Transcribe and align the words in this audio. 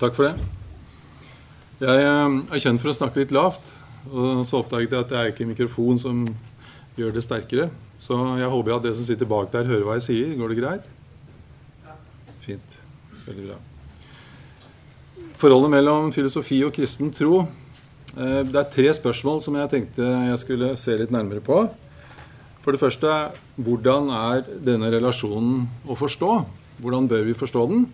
Takk 0.00 0.16
for 0.16 0.28
det. 0.28 0.34
Jeg 1.82 2.04
eh, 2.06 2.36
er 2.54 2.62
kjent 2.62 2.80
for 2.82 2.92
å 2.92 2.96
snakke 2.96 3.22
litt 3.22 3.34
lavt. 3.34 3.72
Og 4.12 4.44
så 4.46 4.60
oppdaget 4.60 4.92
jeg 4.92 5.04
at 5.04 5.12
det 5.12 5.18
er 5.20 5.32
ikke 5.32 5.48
mikrofon 5.48 6.00
som 6.00 6.24
gjør 6.98 7.14
det 7.16 7.24
sterkere. 7.24 7.68
Så 7.98 8.16
jeg 8.38 8.50
håper 8.52 8.76
at 8.76 8.84
dere 8.84 8.96
som 8.98 9.06
sitter 9.06 9.28
bak 9.28 9.50
der, 9.52 9.68
hører 9.68 9.86
hva 9.86 9.98
jeg 9.98 10.06
sier. 10.08 10.32
Går 10.38 10.52
det 10.52 10.58
greit? 10.60 10.88
Fint. 12.44 12.76
Veldig 13.24 13.46
bra. 13.48 13.60
Forholdet 15.40 15.72
mellom 15.72 16.12
filosofi 16.14 16.60
og 16.66 16.74
kristen 16.76 17.12
tro. 17.14 17.44
Eh, 18.14 18.42
det 18.46 18.60
er 18.60 18.70
tre 18.72 18.92
spørsmål 18.96 19.42
som 19.44 19.56
jeg 19.58 19.72
tenkte 19.72 20.12
jeg 20.30 20.42
skulle 20.42 20.74
se 20.80 20.96
litt 21.00 21.14
nærmere 21.14 21.42
på. 21.44 21.64
For 22.64 22.72
det 22.72 22.80
første, 22.80 23.10
hvordan 23.60 24.08
er 24.14 24.46
denne 24.64 24.88
relasjonen 24.94 25.66
å 25.84 25.96
forstå? 25.98 26.38
Hvordan 26.80 27.08
bør 27.10 27.26
vi 27.26 27.36
forstå 27.36 27.66
den? 27.72 27.84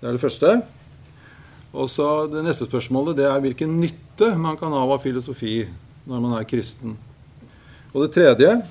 Det 0.00 0.08
er 0.08 0.16
det 0.16 0.22
første. 0.22 0.50
Og 1.72 1.86
så 1.92 2.26
Det 2.26 2.42
neste 2.44 2.66
spørsmålet 2.66 3.16
det 3.16 3.26
er 3.28 3.40
hvilken 3.40 3.80
nytte 3.80 4.34
man 4.36 4.56
kan 4.56 4.72
ha 4.72 4.82
av 4.82 5.02
filosofi 5.02 5.68
når 6.06 6.20
man 6.20 6.38
er 6.38 6.48
kristen. 6.48 6.96
Og 7.92 8.06
det 8.06 8.14
tredje 8.14 8.62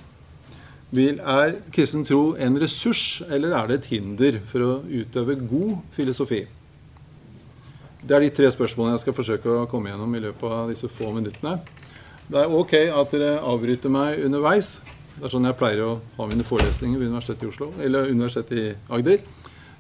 vil, 0.92 1.20
er 1.20 1.60
kristen 1.72 2.04
tro 2.04 2.36
en 2.36 2.58
ressurs, 2.60 3.22
eller 3.30 3.54
er 3.54 3.68
det 3.68 3.76
et 3.80 3.90
hinder 3.94 4.40
for 4.44 4.66
å 4.66 4.72
utøve 4.90 5.36
god 5.38 5.78
filosofi? 5.94 6.48
Det 8.02 8.16
er 8.16 8.26
de 8.26 8.32
tre 8.34 8.50
spørsmålene 8.50 8.96
jeg 8.96 9.04
skal 9.04 9.16
forsøke 9.18 9.54
å 9.54 9.68
komme 9.70 9.92
gjennom 9.92 10.16
i 10.16 10.24
løpet 10.24 10.56
av 10.56 10.72
disse 10.72 10.90
få 10.90 11.12
minuttene. 11.14 11.60
Det 12.30 12.40
er 12.42 12.56
ok 12.56 12.74
at 12.96 13.14
dere 13.14 13.40
avbryter 13.44 13.92
meg 13.92 14.24
underveis. 14.26 14.80
Det 15.18 15.28
er 15.28 15.34
sånn 15.34 15.46
jeg 15.46 15.58
pleier 15.60 15.84
å 15.84 16.00
ha 16.18 16.28
mine 16.30 16.48
forelesninger 16.48 17.00
ved 17.00 17.12
Universitetet 17.12 17.44
i 17.46 17.52
Oslo, 17.52 17.72
Universitetet 17.76 18.58
i 18.58 18.96
Agder. 18.96 19.20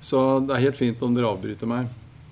Så 0.02 0.39
det 0.45 0.55
er 0.55 0.70
helt 0.70 0.80
fint 0.80 1.02
om 1.03 1.16
dere 1.16 1.30
avbryter 1.30 1.70
meg. 1.70 1.89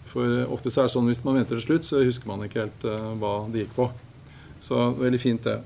For 0.07 0.45
ofte 0.55 0.71
så 0.71 0.81
er 0.81 0.87
det 0.87 0.95
sånn 0.95 1.09
hvis 1.11 1.23
man 1.25 1.39
venter 1.39 1.57
til 1.57 1.65
slutt, 1.65 1.87
så 1.87 2.03
husker 2.03 2.29
man 2.29 2.45
ikke 2.45 2.63
helt 2.63 2.85
uh, 2.87 3.11
hva 3.19 3.33
det 3.51 3.65
gikk 3.65 3.73
på. 3.75 3.89
Så 4.63 4.91
veldig 4.97 5.19
fint, 5.21 5.43
det. 5.43 5.59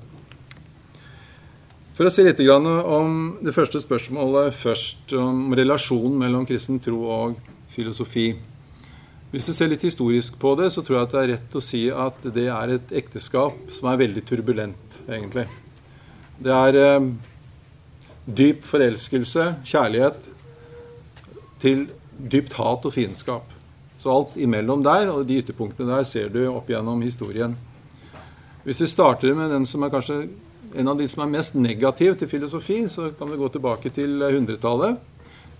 For 1.92 2.08
å 2.08 2.12
si 2.12 2.24
litt 2.24 2.40
om 2.48 3.16
det 3.44 3.52
første 3.54 3.80
spørsmålet 3.84 4.54
først, 4.56 5.12
om 5.14 5.52
relasjonen 5.54 6.16
mellom 6.24 6.46
kristen 6.48 6.80
tro 6.82 7.04
og 7.04 7.36
filosofi. 7.70 8.32
Hvis 9.32 9.48
du 9.48 9.52
ser 9.56 9.70
litt 9.72 9.84
historisk 9.84 10.38
på 10.40 10.54
det, 10.58 10.70
så 10.72 10.82
tror 10.84 10.98
jeg 10.98 11.06
at 11.06 11.12
det 11.12 11.20
er 11.22 11.30
rett 11.34 11.56
å 11.56 11.64
si 11.64 11.82
at 11.88 12.24
det 12.34 12.48
er 12.52 12.74
et 12.74 12.94
ekteskap 13.00 13.70
som 13.72 13.88
er 13.88 14.00
veldig 14.02 14.24
turbulent, 14.28 14.98
egentlig. 15.06 15.46
Det 16.42 16.52
er 16.52 16.78
eh, 16.80 17.06
dyp 18.26 18.66
forelskelse, 18.66 19.46
kjærlighet, 19.68 20.28
til 21.62 21.86
dypt 22.22 22.54
hat 22.58 22.86
og 22.86 22.94
fiendskap. 22.94 23.50
Så 23.98 24.10
alt 24.10 24.36
imellom 24.40 24.82
der 24.84 25.10
og 25.12 25.26
de 25.28 25.40
ytterpunktene 25.42 25.92
der 25.92 26.06
ser 26.08 26.30
du 26.32 26.40
opp 26.50 26.70
gjennom 26.70 27.02
historien. 27.04 27.54
Hvis 28.62 28.82
vi 28.82 28.90
starter 28.90 29.34
med 29.34 29.50
den 29.50 29.66
som 29.66 29.82
er 29.82 29.92
kanskje 29.92 30.24
en 30.78 30.88
av 30.88 30.98
de 30.98 31.06
som 31.10 31.24
er 31.24 31.32
mest 31.34 31.56
negativ 31.58 32.16
til 32.18 32.30
filosofi, 32.30 32.78
så 32.88 33.10
kan 33.18 33.30
vi 33.30 33.38
gå 33.40 33.48
tilbake 33.52 33.90
til 33.92 34.22
100-tallet. 34.22 35.00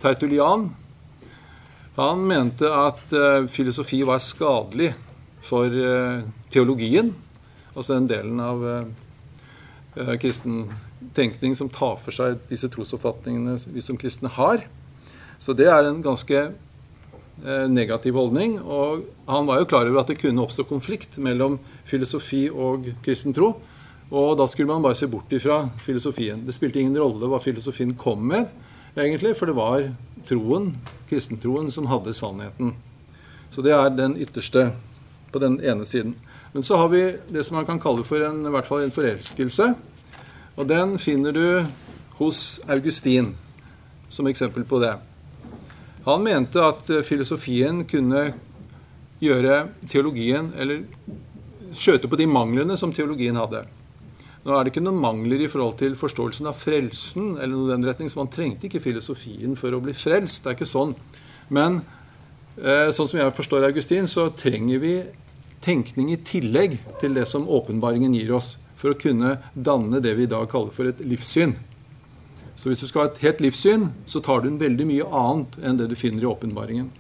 Tertulian. 0.03 0.71
Han 1.99 2.23
mente 2.27 2.71
at 2.73 3.03
uh, 3.13 3.49
filosofi 3.53 4.01
var 4.09 4.23
skadelig 4.25 4.93
for 5.45 5.69
uh, 5.69 6.23
teologien, 6.51 7.13
altså 7.75 7.99
den 7.99 8.09
delen 8.09 8.41
av 8.41 8.63
uh, 8.65 10.15
kristen 10.23 10.65
tenkning 11.13 11.57
som 11.59 11.69
tar 11.69 11.99
for 12.01 12.15
seg 12.17 12.39
disse 12.49 12.71
trosoppfatningene 12.73 13.59
vi 13.75 13.85
som 13.85 13.99
kristne 14.01 14.33
har. 14.33 14.65
Så 15.43 15.57
det 15.59 15.67
er 15.67 15.89
en 15.89 16.03
ganske 16.05 16.45
Eh, 17.43 17.69
negativ 17.69 18.15
holdning. 18.15 18.61
Og 18.61 19.03
han 19.27 19.47
var 19.49 19.59
jo 19.59 19.67
klar 19.67 19.89
over 19.89 20.03
at 20.03 20.13
det 20.13 20.21
kunne 20.21 20.45
oppstå 20.45 20.63
konflikt 20.69 21.17
mellom 21.19 21.57
filosofi 21.89 22.45
og 22.51 22.87
kristen 23.03 23.35
tro. 23.35 23.57
Og 24.13 24.37
da 24.39 24.47
skulle 24.47 24.71
man 24.71 24.85
bare 24.85 24.99
se 24.99 25.09
bort 25.11 25.33
ifra 25.33 25.65
filosofien. 25.83 26.45
Det 26.47 26.55
spilte 26.55 26.79
ingen 26.79 27.01
rolle 27.01 27.27
hva 27.27 27.41
filosofien 27.43 27.97
kom 27.99 28.23
med, 28.29 28.51
egentlig, 28.95 29.35
for 29.35 29.49
det 29.49 29.57
var 29.57 29.89
troen, 30.29 30.71
kristentroen, 31.11 31.71
som 31.73 31.89
hadde 31.91 32.15
sannheten. 32.15 32.75
Så 33.51 33.65
det 33.65 33.73
er 33.75 33.91
den 33.91 34.19
ytterste 34.21 34.69
på 35.33 35.41
den 35.43 35.59
ene 35.65 35.89
siden. 35.89 36.15
Men 36.53 36.63
så 36.63 36.77
har 36.77 36.93
vi 36.93 37.17
det 37.33 37.47
som 37.47 37.57
man 37.57 37.67
kan 37.67 37.81
kalle 37.81 38.05
for 38.05 38.23
en, 38.23 38.45
i 38.47 38.53
hvert 38.53 38.69
fall 38.69 38.85
en 38.85 38.95
forelskelse. 38.95 39.73
Og 40.61 40.69
den 40.69 40.99
finner 41.01 41.33
du 41.33 41.65
hos 42.21 42.61
Augustin 42.69 43.33
som 44.13 44.29
eksempel 44.29 44.69
på 44.69 44.79
det. 44.85 44.93
Han 46.07 46.25
mente 46.25 46.63
at 46.65 46.89
eh, 46.91 47.05
filosofien 47.07 47.85
kunne 47.89 48.31
gjøre 49.23 49.59
teologien 49.87 50.51
Eller 50.59 50.83
skjøte 51.73 52.11
på 52.11 52.19
de 52.19 52.27
manglene 52.29 52.77
som 52.77 52.91
teologien 52.93 53.39
hadde. 53.39 53.63
Nå 54.43 54.53
er 54.53 54.65
det 54.65 54.73
ikke 54.73 54.83
noen 54.83 55.01
mangler 55.01 55.45
i 55.45 55.49
forhold 55.49 55.79
til 55.81 55.95
forståelsen 55.97 56.49
av 56.51 56.57
frelsen, 56.59 57.37
eller 57.39 57.55
noe 57.55 57.71
den 57.71 57.87
retning, 57.87 58.11
så 58.11 58.19
man 58.19 58.31
trengte 58.33 58.67
ikke 58.67 58.83
filosofien 58.83 59.55
for 59.57 59.73
å 59.73 59.81
bli 59.81 59.95
frelst. 59.97 60.43
Det 60.43 60.51
er 60.51 60.59
ikke 60.59 60.69
sånn. 60.69 60.93
Men 61.55 61.79
eh, 62.59 62.91
sånn 62.93 63.09
som 63.09 63.23
jeg 63.23 63.37
forstår 63.39 63.69
Augustin, 63.71 64.11
så 64.11 64.27
trenger 64.37 64.83
vi 64.83 64.97
tenkning 65.63 66.11
i 66.13 66.21
tillegg 66.27 66.77
til 67.01 67.15
det 67.17 67.25
som 67.31 67.47
åpenbaringen 67.49 68.19
gir 68.19 68.35
oss, 68.37 68.57
for 68.77 68.93
å 68.93 68.99
kunne 68.99 69.37
danne 69.55 70.03
det 70.03 70.17
vi 70.19 70.27
i 70.27 70.33
dag 70.35 70.51
kaller 70.51 70.75
for 70.75 70.91
et 70.91 71.01
livssyn. 71.07 71.55
Så 72.55 72.69
hvis 72.69 72.83
du 72.83 72.89
skal 72.89 73.05
ha 73.07 73.11
et 73.11 73.23
helt 73.25 73.41
livssyn, 73.43 73.89
så 74.07 74.21
tar 74.25 74.43
du 74.43 74.51
en 74.51 74.61
veldig 74.61 74.87
mye 74.89 75.07
annet 75.09 75.57
enn 75.65 75.79
det 75.81 75.89
du 75.91 75.97
finner 75.99 76.25
i 76.25 76.29
åpenbaringen. 76.29 76.91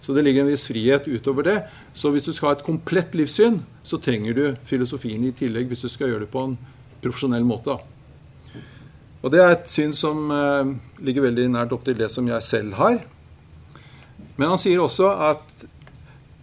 Så 0.00 0.14
det 0.14 0.22
ligger 0.22 0.44
en 0.44 0.52
viss 0.52 0.68
frihet 0.68 1.08
utover 1.10 1.46
det. 1.46 1.56
Så 1.92 2.12
hvis 2.14 2.28
du 2.28 2.32
skal 2.32 2.52
ha 2.52 2.56
et 2.56 2.66
komplett 2.66 3.16
livssyn, 3.18 3.60
så 3.82 3.98
trenger 3.98 4.36
du 4.36 4.44
filosofien 4.68 5.24
i 5.26 5.34
tillegg 5.34 5.70
hvis 5.70 5.82
du 5.86 5.90
skal 5.90 6.12
gjøre 6.12 6.26
det 6.26 6.32
på 6.32 6.44
en 6.46 6.58
profesjonell 7.02 7.46
måte. 7.46 7.74
Og 9.18 9.32
det 9.34 9.42
er 9.42 9.56
et 9.56 9.70
syn 9.70 9.94
som 9.96 10.30
eh, 10.30 10.74
ligger 11.02 11.26
veldig 11.26 11.48
nært 11.50 11.74
opp 11.74 11.82
til 11.86 11.98
det 11.98 12.10
som 12.14 12.28
jeg 12.30 12.46
selv 12.46 12.78
har. 12.78 13.00
Men 14.38 14.52
han 14.54 14.60
sier 14.62 14.78
også 14.78 15.10
at 15.32 15.66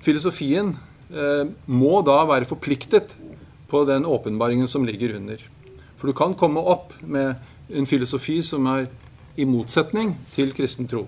filosofien 0.03 0.73
eh, 1.07 1.47
må 1.72 2.02
da 2.06 2.19
være 2.28 2.50
forpliktet 2.50 3.16
på 3.72 3.85
den 3.88 4.06
åpenbaringen 4.06 4.67
som 4.67 4.84
ligger 4.88 5.16
under. 5.16 5.40
For 5.96 6.12
du 6.12 6.17
kan 6.17 6.35
komme 6.38 6.59
opp 6.59 6.91
med 7.02 7.40
en 7.70 7.86
filosofi 7.86 8.42
som 8.46 8.68
er 8.72 8.88
i 9.36 9.46
motsetning 9.46 10.16
til 10.34 10.53
kristen 10.56 10.88
tro. 10.88 11.06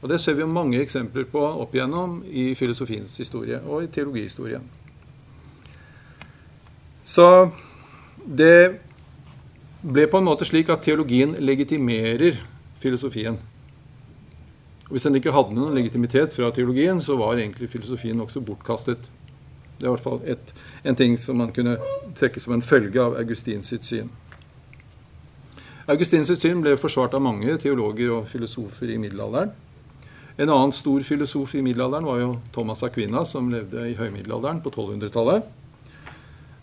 Og 0.00 0.08
Det 0.08 0.20
ser 0.20 0.34
vi 0.34 0.46
mange 0.48 0.80
eksempler 0.80 1.26
på 1.28 1.40
opp 1.40 1.74
igjennom 1.74 2.22
i 2.24 2.54
filosofiens 2.54 3.16
historie 3.20 3.60
og 3.66 3.84
i 3.84 3.90
teologihistorien. 3.92 4.64
Så 7.04 7.50
det 8.24 8.80
ble 9.82 10.06
på 10.08 10.20
en 10.20 10.28
måte 10.28 10.44
slik 10.48 10.70
at 10.72 10.82
teologien 10.84 11.34
legitimerer 11.38 12.40
filosofien. 12.80 13.38
Og 14.86 14.96
Hvis 14.96 15.06
den 15.06 15.16
ikke 15.20 15.32
hadde 15.32 15.54
noen 15.54 15.74
legitimitet 15.74 16.34
fra 16.34 16.50
teologien, 16.50 17.00
så 17.00 17.16
var 17.16 17.36
egentlig 17.36 17.70
filosofien 17.70 18.20
også 18.20 18.40
bortkastet. 18.40 19.10
Det 19.78 19.86
er 19.86 19.92
i 19.92 19.94
hvert 19.94 20.04
fall 20.04 20.20
et, 20.28 20.54
en 20.84 20.96
ting 20.96 21.16
som 21.18 21.38
man 21.40 21.52
kunne 21.52 21.76
trekke 22.18 22.40
som 22.40 22.52
en 22.52 22.64
følge 22.64 23.00
av 23.00 23.16
Augustins 23.16 23.72
syn. 23.80 24.10
Augustins 25.88 26.28
syn 26.36 26.60
ble 26.60 26.76
forsvart 26.76 27.14
av 27.16 27.22
mange 27.24 27.56
teologer 27.62 28.12
og 28.12 28.28
filosofer 28.28 28.92
i 28.92 28.98
middelalderen. 29.00 29.54
En 30.40 30.48
annen 30.48 30.72
stor 30.72 31.02
filosof 31.04 31.54
i 31.54 31.62
middelalderen 31.64 32.06
var 32.08 32.20
jo 32.20 32.28
Thomas 32.52 32.82
Aquinas, 32.86 33.32
som 33.32 33.50
levde 33.52 33.88
i 33.90 33.96
høymiddelalderen 33.98 34.62
på 34.64 34.72
1200-tallet. 34.72 35.48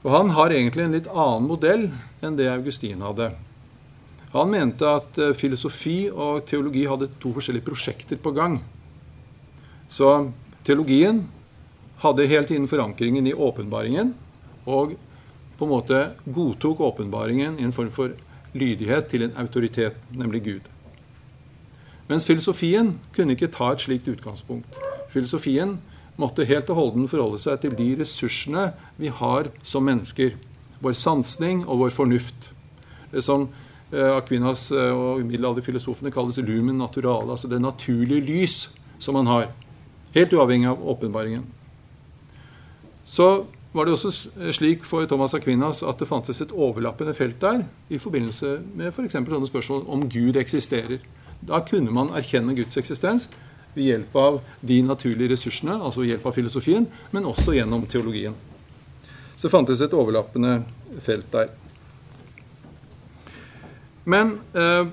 Og 0.05 0.11
Han 0.13 0.31
har 0.37 0.53
egentlig 0.53 0.85
en 0.85 0.95
litt 0.95 1.09
annen 1.11 1.49
modell 1.49 1.89
enn 2.23 2.37
det 2.37 2.47
Augustin 2.49 3.03
hadde. 3.05 3.31
Han 4.33 4.51
mente 4.53 4.87
at 4.87 5.17
eh, 5.21 5.33
filosofi 5.37 6.09
og 6.11 6.45
teologi 6.49 6.85
hadde 6.89 7.09
to 7.21 7.33
forskjellige 7.35 7.67
prosjekter 7.67 8.19
på 8.21 8.33
gang. 8.35 8.59
Så 9.87 10.31
teologien 10.67 11.23
hadde 12.03 12.27
helt 12.29 12.51
innen 12.53 12.69
forankringen 12.69 13.27
i 13.27 13.33
åpenbaringen, 13.33 14.13
og 14.67 14.97
på 15.57 15.65
en 15.65 15.73
måte 15.73 16.01
godtok 16.25 16.83
åpenbaringen 16.85 17.57
i 17.57 17.65
en 17.65 17.73
form 17.73 17.89
for 17.93 18.13
lydighet 18.57 19.07
til 19.11 19.27
en 19.27 19.37
autoritet, 19.37 19.95
nemlig 20.11 20.43
Gud. 20.43 20.73
Mens 22.07 22.25
filosofien 22.25 22.95
kunne 23.15 23.35
ikke 23.35 23.51
ta 23.51 23.73
et 23.73 23.83
slikt 23.83 24.07
utgangspunkt. 24.07 24.77
Filosofien 25.11 25.77
måtte 26.17 26.47
helt 26.47 26.69
og 26.71 26.79
holden 26.79 27.07
forholde 27.11 27.39
seg 27.41 27.59
til 27.61 27.75
de 27.77 27.87
ressursene 27.99 28.69
vi 28.97 29.11
har 29.13 29.51
som 29.63 29.85
mennesker. 29.87 30.37
Vår 30.81 30.95
sansning 30.97 31.65
og 31.65 31.83
vår 31.83 31.93
fornuft. 31.95 32.51
Det 33.11 33.23
som 33.23 33.47
eh, 33.91 34.15
Aquinas 34.15 34.69
eh, 34.71 34.93
og 34.93 35.23
middelalderfilosofene 35.25 36.13
kalles 36.13 36.39
lumen 36.43 36.79
naturale, 36.79 37.31
altså 37.31 37.49
det 37.51 37.61
naturlige 37.61 38.25
lys 38.25 38.57
som 38.99 39.17
man 39.19 39.29
har. 39.29 39.51
Helt 40.15 40.33
uavhengig 40.33 40.71
av 40.71 40.81
åpenbaringen. 40.81 41.45
Så 43.07 43.47
var 43.73 43.85
det 43.85 43.93
også 43.93 44.11
slik 44.55 44.85
for 44.87 45.05
Thomas 45.09 45.35
Aquinas 45.37 45.83
at 45.83 45.99
det 45.99 46.07
fantes 46.09 46.41
et 46.41 46.53
overlappende 46.55 47.13
felt 47.13 47.39
der 47.41 47.65
i 47.89 47.99
forbindelse 48.01 48.57
med 48.77 48.93
f.eks. 48.93 49.17
For 49.19 49.35
sånne 49.35 49.49
spørsmål 49.49 49.85
om 49.91 50.07
Gud 50.09 50.39
eksisterer. 50.39 51.03
Da 51.45 51.59
kunne 51.65 51.93
man 51.93 52.13
erkjenne 52.15 52.55
Guds 52.57 52.79
eksistens 52.79 53.29
ved 53.75 53.91
hjelp 53.91 54.15
av 54.17 54.39
de 54.65 54.81
naturlige 54.81 55.35
ressursene, 55.35 55.75
altså 55.77 56.01
ved 56.01 56.15
hjelp 56.15 56.25
av 56.25 56.37
filosofien, 56.37 56.87
men 57.13 57.27
også 57.29 57.53
gjennom 57.57 57.85
teologien. 57.89 58.35
Så 59.35 59.47
det 59.47 59.53
fantes 59.53 59.83
et 59.85 59.93
overlappende 59.93 60.61
felt 61.05 61.27
der. 61.35 61.51
Men 64.07 64.39
eh, 64.57 64.87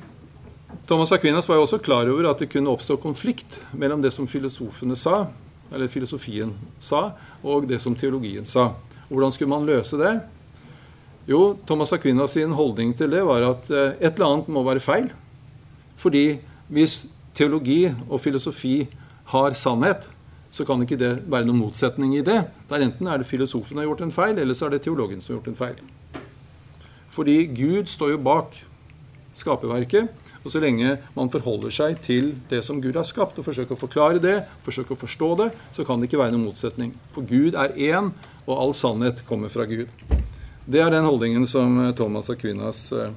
Thomas 0.90 1.14
Aquinas 1.14 1.48
var 1.48 1.56
jo 1.56 1.64
også 1.64 1.78
klar 1.80 2.10
over 2.10 2.28
at 2.28 2.42
det 2.42 2.50
kunne 2.52 2.72
oppstå 2.74 2.98
konflikt 3.00 3.60
mellom 3.72 4.02
det 4.04 4.12
som 4.12 4.28
filosofene 4.28 4.98
sa, 4.98 5.28
eller 5.74 5.90
filosofien 5.92 6.54
sa, 6.78 7.10
og 7.42 7.68
det 7.68 7.80
som 7.82 7.96
teologien 7.98 8.46
sa. 8.46 8.70
Hvordan 9.08 9.34
skulle 9.34 9.52
man 9.52 9.66
løse 9.68 9.98
det? 10.00 10.14
Jo, 11.28 11.56
Thomas 11.66 11.92
Aquinas 11.92 12.36
sin 12.36 12.52
holdning 12.52 12.92
til 12.96 13.12
det 13.12 13.22
var 13.24 13.44
at 13.46 13.68
eh, 13.72 13.94
et 14.00 14.14
eller 14.14 14.30
annet 14.30 14.50
må 14.52 14.64
være 14.66 14.82
feil. 14.84 15.08
Fordi 15.96 16.38
hvis 16.68 17.06
teologi 17.34 17.86
og 18.08 18.20
filosofi 18.20 18.84
har 19.32 19.56
sannhet, 19.56 20.08
så 20.54 20.66
kan 20.68 20.82
ikke 20.84 20.98
det 21.00 21.14
være 21.26 21.48
noen 21.48 21.64
motsetning 21.64 22.12
i 22.14 22.22
det. 22.24 22.44
Der 22.70 22.84
enten 22.84 23.08
er 23.10 23.18
det 23.18 23.26
filosofen 23.26 23.80
har 23.80 23.88
gjort 23.88 24.04
en 24.06 24.14
feil, 24.14 24.38
eller 24.38 24.54
så 24.54 24.68
er 24.68 24.76
det 24.76 24.84
teologen 24.84 25.24
som 25.24 25.34
har 25.34 25.40
gjort 25.40 25.50
en 25.50 25.58
feil. 25.58 26.22
Fordi 27.14 27.36
Gud 27.56 27.90
står 27.90 28.14
jo 28.14 28.20
bak 28.22 28.54
skaperverket. 29.34 30.12
Og 30.44 30.52
så 30.52 30.60
lenge 30.60 30.98
man 31.16 31.30
forholder 31.32 31.72
seg 31.72 31.98
til 32.04 32.34
det 32.50 32.60
som 32.66 32.82
Gud 32.84 32.96
har 32.98 33.06
skapt, 33.08 33.38
og 33.40 33.46
forsøker 33.46 33.76
å 33.76 33.80
forklare 33.80 34.20
det, 34.20 34.42
forsøker 34.66 34.92
å 34.92 35.00
forstå 35.00 35.30
det, 35.40 35.48
så 35.72 35.86
kan 35.88 36.00
det 36.00 36.10
ikke 36.10 36.20
være 36.20 36.36
noen 36.36 36.50
motsetning. 36.50 36.92
For 37.16 37.24
Gud 37.24 37.56
er 37.56 37.72
én, 37.80 38.12
og 38.44 38.54
all 38.60 38.74
sannhet 38.76 39.24
kommer 39.28 39.52
fra 39.52 39.64
Gud. 39.68 39.88
Det 40.68 40.80
er 40.80 40.92
den 40.92 41.08
holdningen 41.08 41.46
som 41.48 41.78
eh, 41.80 41.94
Thomas 41.96 42.28
Aquinas 42.32 42.86
eh, 42.92 43.10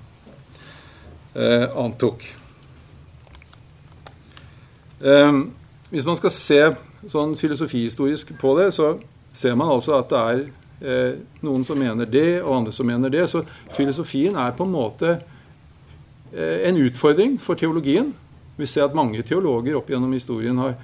eh, 1.35 1.67
antok. 1.75 2.23
Eh, 5.03 5.43
hvis 5.91 6.07
man 6.07 6.19
skal 6.19 6.33
se 6.35 6.61
sånn 7.07 7.35
filosofihistorisk 7.39 8.37
på 8.39 8.55
det, 8.59 8.71
så 8.75 8.95
ser 9.35 9.55
man 9.59 9.71
altså 9.71 9.95
at 9.99 10.11
det 10.11 10.23
er 10.31 10.43
eh, 10.79 11.19
noen 11.43 11.63
som 11.67 11.79
mener 11.79 12.07
det, 12.09 12.41
og 12.41 12.61
andre 12.61 12.75
som 12.75 12.87
mener 12.87 13.11
det. 13.11 13.27
Så 13.31 13.43
filosofien 13.75 14.35
er 14.39 14.55
på 14.55 14.67
en 14.67 14.75
måte 14.75 15.17
en 16.33 16.79
utfordring 16.83 17.37
for 17.39 17.55
teologien. 17.59 18.11
Vi 18.57 18.67
ser 18.67 18.87
at 18.87 18.95
mange 18.97 19.21
teologer 19.23 19.77
opp 19.77 19.89
gjennom 19.91 20.11
historien 20.15 20.57
har 20.59 20.75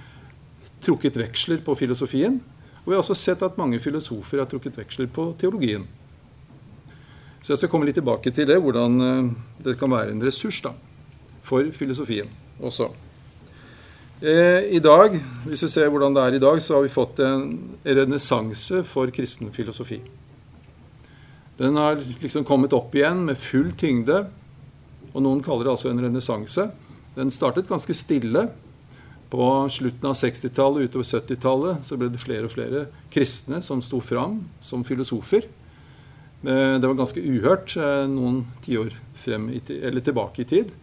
trukket 0.84 1.18
veksler 1.20 1.64
på 1.66 1.76
filosofien. 1.80 2.40
Og 2.84 2.92
vi 2.92 2.96
har 2.96 3.04
også 3.04 3.16
sett 3.18 3.44
at 3.46 3.58
mange 3.60 3.80
filosofer 3.80 4.42
har 4.44 4.50
trukket 4.52 4.78
veksler 4.78 5.08
på 5.12 5.30
teologien. 5.40 5.86
Så 7.44 7.54
jeg 7.54 7.64
skal 7.64 7.72
komme 7.72 7.88
litt 7.88 7.98
tilbake 8.00 8.32
til 8.32 8.48
det, 8.48 8.60
hvordan 8.64 9.00
eh, 9.04 9.32
det 9.66 9.78
kan 9.80 9.92
være 9.92 10.14
en 10.14 10.24
ressurs 10.24 10.62
da, 10.64 10.72
for 11.44 11.68
filosofien 11.76 12.30
også. 12.64 12.88
Eh, 14.24 14.70
I 14.78 14.80
dag, 14.84 15.18
hvis 15.48 15.66
vi 15.66 15.72
ser 15.72 15.90
hvordan 15.92 16.16
det 16.16 16.24
er 16.24 16.38
i 16.38 16.44
dag, 16.44 16.62
så 16.64 16.78
har 16.78 16.86
vi 16.86 16.92
fått 16.94 17.20
en 17.24 17.50
renessanse 17.84 18.84
for 18.88 19.12
kristen 19.16 19.52
filosofi. 19.56 20.00
Den 21.60 21.76
har 21.80 22.00
liksom 22.24 22.48
kommet 22.48 22.76
opp 22.76 22.96
igjen 22.96 23.26
med 23.28 23.40
full 23.40 23.74
tyngde 23.80 24.24
og 25.14 25.24
noen 25.24 25.42
kaller 25.46 25.68
det 25.68 25.74
altså 25.76 25.92
en 25.92 26.02
renessanse. 26.02 26.68
Den 27.16 27.32
startet 27.34 27.70
ganske 27.70 27.94
stille. 27.98 28.48
På 29.34 29.46
slutten 29.74 30.06
av 30.06 30.14
60-tallet, 30.14 30.90
utover 30.90 31.08
70-tallet, 31.10 31.86
så 31.88 31.98
ble 31.98 32.12
det 32.14 32.22
flere 32.22 32.46
og 32.46 32.54
flere 32.54 32.84
kristne 33.14 33.64
som 33.66 33.80
sto 33.82 33.98
fram 34.04 34.44
som 34.62 34.84
filosofer. 34.86 35.48
Eh, 36.44 36.76
det 36.78 36.86
var 36.86 37.00
ganske 37.00 37.22
uhørt 37.24 37.74
eh, 37.80 38.04
noen 38.12 38.44
tiår 38.62 38.94
tilbake 40.04 40.44
i 40.44 40.50
tid 40.50 40.74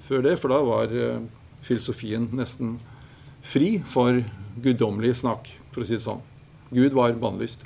før 0.00 0.24
det, 0.24 0.36
for 0.40 0.50
da 0.50 0.58
var 0.64 0.94
eh, 0.96 1.20
filosofien 1.62 2.26
nesten 2.34 2.78
fri 3.44 3.76
for 3.86 4.22
guddommelig 4.64 5.20
snakk, 5.20 5.52
for 5.70 5.84
å 5.84 5.86
si 5.86 5.98
det 5.98 6.04
sånn. 6.06 6.22
Gud 6.74 6.96
var 6.96 7.14
bannlyst. 7.20 7.62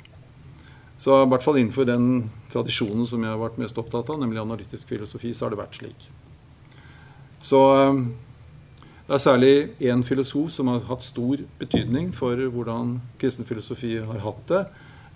Så 0.99 1.23
i 1.23 1.29
hvert 1.31 1.45
fall 1.45 1.57
innenfor 1.61 1.87
den 1.89 2.27
tradisjonen 2.55 3.07
som 3.07 3.23
jeg 3.23 3.33
har 3.33 3.41
vært 3.41 3.59
mest 3.61 3.79
opptatt 3.81 4.09
av, 4.09 4.21
nemlig 4.21 4.41
analytisk 4.41 4.87
filosofi, 4.89 5.33
så 5.35 5.45
har 5.45 5.55
det 5.55 5.59
vært 5.59 5.79
slik. 5.81 6.07
Så 7.43 7.59
um, 7.91 8.07
det 9.05 9.13
er 9.17 9.21
særlig 9.21 9.53
én 9.85 10.01
filosof 10.07 10.49
som 10.55 10.71
har 10.71 10.87
hatt 10.87 11.03
stor 11.05 11.43
betydning 11.59 12.09
for 12.15 12.39
hvordan 12.39 12.97
kristen 13.21 13.45
filosofi 13.45 13.99
har 13.99 14.23
hatt 14.23 14.45
det 14.49 14.65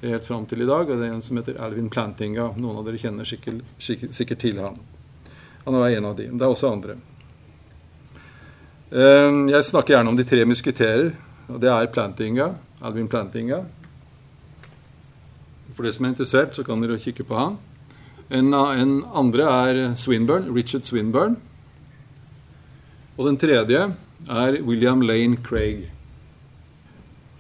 helt 0.04 0.28
fram 0.28 0.46
til 0.46 0.62
i 0.62 0.68
dag. 0.70 0.90
og 0.90 1.00
Det 1.00 1.08
er 1.08 1.16
en 1.16 1.24
som 1.26 1.40
heter 1.40 1.58
Alvin 1.64 1.90
Plantinga. 1.90 2.52
Noen 2.58 2.78
av 2.80 2.86
dere 2.88 3.00
kjenner 3.02 3.28
sikkert, 3.28 3.64
sikkert 3.80 4.44
til 4.44 4.60
han. 4.62 4.78
Han 5.66 5.80
er 5.80 5.98
en 5.98 6.12
av 6.12 6.16
de. 6.20 6.30
Det 6.30 6.46
er 6.46 6.54
også 6.54 6.72
andre. 6.72 7.00
Um, 8.90 9.48
jeg 9.50 9.66
snakker 9.68 9.96
gjerne 9.96 10.14
om 10.14 10.18
de 10.18 10.28
tre 10.28 10.46
musketerer. 10.46 11.12
og 11.50 11.60
Det 11.62 11.74
er 11.74 11.92
Plantinga, 11.94 12.54
Alvin 12.86 13.10
Plantinga, 13.10 13.64
for 15.80 15.88
de 15.88 15.94
som 15.96 16.04
er 16.04 16.12
interessert, 16.12 16.58
så 16.58 16.64
kan 16.68 16.82
dere 16.84 17.00
kikke 17.00 17.24
på 17.24 17.38
han. 17.40 17.54
En, 18.36 18.52
en 18.52 18.98
andre 19.16 19.46
er 19.48 19.78
Swinburne, 19.96 20.52
Richard 20.52 20.84
Swinburne. 20.84 21.40
Og 23.16 23.30
den 23.30 23.40
tredje 23.40 23.86
er 24.28 24.60
William 24.68 25.00
Lane 25.08 25.40
Craig. 25.40 25.88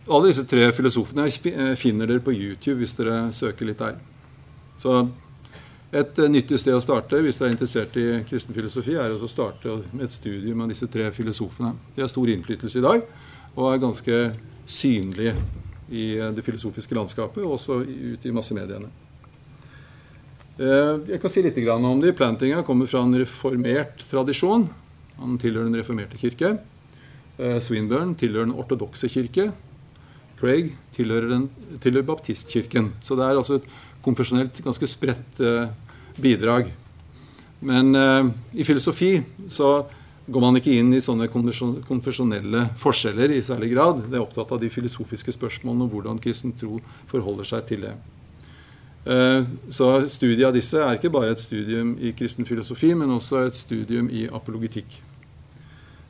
Alle 0.08 0.32
disse 0.32 0.48
tre 0.48 0.72
filosofene 0.72 1.28
eh, 1.28 1.76
finner 1.78 2.08
dere 2.08 2.24
på 2.24 2.32
YouTube 2.32 2.80
hvis 2.80 2.96
dere 2.98 3.28
søker 3.36 3.68
litt 3.68 3.84
der. 3.84 4.00
Så 4.80 5.04
et 5.92 6.16
eh, 6.24 6.32
nyttig 6.32 6.64
sted 6.64 6.80
å 6.80 6.84
starte 6.84 7.20
hvis 7.20 7.44
dere 7.44 7.52
er 7.52 7.58
interessert 7.58 8.00
i 8.00 8.10
kristen 8.30 8.56
filosofi, 8.56 8.96
er 8.96 9.12
å 9.12 9.30
starte 9.30 9.82
med 9.92 10.08
et 10.08 10.16
studium 10.16 10.64
av 10.64 10.72
disse 10.72 10.88
tre 10.88 11.12
filosofene. 11.12 11.76
De 11.92 12.08
har 12.08 12.12
stor 12.12 12.32
innflytelse 12.32 12.80
i 12.80 12.88
dag 12.88 13.04
og 13.58 13.66
er 13.68 13.84
ganske 13.84 14.22
synlige 14.70 15.36
i 15.90 16.08
det 16.36 16.46
filosofiske 16.46 16.96
landskapet, 16.96 17.44
og 17.44 17.58
også 17.58 17.82
ut 17.84 18.26
i 18.26 18.34
massemediene. 18.34 18.90
Eh, 20.60 20.96
jeg 21.14 21.22
kan 21.24 21.32
si 21.32 21.42
litt 21.46 21.58
om 21.72 22.02
det. 22.04 22.18
Plantinga 22.20 22.64
kommer 22.68 22.90
fra 22.90 23.06
en 23.06 23.16
reformert 23.16 24.04
tradisjon. 24.10 24.68
Han 25.20 25.38
tilhører 25.40 25.70
den 25.70 25.80
reformerte 25.80 26.20
kirke. 26.20 26.58
Eh, 27.40 27.60
Swinburne 27.64 28.18
tilhører 28.20 28.50
den 28.50 28.58
ortodokse 28.60 29.08
kirke. 29.08 29.54
Craig 30.40 30.74
tilhører, 30.96 31.30
den, 31.30 31.48
tilhører 31.80 32.08
baptistkirken. 32.08 32.92
Så 33.00 33.16
det 33.16 33.24
er 33.24 33.40
altså 33.40 33.60
et 33.60 33.70
konfesjonelt 34.04 34.60
ganske 34.64 34.88
spredt 34.88 35.40
eh, 35.40 35.72
bidrag. 36.20 36.74
Men 37.60 37.92
i 38.56 38.64
filosofi 38.64 39.18
så 39.52 39.82
går 40.30 40.44
man 40.44 40.60
ikke 40.60 40.76
inn 40.78 40.94
i 40.94 41.02
sånne 41.04 41.28
konfesjonelle 41.32 42.68
forskjeller 42.80 43.34
i 43.34 43.42
særlig 43.46 43.72
grad. 43.74 44.04
Det 44.06 44.18
er 44.18 44.24
opptatt 44.24 44.54
av 44.56 44.62
de 44.62 44.70
filosofiske 44.72 45.34
spørsmålene 45.36 45.88
og 45.88 45.96
hvordan 45.96 46.22
kristen 46.22 46.54
tro 46.58 46.80
forholder 47.10 47.48
seg 47.50 47.68
til 47.70 47.86
det. 47.88 47.94
Eh, 49.10 49.44
så 49.74 49.90
studiet 50.12 50.50
av 50.50 50.56
disse 50.56 50.78
er 50.78 50.98
ikke 50.98 51.12
bare 51.14 51.34
et 51.34 51.42
studium 51.42 51.96
i 52.04 52.12
kristen 52.18 52.48
filosofi, 52.48 52.92
men 52.98 53.16
også 53.16 53.46
et 53.48 53.58
studium 53.58 54.10
i 54.12 54.28
apologetikk. 54.28 55.00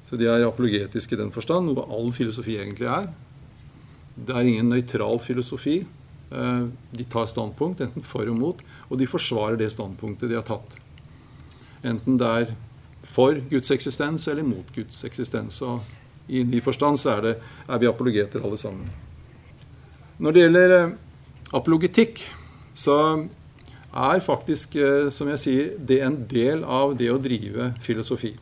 Så 0.03 0.17
de 0.17 0.27
er 0.27 0.47
apologetiske 0.47 1.15
i 1.15 1.21
den 1.21 1.31
forstand, 1.31 1.69
noe 1.69 1.85
all 1.93 2.09
filosofi 2.15 2.57
egentlig 2.57 2.89
er. 2.89 3.11
Det 4.17 4.35
er 4.35 4.47
ingen 4.49 4.71
nøytral 4.73 5.21
filosofi. 5.21 5.79
Eh, 6.29 6.63
de 6.97 7.05
tar 7.09 7.29
standpunkt, 7.29 7.85
enten 7.85 8.05
for 8.05 8.27
og 8.27 8.37
mot, 8.37 8.63
og 8.89 8.99
de 8.99 9.07
forsvarer 9.09 9.59
det 9.61 9.71
standpunktet 9.73 10.29
de 10.29 10.39
har 10.39 10.47
tatt. 10.49 10.75
Enten 11.85 12.17
det 12.19 12.33
er 12.41 12.57
for 13.03 13.39
Guds 13.49 13.71
eksistens 13.71 14.27
eller 14.27 14.43
mot 14.43 14.75
Guds 14.75 15.03
eksistens. 15.07 15.61
Og 15.65 15.79
i 16.29 16.43
ny 16.45 16.61
forstand 16.63 16.99
så 17.01 17.15
er, 17.15 17.25
det, 17.25 17.35
er 17.67 17.81
vi 17.81 17.89
apologeter 17.89 18.43
alle 18.43 18.59
sammen. 18.59 18.89
Når 20.19 20.35
det 20.35 20.43
gjelder 20.43 20.75
eh, 20.75 20.95
apologetikk, 21.55 22.23
så 22.75 22.97
er 23.89 24.23
faktisk, 24.23 24.75
eh, 24.75 25.09
som 25.13 25.31
jeg 25.33 25.43
sier, 25.43 25.71
det 25.79 26.01
en 26.05 26.19
del 26.29 26.63
av 26.63 26.97
det 26.99 27.09
å 27.11 27.21
drive 27.21 27.71
filosofi. 27.81 28.35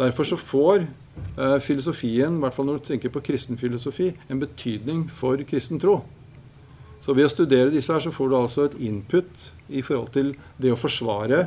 Derfor 0.00 0.28
så 0.28 0.40
får 0.40 0.82
eh, 0.82 1.58
filosofien, 1.64 2.36
i 2.36 2.44
hvert 2.44 2.56
fall 2.56 2.68
når 2.68 2.80
du 2.80 2.88
tenker 2.90 3.12
på 3.14 3.22
kristen 3.24 3.60
filosofi, 3.60 4.10
en 4.28 4.42
betydning 4.42 5.06
for 5.08 5.40
kristen 5.48 5.80
tro. 5.80 6.00
Så 7.00 7.14
ved 7.16 7.30
å 7.30 7.32
studere 7.32 7.72
disse 7.72 7.94
her, 7.94 8.02
så 8.04 8.12
får 8.12 8.28
du 8.28 8.36
altså 8.36 8.66
et 8.66 8.80
input 8.90 9.50
i 9.72 9.80
forhold 9.80 10.10
til 10.12 10.34
det 10.60 10.74
å 10.74 10.80
forsvare 10.80 11.46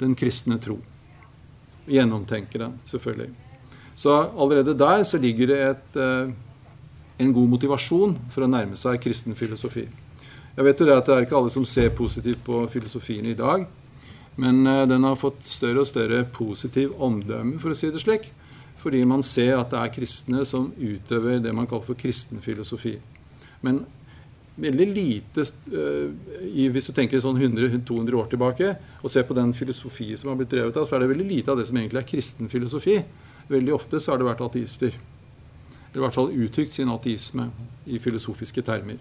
den 0.00 0.16
kristne 0.18 0.58
tro 0.62 0.80
gjennomtenke 1.88 2.60
den, 2.60 2.76
selvfølgelig. 2.84 3.30
Så 3.98 4.14
allerede 4.38 4.76
der 4.78 5.02
så 5.04 5.18
ligger 5.18 5.50
det 5.50 5.58
et, 5.58 5.96
eh, 5.96 6.30
en 7.18 7.32
god 7.34 7.48
motivasjon 7.48 8.18
for 8.30 8.44
å 8.44 8.50
nærme 8.50 8.78
seg 8.78 9.00
kristen 9.02 9.34
filosofi. 9.34 9.88
Jeg 10.56 10.66
vet 10.66 10.80
jo 10.80 10.86
det 10.86 10.96
at 10.96 11.06
det 11.06 11.14
er 11.14 11.26
ikke 11.26 11.38
alle 11.38 11.50
som 11.50 11.64
ser 11.66 11.90
positivt 11.94 12.40
på 12.46 12.64
filosofien 12.70 13.26
i 13.26 13.34
dag. 13.38 13.66
Men 14.38 14.66
eh, 14.66 14.86
den 14.86 15.04
har 15.04 15.18
fått 15.18 15.42
større 15.46 15.82
og 15.82 15.90
større 15.90 16.22
positiv 16.34 16.94
omdømme, 17.02 17.58
for 17.58 17.74
å 17.74 17.78
si 17.78 17.90
det 17.90 18.02
slik. 18.04 18.30
Fordi 18.78 19.02
man 19.06 19.24
ser 19.26 19.56
at 19.58 19.72
det 19.72 19.80
er 19.82 19.94
kristne 19.94 20.44
som 20.46 20.70
utøver 20.78 21.40
det 21.42 21.54
man 21.54 21.66
kaller 21.66 21.86
for 21.88 21.98
kristen 21.98 22.38
filosofi. 22.42 22.94
Men 23.66 23.82
veldig 24.58 24.86
lite 24.90 25.44
uh, 25.72 26.08
Hvis 26.74 26.88
du 26.88 26.92
tenker 26.96 27.20
sånn 27.22 27.38
100-200 27.38 28.16
år 28.18 28.30
tilbake 28.32 28.72
og 29.02 29.12
ser 29.12 29.26
på 29.28 29.36
den 29.38 29.52
filosofi 29.54 30.10
som 30.18 30.32
har 30.32 30.40
blitt 30.40 30.50
drevet 30.54 30.76
av, 30.76 30.86
så 30.88 30.96
er 30.96 31.04
det 31.04 31.12
veldig 31.12 31.28
lite 31.28 31.52
av 31.52 31.60
det 31.60 31.68
som 31.68 31.78
egentlig 31.78 32.02
er 32.02 32.08
kristen 32.08 32.50
filosofi. 32.50 32.96
Veldig 33.48 33.76
ofte 33.76 34.00
så 34.00 34.12
har 34.12 34.20
det 34.20 34.28
vært 34.28 34.42
ateister. 34.44 34.96
eller 35.90 36.02
i 36.02 36.04
hvert 36.04 36.18
fall 36.18 36.34
uttrykt 36.34 36.74
sin 36.74 36.90
ateisme 36.92 37.48
i 37.86 37.98
filosofiske 38.02 38.62
termer. 38.66 38.98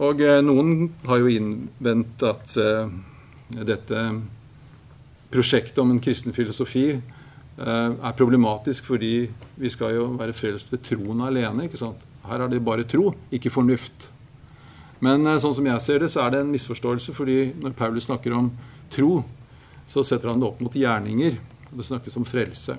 Og 0.00 0.20
eh, 0.24 0.40
noen 0.44 0.88
har 1.04 1.20
jo 1.20 1.28
innvendt 1.28 2.22
at 2.24 2.54
eh, 2.60 2.92
dette 3.68 4.04
prosjektet 5.30 5.80
om 5.82 5.92
en 5.92 6.00
kristen 6.02 6.34
filosofi 6.34 6.86
eh, 6.94 7.90
er 7.92 8.16
problematisk 8.16 8.88
fordi 8.88 9.28
vi 9.60 9.72
skal 9.72 9.98
jo 9.98 10.06
være 10.16 10.36
frelst 10.36 10.72
ved 10.72 10.86
troen 10.88 11.20
alene. 11.26 11.68
ikke 11.68 11.80
sant? 11.80 12.06
Her 12.24 12.46
er 12.46 12.52
det 12.52 12.64
bare 12.64 12.88
tro, 12.88 13.12
ikke 13.32 13.52
fornuft. 13.52 14.08
Men 15.04 15.26
eh, 15.26 15.40
sånn 15.40 15.56
som 15.56 15.68
jeg 15.68 15.84
ser 15.84 16.04
det, 16.04 16.10
så 16.12 16.24
er 16.24 16.34
det 16.34 16.42
en 16.44 16.52
misforståelse, 16.52 17.14
fordi 17.16 17.38
når 17.60 17.76
Paulus 17.78 18.08
snakker 18.08 18.36
om 18.36 18.50
tro, 18.92 19.20
så 19.90 20.04
setter 20.06 20.30
han 20.30 20.42
det 20.42 20.48
opp 20.48 20.60
mot 20.62 20.76
gjerninger. 20.76 21.38
og 21.70 21.80
Det 21.80 21.88
snakkes 21.88 22.18
om 22.20 22.28
frelse. 22.28 22.76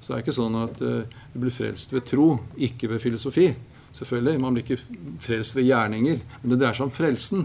Så 0.00 0.12
det 0.12 0.16
er 0.16 0.24
ikke 0.24 0.34
sånn 0.34 0.56
at 0.62 0.80
uh, 0.80 1.02
du 1.34 1.40
blir 1.42 1.52
frelst 1.52 1.92
ved 1.92 2.06
tro, 2.08 2.32
ikke 2.56 2.88
ved 2.90 3.02
filosofi. 3.02 3.50
Selvfølgelig, 3.92 4.40
Man 4.40 4.54
blir 4.54 4.64
ikke 4.64 4.80
frelst 5.20 5.56
ved 5.58 5.66
gjerninger, 5.68 6.22
men 6.40 6.52
det 6.52 6.60
dreier 6.62 6.78
seg 6.78 6.88
om 6.88 6.94
frelsen. 6.94 7.44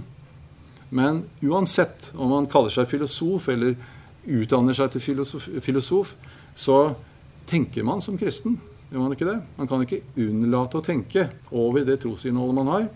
Men 0.95 1.23
uansett 1.43 2.11
om 2.15 2.31
man 2.31 2.47
kaller 2.47 2.71
seg 2.71 2.87
filosof 2.87 3.49
eller 3.51 3.75
utdanner 4.25 4.77
seg 4.77 4.93
til 4.93 5.03
filosof, 5.03 5.49
filosof 5.61 6.13
så 6.55 6.95
tenker 7.49 7.85
man 7.85 8.01
som 8.01 8.17
kristen. 8.17 8.59
Gjør 8.91 9.01
man 9.01 9.15
ikke 9.17 9.27
det? 9.27 9.39
Man 9.57 9.69
kan 9.69 9.83
ikke 9.83 10.03
unnlate 10.21 10.79
å 10.79 10.85
tenke 10.85 11.27
over 11.51 11.83
det 11.85 11.99
trosinnholdet 12.05 12.57
man 12.61 12.71
har. 12.71 12.87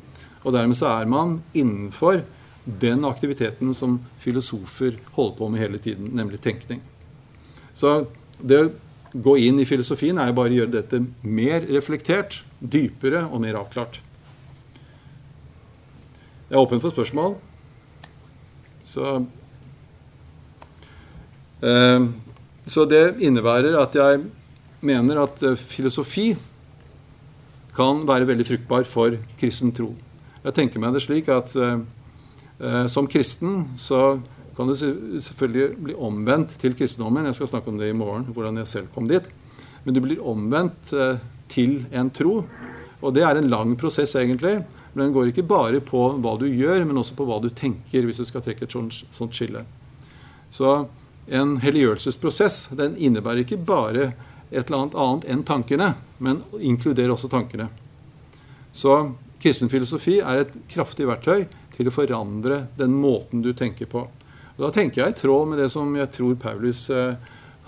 Og 0.43 0.53
dermed 0.55 0.77
så 0.79 0.91
er 0.93 1.10
man 1.10 1.39
innenfor 1.53 2.24
den 2.63 3.05
aktiviteten 3.08 3.74
som 3.74 3.98
filosofer 4.22 5.00
holder 5.15 5.38
på 5.38 5.50
med 5.50 5.63
hele 5.63 5.79
tiden, 5.81 6.12
nemlig 6.15 6.41
tenkning. 6.43 6.81
Så 7.74 8.05
det 8.39 8.60
å 8.60 8.69
gå 9.13 9.36
inn 9.41 9.60
i 9.60 9.67
filosofien 9.67 10.19
er 10.19 10.29
jo 10.29 10.38
bare 10.38 10.53
å 10.53 10.60
gjøre 10.60 10.75
dette 10.75 11.01
mer 11.25 11.65
reflektert, 11.69 12.41
dypere 12.60 13.25
og 13.27 13.41
mer 13.43 13.58
avklart. 13.60 14.01
Jeg 16.50 16.58
er 16.58 16.62
åpen 16.62 16.81
for 16.81 16.93
spørsmål. 16.93 17.38
Så, 18.89 19.05
eh, 21.62 22.05
så 22.65 22.86
det 22.89 23.19
innebærer 23.22 23.77
at 23.77 23.96
jeg 23.96 24.24
mener 24.81 25.24
at 25.24 25.43
eh, 25.43 25.58
filosofi 25.58 26.31
kan 27.75 28.01
være 28.08 28.27
veldig 28.27 28.48
fruktbar 28.48 28.88
for 28.89 29.17
kristen 29.39 29.72
tro. 29.75 29.93
Jeg 30.43 30.55
tenker 30.55 30.79
meg 30.81 30.96
det 30.96 31.03
slik 31.03 31.29
at 31.34 31.55
eh, 31.60 31.79
eh 32.60 32.86
som 32.88 33.08
kristen 33.08 33.65
så 33.77 34.19
kan 34.55 34.67
det 34.67 34.75
selvfølgelig 35.24 35.67
bli 35.79 35.93
omvendt 35.96 36.58
til 36.60 36.75
kristendommen. 36.75 37.25
Jeg 37.25 37.36
skal 37.38 37.48
snakke 37.48 37.72
om 37.72 37.77
det 37.79 37.89
i 37.89 37.96
morgen, 37.96 38.25
hvordan 38.27 38.58
jeg 38.60 38.67
selv 38.67 38.89
kom 38.93 39.08
dit. 39.08 39.24
Men 39.86 39.96
du 39.96 40.01
blir 40.03 40.19
omvendt 40.19 40.91
eh, 40.91 41.22
til 41.48 41.86
en 41.96 42.10
tro. 42.12 42.43
Og 43.00 43.13
det 43.15 43.24
er 43.24 43.39
en 43.39 43.48
lang 43.48 43.77
prosess, 43.79 44.17
egentlig. 44.19 44.58
Men 44.93 45.05
den 45.05 45.13
går 45.15 45.31
ikke 45.31 45.48
bare 45.48 45.79
på 45.79 46.01
hva 46.19 46.36
du 46.39 46.48
gjør, 46.48 46.84
men 46.84 47.00
også 47.00 47.15
på 47.15 47.27
hva 47.29 47.39
du 47.39 47.48
tenker, 47.55 48.03
hvis 48.03 48.19
du 48.19 48.25
skal 48.27 48.43
trekke 48.43 48.67
et 48.67 48.75
sånt, 48.75 49.03
sånt 49.15 49.38
skille. 49.38 49.63
Så 50.51 50.74
en 51.29 51.55
helliggjørelsesprosess 51.62 52.74
den 52.75 52.98
innebærer 52.98 53.46
ikke 53.46 53.62
bare 53.63 54.12
et 54.50 54.65
eller 54.65 54.79
annet 54.81 55.00
annet 55.00 55.27
enn 55.29 55.46
tankene, 55.46 55.93
men 56.17 56.41
inkluderer 56.60 57.13
også 57.13 57.29
tankene. 57.31 57.69
Så 58.74 59.13
kristen 59.39 59.72
filosofi 59.72 60.19
er 60.19 60.43
et 60.43 60.55
kraftig 60.72 61.08
verktøy 61.10 61.46
til 61.75 61.89
å 61.89 61.96
forandre 61.96 62.65
den 62.79 62.96
måten 63.00 63.43
du 63.43 63.53
tenker 63.53 63.89
på. 63.89 64.05
Og 64.58 64.63
Da 64.65 64.72
tenker 64.75 65.01
jeg 65.03 65.15
i 65.15 65.19
tråd 65.22 65.48
med 65.51 65.62
det 65.62 65.69
som 65.72 65.93
jeg 65.96 66.12
tror 66.12 66.36
Paulus 66.36 66.89
eh, 66.91 67.15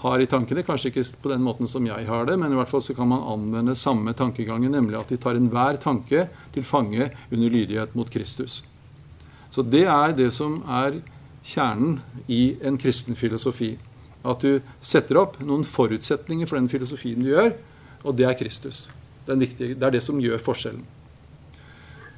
har 0.01 0.19
i 0.19 0.27
tankene. 0.27 0.65
Kanskje 0.67 0.91
ikke 0.91 1.05
på 1.23 1.31
den 1.31 1.45
måten 1.45 1.69
som 1.69 1.85
jeg 1.87 2.07
har 2.07 2.25
det, 2.27 2.35
men 2.41 2.51
i 2.51 2.57
hvert 2.59 2.71
fall 2.71 2.83
så 2.83 2.95
kan 2.97 3.07
man 3.07 3.23
anvende 3.31 3.77
samme 3.79 4.13
tankegangen, 4.17 4.73
nemlig 4.73 4.99
at 4.99 5.13
de 5.13 5.19
tar 5.21 5.39
enhver 5.39 5.79
tanke 5.79 6.27
til 6.51 6.67
fange 6.67 7.11
under 7.31 7.55
lydighet 7.55 7.95
mot 7.95 8.11
Kristus. 8.11 8.63
Så 9.51 9.63
det 9.67 9.85
er 9.91 10.15
det 10.17 10.31
som 10.35 10.61
er 10.67 11.01
kjernen 11.43 11.99
i 12.31 12.57
en 12.63 12.79
kristen 12.81 13.17
filosofi. 13.19 13.75
At 14.27 14.43
du 14.43 14.61
setter 14.83 15.17
opp 15.21 15.39
noen 15.41 15.63
forutsetninger 15.65 16.49
for 16.49 16.59
den 16.59 16.69
filosofien 16.71 17.23
du 17.23 17.31
gjør, 17.31 17.53
og 18.03 18.17
det 18.17 18.27
er 18.27 18.37
Kristus. 18.37 18.89
Det 19.25 19.35
er, 19.35 19.91
det, 19.93 20.01
som 20.03 20.19
gjør 20.21 20.41
forskjellen. 20.41 20.83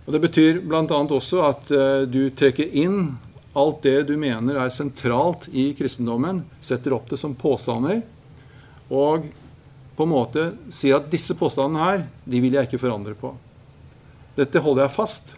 Og 0.05 0.13
Det 0.13 0.21
betyr 0.23 0.59
bl.a. 0.65 0.83
også 0.83 1.43
at 1.47 1.71
uh, 1.71 2.01
du 2.09 2.27
trekker 2.35 2.73
inn 2.75 3.15
alt 3.53 3.83
det 3.85 4.07
du 4.09 4.15
mener 4.17 4.57
er 4.57 4.73
sentralt 4.73 5.47
i 5.53 5.69
kristendommen, 5.77 6.41
setter 6.59 6.95
opp 6.95 7.11
det 7.11 7.19
som 7.21 7.35
påstander, 7.37 8.01
og 8.89 9.29
på 9.93 10.07
en 10.07 10.09
måte 10.09 10.47
sier 10.73 10.97
at 10.97 11.11
disse 11.11 11.35
påstandene 11.37 11.85
her, 11.85 12.03
de 12.25 12.41
vil 12.41 12.57
jeg 12.57 12.67
ikke 12.67 12.81
forandre 12.81 13.13
på. 13.17 13.29
Dette 14.33 14.61
holder 14.65 14.87
jeg 14.87 14.95
fast. 14.95 15.35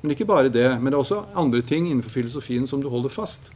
Men 0.00 0.14
ikke 0.14 0.28
bare 0.28 0.52
det, 0.52 0.66
men 0.78 0.88
det 0.88 0.96
er 0.96 1.02
også 1.02 1.24
andre 1.36 1.60
ting 1.66 1.88
innenfor 1.88 2.14
filosofien 2.14 2.66
som 2.70 2.80
du 2.80 2.88
holder 2.88 3.12
fast. 3.12 3.50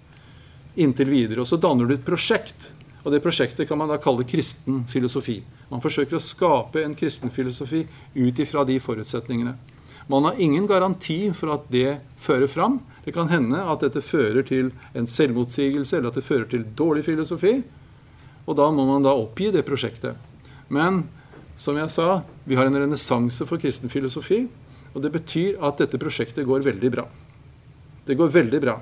Inntil 0.76 1.08
videre. 1.12 1.40
Og 1.40 1.48
så 1.48 1.56
danner 1.60 1.88
du 1.88 1.94
et 1.94 2.04
prosjekt. 2.04 2.72
Og 3.02 3.14
det 3.14 3.22
prosjektet 3.22 3.68
kan 3.68 3.78
man 3.78 3.90
da 3.90 3.98
kalle 4.02 4.26
kristen 4.28 4.82
filosofi. 4.90 5.40
Man 5.70 5.82
forsøker 5.82 6.18
å 6.18 6.22
skape 6.22 6.82
en 6.84 6.96
kristen 6.98 7.32
filosofi 7.32 7.84
ut 8.14 8.42
ifra 8.42 8.66
de 8.68 8.76
forutsetningene. 8.82 9.54
Man 10.10 10.26
har 10.26 10.40
ingen 10.40 10.66
garanti 10.66 11.32
for 11.36 11.54
at 11.54 11.68
det 11.72 12.00
fører 12.20 12.50
fram, 12.50 12.80
det 13.04 13.14
kan 13.14 13.30
hende 13.30 13.58
at 13.58 13.82
dette 13.82 14.02
fører 14.04 14.44
til 14.46 14.70
en 14.94 15.08
selvmotsigelse, 15.10 15.96
eller 15.96 16.12
at 16.12 16.18
det 16.18 16.26
fører 16.26 16.46
til 16.50 16.66
dårlig 16.78 17.04
filosofi. 17.06 17.56
Og 18.46 18.56
da 18.58 18.68
må 18.74 18.86
man 18.86 19.02
da 19.06 19.14
oppgi 19.14 19.50
det 19.54 19.64
prosjektet. 19.66 20.18
Men 20.72 21.04
som 21.58 21.76
jeg 21.78 21.90
sa, 21.94 22.22
vi 22.46 22.56
har 22.58 22.66
en 22.66 22.78
renessanse 22.78 23.46
for 23.46 23.60
kristen 23.62 23.90
filosofi. 23.92 24.44
Og 24.92 25.02
det 25.02 25.12
betyr 25.14 25.60
at 25.64 25.82
dette 25.82 26.00
prosjektet 26.00 26.46
går 26.46 26.64
veldig 26.66 26.90
bra. 26.94 27.06
Det 28.06 28.16
går 28.18 28.32
veldig 28.34 28.60
bra. 28.62 28.76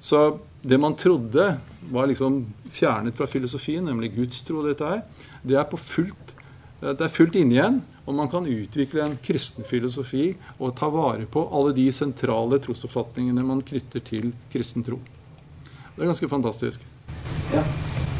Så 0.00 0.40
det 0.62 0.78
man 0.80 0.96
trodde 0.96 1.46
var 1.92 2.08
liksom 2.08 2.42
fjernet 2.72 3.16
fra 3.16 3.28
filosofien, 3.28 3.84
nemlig 3.84 4.14
gudstro, 4.16 4.62
dette 4.64 4.88
her, 4.88 5.02
det 5.44 5.56
er, 5.56 5.68
på 5.68 5.80
fullt, 5.80 6.34
det 6.80 7.04
er 7.04 7.12
fullt 7.12 7.36
inne 7.36 7.56
igjen. 7.56 7.80
Og 8.08 8.16
man 8.16 8.30
kan 8.32 8.46
utvikle 8.48 9.04
en 9.04 9.18
kristen 9.22 9.66
filosofi 9.68 10.32
og 10.58 10.74
ta 10.78 10.88
vare 10.90 11.28
på 11.30 11.44
alle 11.54 11.74
de 11.76 11.86
sentrale 11.94 12.58
trosoppfatningene 12.64 13.44
man 13.46 13.60
knytter 13.62 14.02
til 14.02 14.32
kristen 14.50 14.86
tro. 14.86 14.98
Det 15.94 16.02
er 16.02 16.10
ganske 16.10 16.30
fantastisk. 16.30 16.86
Ja. 17.52 17.62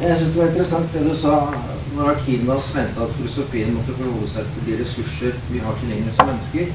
Jeg 0.01 0.17
syns 0.17 0.31
det 0.33 0.41
var 0.41 0.49
interessant 0.49 0.95
det 0.95 1.03
du 1.05 1.13
sa 1.17 1.35
når 1.97 2.15
Akinas 2.15 2.71
mente 2.73 3.03
at 3.05 3.11
filosofien 3.19 3.75
måtte 3.75 3.97
forholde 3.99 4.29
seg 4.33 4.47
til 4.55 4.69
de 4.69 4.77
ressurser 4.81 5.37
vi 5.51 5.61
har 5.61 5.77
tilgjengelig 5.81 6.15
som 6.17 6.31
mennesker. 6.31 6.71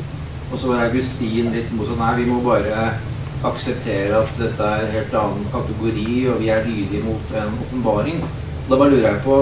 Og 0.52 0.60
så 0.62 0.70
var 0.70 0.84
Augustin 0.86 1.50
litt 1.56 1.72
motsatt. 1.74 2.02
Nei, 2.02 2.12
vi 2.20 2.28
må 2.30 2.42
bare 2.46 2.90
akseptere 3.46 4.20
at 4.20 4.30
dette 4.38 4.68
er 4.76 4.84
en 4.84 4.94
helt 4.94 5.16
annen 5.22 5.48
kategori, 5.54 6.10
og 6.34 6.42
vi 6.42 6.52
er 6.54 6.68
lydige 6.68 7.02
mot 7.06 7.34
en 7.40 7.58
åpenbaring. 7.66 8.22
Da 8.70 8.78
bare 8.78 8.94
lurer 8.94 9.10
jeg 9.10 9.24
på 9.26 9.40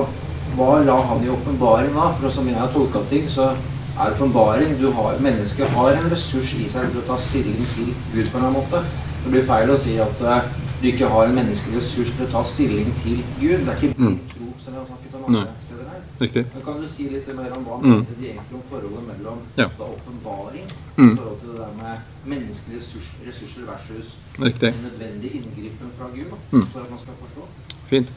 hva 0.57 0.83
la 0.85 0.97
han 1.09 1.23
i 1.25 1.29
åpenbaring 1.33 1.93
da? 1.95 2.09
For 2.19 2.33
som 2.33 2.47
jeg 2.49 2.59
har 2.59 2.69
tolka 2.73 3.01
ting, 3.09 3.29
så 3.29 3.53
er 3.99 4.11
åpenbaring 4.11 4.75
Mennesket 5.21 5.69
har 5.69 5.91
en 5.93 6.09
ressurs 6.11 6.53
i 6.53 6.69
seg 6.69 6.91
til 6.91 7.01
å 7.01 7.07
ta 7.07 7.17
stilling 7.17 7.65
til 7.75 7.93
Gud 8.13 8.29
på 8.29 8.37
en 8.37 8.43
eller 8.43 8.49
annen 8.49 8.59
måte. 8.59 8.83
Det 9.23 9.31
blir 9.31 9.45
feil 9.47 9.71
å 9.71 9.77
si 9.79 9.97
at 10.03 10.21
uh, 10.21 10.41
du 10.81 10.87
ikke 10.89 11.07
har 11.07 11.29
en 11.29 11.37
menneskelig 11.37 11.77
ressurs 11.79 12.11
til 12.11 12.25
å 12.25 12.31
ta 12.31 12.43
stilling 12.43 12.89
til 13.03 13.21
Gud. 13.39 13.63
Det 13.63 13.71
er 13.71 13.77
ikke 13.77 13.95
mm. 13.97 14.17
tro, 14.33 14.49
som 14.59 14.73
jeg 14.73 14.79
har 14.81 14.87
snakket 14.89 15.15
om 15.15 15.27
andre 15.29 15.43
Nei. 15.45 15.53
steder 15.67 15.91
her. 15.93 16.01
Riktig. 16.21 16.45
Men 16.53 16.65
kan 16.67 16.81
du 16.81 16.87
si 16.91 17.07
litt 17.13 17.29
mer 17.37 17.55
om 17.57 17.67
hva 17.69 17.79
mm. 17.79 17.87
mente 17.93 18.17
de 18.19 18.29
egentlig 18.33 18.59
om 18.59 18.65
forholdet 18.69 19.07
mellom 19.11 19.41
ja. 19.57 19.69
åpenbaring 19.87 20.67
mm. 20.97 21.05
i 21.05 21.15
forhold 21.15 21.39
til 21.43 21.53
det 21.53 21.59
der 21.61 21.73
med 21.79 22.33
menneskelige 22.35 22.81
ressurs, 22.81 23.13
ressurser 23.29 23.69
versus 23.71 24.15
Riktig. 24.37 24.73
nødvendig 24.83 25.35
inngripen 25.39 25.93
fra 25.97 26.11
Gud, 26.13 26.27
da, 26.33 26.41
mm. 26.51 26.67
for 26.73 26.83
at 26.83 26.91
man 26.91 27.03
skal 27.05 27.21
forstå? 27.25 27.47
Fint. 27.93 28.11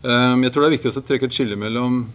Ehm, 0.00 0.46
jeg 0.46 0.52
tror 0.52 0.64
det 0.64 0.68
er 0.70 0.76
viktig 0.78 0.90
å 0.94 1.02
trekke 1.04 1.28
et 1.28 1.34
skille 1.36 1.56
mellom 1.60 2.06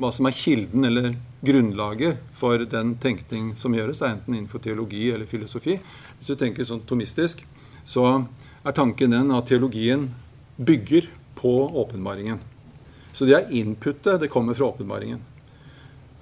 hva 0.00 0.08
som 0.12 0.28
er 0.28 0.36
kilden 0.36 0.88
eller 0.88 1.10
grunnlaget 1.44 2.20
for 2.36 2.64
den 2.64 2.94
tenkning 3.00 3.50
som 3.60 3.76
gjøres, 3.76 4.00
enten 4.04 4.34
innenfor 4.34 4.62
teologi 4.64 5.10
eller 5.12 5.28
filosofi. 5.28 5.76
Hvis 6.16 6.32
du 6.32 6.36
tenker 6.40 6.64
sånn 6.64 6.84
tomistisk, 6.88 7.44
så 7.84 8.06
er 8.64 8.76
tanken 8.76 9.12
den 9.12 9.34
at 9.36 9.48
teologien 9.50 10.08
bygger 10.56 11.10
på 11.36 11.52
åpenbaringen. 11.76 12.40
Så 13.12 13.28
det 13.28 13.36
er 13.36 13.52
inputet. 13.52 14.20
Det 14.20 14.32
kommer 14.32 14.56
fra 14.56 14.72
åpenbaringen. 14.72 15.20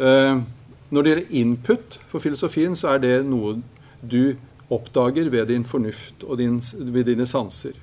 Ehm, 0.02 0.44
når 0.90 1.02
det 1.02 1.10
gjelder 1.10 1.38
input 1.40 1.98
for 2.10 2.22
filosofien, 2.22 2.74
så 2.74 2.94
er 2.94 2.98
det 3.06 3.14
noe 3.26 3.60
du 4.02 4.36
oppdager 4.70 5.30
ved 5.30 5.48
din 5.48 5.64
fornuft 5.64 6.26
og 6.26 6.38
din, 6.38 6.58
ved 6.90 7.06
dine 7.06 7.26
sanser. 7.26 7.78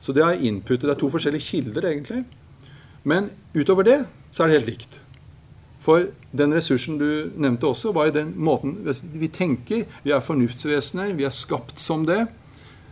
Så 0.00 0.14
det 0.14 0.22
er 0.22 0.42
inputet. 0.46 0.86
Det 0.86 0.94
er 0.94 1.02
to 1.02 1.10
forskjellige 1.10 1.50
kilder, 1.50 1.90
egentlig. 1.90 2.24
Men 3.06 3.30
utover 3.54 3.86
det 3.86 4.00
så 4.34 4.44
er 4.44 4.50
det 4.50 4.58
helt 4.58 4.72
likt. 4.74 4.96
For 5.86 6.08
den 6.34 6.54
ressursen 6.56 6.98
du 6.98 7.30
nevnte 7.38 7.68
også, 7.68 7.92
var 7.94 8.08
jo 8.08 8.16
den 8.16 8.32
måten 8.42 8.80
vi 9.14 9.28
tenker. 9.30 9.84
Vi 10.02 10.10
er 10.10 10.24
fornuftsvesener, 10.24 11.14
vi 11.14 11.28
er 11.28 11.34
skapt 11.34 11.78
som 11.78 12.02
det. 12.08 12.24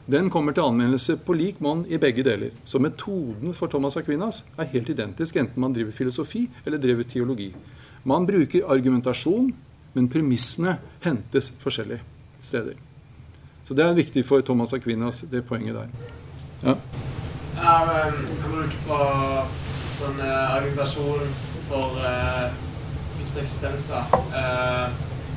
Den 0.07 0.29
kommer 0.31 0.55
til 0.55 0.67
anvendelse 0.69 1.17
på 1.25 1.35
lik 1.35 1.59
monn 1.65 1.83
i 1.91 1.99
begge 1.99 2.23
deler. 2.23 2.53
Så 2.63 2.79
metoden 2.79 3.57
for 3.57 3.73
Thomas 3.73 3.97
Aquinas 3.99 4.43
er 4.61 4.71
helt 4.71 4.93
identisk, 4.93 5.41
enten 5.41 5.65
man 5.65 5.75
driver 5.75 5.97
filosofi 5.97 6.45
eller 6.65 6.79
driver 6.79 7.09
teologi. 7.09 7.51
Man 8.05 8.29
bruker 8.29 8.69
argumentasjon, 8.71 9.51
men 9.97 10.11
premissene 10.13 10.77
hentes 11.03 11.51
forskjellige 11.59 12.05
steder. 12.45 12.77
Så 13.65 13.75
det 13.75 13.85
er 13.85 13.97
viktig 13.97 14.27
for 14.29 14.45
Thomas 14.45 14.77
Aquinas, 14.77 15.25
det 15.33 15.47
poenget 15.49 15.75
der. 15.81 15.89
Ja. 16.63 16.77
Ja, 17.57 17.79
men 17.89 17.97
Jeg 17.97 18.51
bruker 18.51 18.79
på 18.87 19.74
sånn 20.05 20.21
uh, 20.21 20.55
argumentasjon 20.57 21.35
for 21.69 21.99
Guds 23.19 23.37
eksistens, 23.41 23.89
da. 23.89 24.05
Uh, 24.35 24.87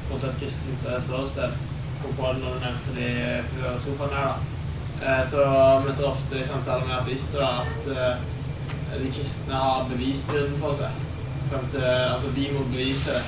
for 0.09 0.23
et 0.27 0.39
kristent 0.41 0.85
ståsted. 1.05 1.57
Kom 2.01 2.13
på 2.17 2.31
det 2.33 2.43
når 2.43 2.55
du 2.55 2.65
nevnte 2.65 2.95
de 2.97 3.73
sofaene 3.81 4.21
her, 4.21 4.37
da. 4.37 5.17
Så 5.29 5.43
møter 5.83 6.07
ofte 6.07 6.39
i 6.39 6.45
samtaler 6.45 6.87
med 6.87 6.95
ateister 6.97 7.43
da, 7.43 7.61
at 7.61 9.01
de 9.01 9.11
kristne 9.13 9.59
har 9.61 9.85
bevisbyrden 9.91 10.55
på 10.61 10.71
seg. 10.73 11.03
Til, 11.51 11.83
altså, 11.83 12.31
de 12.35 12.47
må 12.55 12.63
bevise 12.71 13.13
det. 13.13 13.25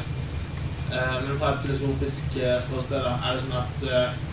Eh, 0.89 1.17
men 1.27 1.37
fra 1.37 1.51
et 1.53 1.61
filosofisk 1.61 2.39
eh, 2.41 2.55
ståsted 2.65 3.05
er 3.05 3.35
det 3.35 3.43
sånn 3.43 3.59
at 3.59 3.83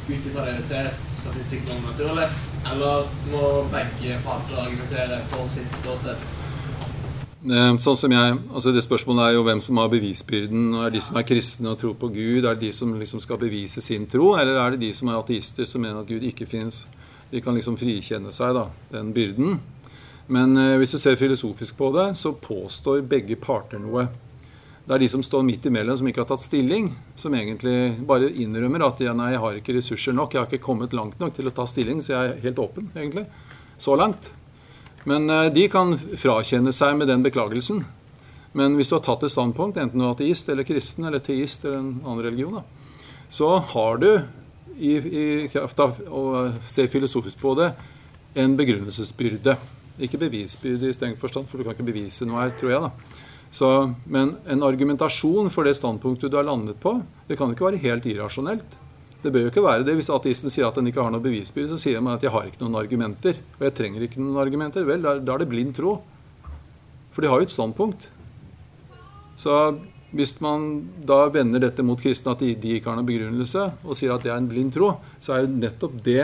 ut 0.07 0.29
ifra 0.31 0.47
det 0.47 0.55
vi 0.57 0.65
ser, 0.65 0.89
så 1.19 1.33
finnes 1.35 1.51
det 1.51 1.59
ikke 1.59 1.75
noe 1.75 1.91
naturlig? 1.91 2.29
Eller 2.71 3.11
må 3.33 3.43
begge 3.75 4.19
parter 4.25 4.63
argumentere 4.63 5.21
for 5.35 5.51
sitt 5.53 5.77
ståsted? 5.83 6.25
Sånn 7.47 7.95
som 7.95 8.11
jeg, 8.11 8.39
altså 8.51 8.73
Det 8.75 8.83
spørsmålet 8.83 9.29
er 9.29 9.37
jo 9.37 9.45
hvem 9.47 9.61
som 9.63 9.79
har 9.79 9.91
bevisbyrden. 9.93 10.73
Er 10.81 10.91
det 10.91 10.99
de 10.99 11.05
som 11.07 11.19
er 11.21 11.27
kristne 11.29 11.71
og 11.71 11.79
tror 11.79 11.95
på 11.95 12.09
Gud? 12.11 12.43
Er 12.43 12.57
det 12.57 12.65
de 12.67 12.73
som 12.75 12.91
liksom 12.99 13.23
skal 13.23 13.39
bevise 13.39 13.83
sin 13.85 14.07
tro? 14.11 14.33
Eller 14.35 14.59
er 14.59 14.75
det 14.75 14.83
de 14.83 14.91
som 14.97 15.13
er 15.13 15.21
ateister, 15.21 15.69
som 15.69 15.85
mener 15.85 16.01
at 16.01 16.11
Gud 16.11 16.27
ikke 16.27 16.49
finnes? 16.51 16.85
De 17.31 17.43
kan 17.43 17.55
liksom 17.55 17.79
frikjenne 17.79 18.33
seg 18.35 18.55
da, 18.57 18.67
den 18.91 19.13
byrden. 19.15 19.61
Men 20.27 20.57
eh, 20.59 20.75
hvis 20.81 20.97
du 20.97 20.99
ser 20.99 21.19
filosofisk 21.19 21.77
på 21.79 21.93
det, 21.95 22.09
så 22.19 22.35
påstår 22.35 23.05
begge 23.07 23.39
parter 23.39 23.79
noe. 23.83 24.09
Det 24.87 24.95
er 24.95 25.03
de 25.03 25.11
som 25.11 25.23
står 25.23 25.43
midt 25.47 25.67
imellom, 25.67 25.99
som 25.99 26.07
ikke 26.07 26.23
har 26.23 26.29
tatt 26.31 26.43
stilling, 26.43 26.93
som 27.19 27.35
egentlig 27.35 27.97
bare 28.07 28.31
innrømmer 28.31 28.85
at 28.87 29.03
ja, 29.03 29.15
nei, 29.19 29.33
jeg 29.35 29.43
har 29.43 29.59
ikke 29.59 29.75
ressurser 29.79 30.15
nok, 30.15 30.35
jeg 30.35 30.43
har 30.43 30.51
ikke 30.51 30.67
kommet 30.67 30.95
langt 30.95 31.19
nok 31.23 31.35
til 31.35 31.51
å 31.51 31.55
ta 31.55 31.67
stilling, 31.67 32.03
så 32.03 32.15
jeg 32.15 32.35
er 32.35 32.45
helt 32.47 32.63
åpen, 32.63 32.91
egentlig. 32.95 33.27
Så 33.83 33.95
langt. 33.99 34.31
Men 35.07 35.31
eh, 35.31 35.49
de 35.55 35.69
kan 35.71 35.95
frakjenne 35.97 36.75
seg 36.75 36.97
med 36.99 37.11
den 37.11 37.25
beklagelsen. 37.27 37.85
Men 38.57 38.75
hvis 38.79 38.91
du 38.91 38.97
har 38.97 39.05
tatt 39.05 39.27
et 39.27 39.35
standpunkt, 39.35 39.79
enten 39.79 40.01
du 40.01 40.07
er 40.07 40.15
ateist 40.15 40.49
eller 40.51 40.67
kristen 40.67 41.07
eller 41.07 41.23
teist 41.23 41.67
eller 41.67 41.83
en 41.83 41.93
annen 42.03 42.25
religion, 42.25 42.57
da, 42.57 42.65
så 43.29 43.51
har 43.75 44.01
du 44.01 44.11
i, 44.77 44.97
i 44.97 45.27
kraft 45.53 45.81
av 45.83 45.99
å 46.09 46.25
se 46.65 46.87
filosofisk 46.89 47.41
på 47.43 47.53
det 47.59 47.71
en 48.37 48.57
begrunnelsesbyrde. 48.57 49.57
Ikke 50.05 50.21
bevisbyrde 50.21 50.91
i 50.91 50.97
strengt 50.97 51.21
forstand, 51.21 51.49
for 51.49 51.61
du 51.61 51.67
kan 51.67 51.77
ikke 51.77 51.89
bevise 51.89 52.29
noe 52.29 52.43
her, 52.43 52.53
tror 52.59 52.73
jeg. 52.73 52.89
da. 52.89 53.23
Så, 53.57 53.69
men 54.11 54.35
en 54.51 54.65
argumentasjon 54.67 55.49
for 55.53 55.69
det 55.69 55.77
standpunktet 55.79 56.33
du 56.33 56.37
har 56.37 56.49
landet 56.49 56.81
på, 56.83 56.99
det 57.29 57.39
kan 57.39 57.53
ikke 57.53 57.71
være 57.71 57.85
helt 57.85 58.09
irrasjonelt. 58.11 58.77
Det 59.27 59.33
bør 59.35 59.49
jo 59.49 59.51
ikke 59.51 59.65
være 59.65 59.83
det. 59.83 59.97
Hvis 59.99 60.13
ateisten 60.15 60.53
sier 60.53 60.69
at 60.69 60.77
den 60.79 60.87
ikke 60.87 61.03
har 61.03 61.11
noe 61.11 61.25
bevisbyrde, 61.25 61.73
så 61.73 61.81
sier 61.83 62.03
man 62.05 62.15
at 62.15 62.23
jeg 62.23 62.31
har 62.31 62.47
ikke 62.47 62.61
noen 62.63 62.79
argumenter. 62.79 63.41
Og 63.59 63.65
jeg 63.67 63.75
trenger 63.75 64.05
ikke 64.07 64.21
noen 64.23 64.39
argumenter. 64.39 64.87
Vel, 64.87 65.03
da, 65.03 65.17
er 65.19 65.43
det 65.43 65.49
blind 65.51 65.75
tro. 65.75 65.97
For 67.11 67.25
de 67.25 67.33
har 67.33 67.43
jo 67.43 67.49
et 67.49 67.55
standpunkt. 67.55 68.07
Så 69.35 69.57
hvis 70.15 70.37
man 70.45 70.69
da 71.09 71.25
vender 71.35 71.65
dette 71.67 71.83
mot 71.83 71.99
kristne, 71.99 72.37
at 72.37 72.45
de, 72.45 72.53
de 72.55 72.77
ikke 72.77 72.93
har 72.93 73.01
noen 73.01 73.09
begrunnelse, 73.09 73.67
og 73.83 73.99
sier 73.99 74.15
at 74.15 74.23
det 74.23 74.31
er 74.31 74.39
en 74.39 74.49
blind 74.49 74.77
tro, 74.77 74.95
så 75.19 75.35
er 75.35 75.43
jo 75.43 75.55
nettopp 75.59 75.99
det 76.07 76.23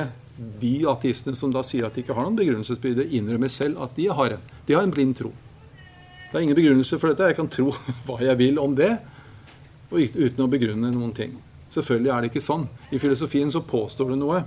de 0.62 0.74
ateistene 0.88 1.36
som 1.36 1.50
da 1.52 1.64
sier 1.66 1.88
at 1.88 1.98
de 1.98 2.04
ikke 2.04 2.14
har 2.14 2.28
noen 2.28 2.38
begrunnelsesbyrde, 2.38 3.10
innrømmer 3.18 3.50
selv 3.52 3.82
at 3.82 3.98
de 3.98 4.06
har 4.14 4.38
en. 4.38 4.50
De 4.68 4.78
har 4.78 4.86
en 4.86 4.94
blind 4.94 5.18
tro. 5.18 5.34
Det 6.30 6.38
er 6.38 6.46
ingen 6.46 6.56
begrunnelse 6.56 6.96
for 7.02 7.10
dette. 7.10 7.32
Jeg 7.32 7.40
kan 7.42 7.50
tro 7.50 7.74
hva 8.06 8.22
jeg 8.22 8.38
vil 8.38 8.62
om 8.62 8.78
det, 8.78 8.94
og 9.90 9.98
uten 9.98 10.46
å 10.46 10.52
begrunne 10.54 10.94
noen 10.94 11.16
ting. 11.16 11.34
Selvfølgelig 11.72 12.10
er 12.12 12.20
det 12.20 12.28
ikke 12.32 12.44
sånn. 12.44 12.66
I 12.92 13.00
filosofien 13.00 13.50
så 13.52 13.62
påstår 13.64 14.12
du 14.12 14.18
noe. 14.20 14.42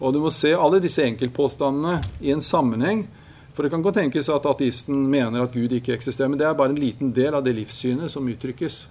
Og 0.00 0.14
du 0.14 0.22
må 0.22 0.30
se 0.32 0.54
alle 0.56 0.80
disse 0.80 1.04
enkeltpåstandene 1.04 1.98
i 2.24 2.32
en 2.32 2.44
sammenheng. 2.44 3.04
For 3.52 3.64
det 3.64 3.74
kan 3.74 3.82
godt 3.84 3.98
tenkes 4.00 4.30
at 4.32 4.46
ateisten 4.48 5.02
mener 5.12 5.44
at 5.44 5.52
Gud 5.52 5.74
ikke 5.76 5.92
eksisterer, 5.92 6.30
men 6.32 6.40
det 6.40 6.46
er 6.48 6.56
bare 6.56 6.72
en 6.72 6.80
liten 6.80 7.10
del 7.12 7.36
av 7.36 7.44
det 7.44 7.52
livssynet 7.58 8.12
som 8.12 8.28
uttrykkes. 8.28 8.86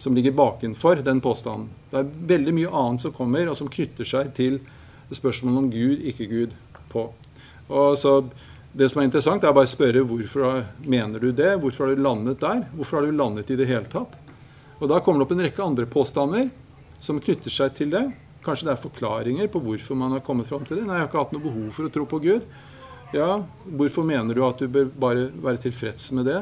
Som 0.00 0.16
ligger 0.16 0.32
bakenfor 0.32 1.02
den 1.04 1.20
påstanden. 1.20 1.68
Det 1.90 2.00
er 2.00 2.14
veldig 2.32 2.54
mye 2.56 2.72
annet 2.80 3.04
som 3.04 3.12
kommer, 3.14 3.50
og 3.52 3.58
som 3.60 3.68
knytter 3.70 4.08
seg 4.08 4.32
til 4.38 4.56
spørsmålet 5.12 5.60
om 5.60 5.68
Gud, 5.70 6.06
ikke 6.08 6.30
Gud, 6.30 6.56
på. 6.92 7.10
Og 7.68 7.98
så 7.98 8.22
Det 8.72 8.86
som 8.88 9.02
er 9.02 9.04
interessant, 9.04 9.44
er 9.44 9.52
bare 9.52 9.68
å 9.68 9.68
spørre 9.68 10.00
hvorfor 10.00 10.62
mener 10.88 11.20
du 11.20 11.28
det? 11.36 11.58
Hvorfor 11.60 11.84
har 11.84 11.90
du 11.92 12.00
landet 12.00 12.40
der? 12.40 12.62
Hvorfor 12.72 12.96
har 12.96 13.04
du 13.04 13.12
landet 13.12 13.50
i 13.52 13.56
det 13.56 13.66
hele 13.68 13.84
tatt? 13.84 14.16
Og 14.80 14.88
Da 14.88 15.00
kommer 15.00 15.20
det 15.20 15.26
opp 15.26 15.32
en 15.36 15.44
rekke 15.44 15.62
andre 15.62 15.84
påstander 15.84 16.48
som 17.02 17.20
knytter 17.22 17.52
seg 17.52 17.74
til 17.76 17.92
det. 17.94 18.04
Kanskje 18.42 18.68
det 18.68 18.74
er 18.76 18.82
forklaringer 18.82 19.50
på 19.50 19.60
hvorfor 19.62 19.98
man 19.98 20.14
har 20.16 20.22
kommet 20.26 20.48
fram 20.48 20.64
til 20.66 20.80
det. 20.80 20.86
Nei, 20.86 20.98
jeg 20.98 21.04
har 21.04 21.10
ikke 21.10 21.24
hatt 21.24 21.34
noe 21.34 21.44
behov 21.44 21.68
for 21.74 21.86
å 21.86 21.92
tro 21.94 22.06
på 22.10 22.22
Gud. 22.22 22.46
Ja, 23.12 23.42
Hvorfor 23.66 24.06
mener 24.08 24.34
du 24.34 24.42
at 24.46 24.62
du 24.62 24.70
bør 24.72 24.88
bare 24.88 25.28
være 25.44 25.60
tilfreds 25.66 26.10
med 26.16 26.30
det? 26.30 26.40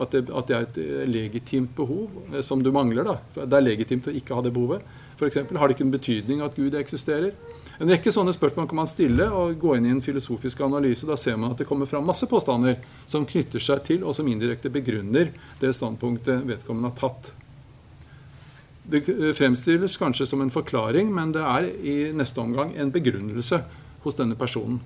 At 0.00 0.12
det, 0.12 0.26
at 0.32 0.48
det 0.48 0.56
er 0.56 0.66
et 0.66 1.08
legitimt 1.08 1.72
behov 1.76 2.12
eh, 2.32 2.40
som 2.44 2.62
du 2.64 2.70
mangler? 2.72 3.04
da. 3.04 3.16
Det 3.44 3.58
er 3.58 3.64
legitimt 3.64 4.08
å 4.08 4.14
ikke 4.16 4.36
ha 4.36 4.44
det 4.44 4.52
behovet. 4.54 4.84
Eksempel, 5.22 5.54
har 5.60 5.68
det 5.70 5.76
ikke 5.76 5.84
en 5.86 5.92
betydning 5.92 6.40
at 6.42 6.56
Gud 6.58 6.74
eksisterer? 6.74 7.36
En 7.78 7.90
rekke 7.90 8.10
sånne 8.14 8.32
spørsmål 8.34 8.66
kan 8.70 8.80
man 8.80 8.90
stille 8.90 9.28
og 9.30 9.54
gå 9.62 9.76
inn 9.76 9.86
i 9.86 9.92
en 9.94 10.02
filosofisk 10.02 10.64
analyse. 10.66 11.06
Da 11.06 11.14
ser 11.20 11.38
man 11.38 11.54
at 11.54 11.62
det 11.62 11.68
kommer 11.68 11.86
fram 11.86 12.08
masse 12.08 12.26
påstander 12.30 12.80
som 13.06 13.26
knytter 13.28 13.62
seg 13.62 13.84
til, 13.86 14.02
og 14.02 14.16
som 14.18 14.26
indirekte 14.28 14.72
begrunner 14.72 15.30
det 15.60 15.70
standpunktet 15.78 16.42
vedkommende 16.48 16.90
har 16.90 16.98
tatt. 16.98 17.30
Det 18.92 19.32
fremstilles 19.38 19.96
kanskje 19.96 20.26
som 20.28 20.42
en 20.44 20.52
forklaring, 20.52 21.08
men 21.14 21.32
det 21.32 21.42
er 21.42 21.68
i 21.80 21.94
neste 22.16 22.42
omgang 22.42 22.74
en 22.76 22.92
begrunnelse 22.92 23.62
hos 24.02 24.18
denne 24.18 24.36
personen. 24.36 24.80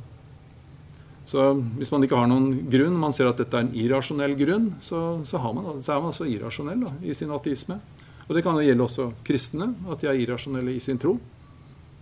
Så 1.26 1.42
hvis 1.74 1.90
man 1.90 2.04
ikke 2.06 2.18
har 2.20 2.28
noen 2.30 2.68
grunn, 2.70 2.94
man 3.02 3.14
ser 3.14 3.26
at 3.26 3.40
dette 3.40 3.58
er 3.58 3.66
en 3.66 3.72
irrasjonell 3.74 4.36
grunn, 4.38 4.68
så, 4.78 5.18
så, 5.26 5.40
man, 5.50 5.80
så 5.82 5.96
er 5.96 6.02
man 6.04 6.12
altså 6.12 6.28
irrasjonell 6.30 6.84
da, 6.86 6.92
i 7.02 7.16
sin 7.18 7.32
ateisme. 7.34 7.80
Og 8.28 8.34
det 8.36 8.44
kan 8.46 8.54
jo 8.58 8.62
gjelde 8.62 8.86
også 8.86 9.08
kristne, 9.26 9.72
at 9.90 10.02
de 10.02 10.10
er 10.10 10.20
irrasjonelle 10.22 10.76
i 10.76 10.82
sin 10.82 11.00
tro. 11.02 11.16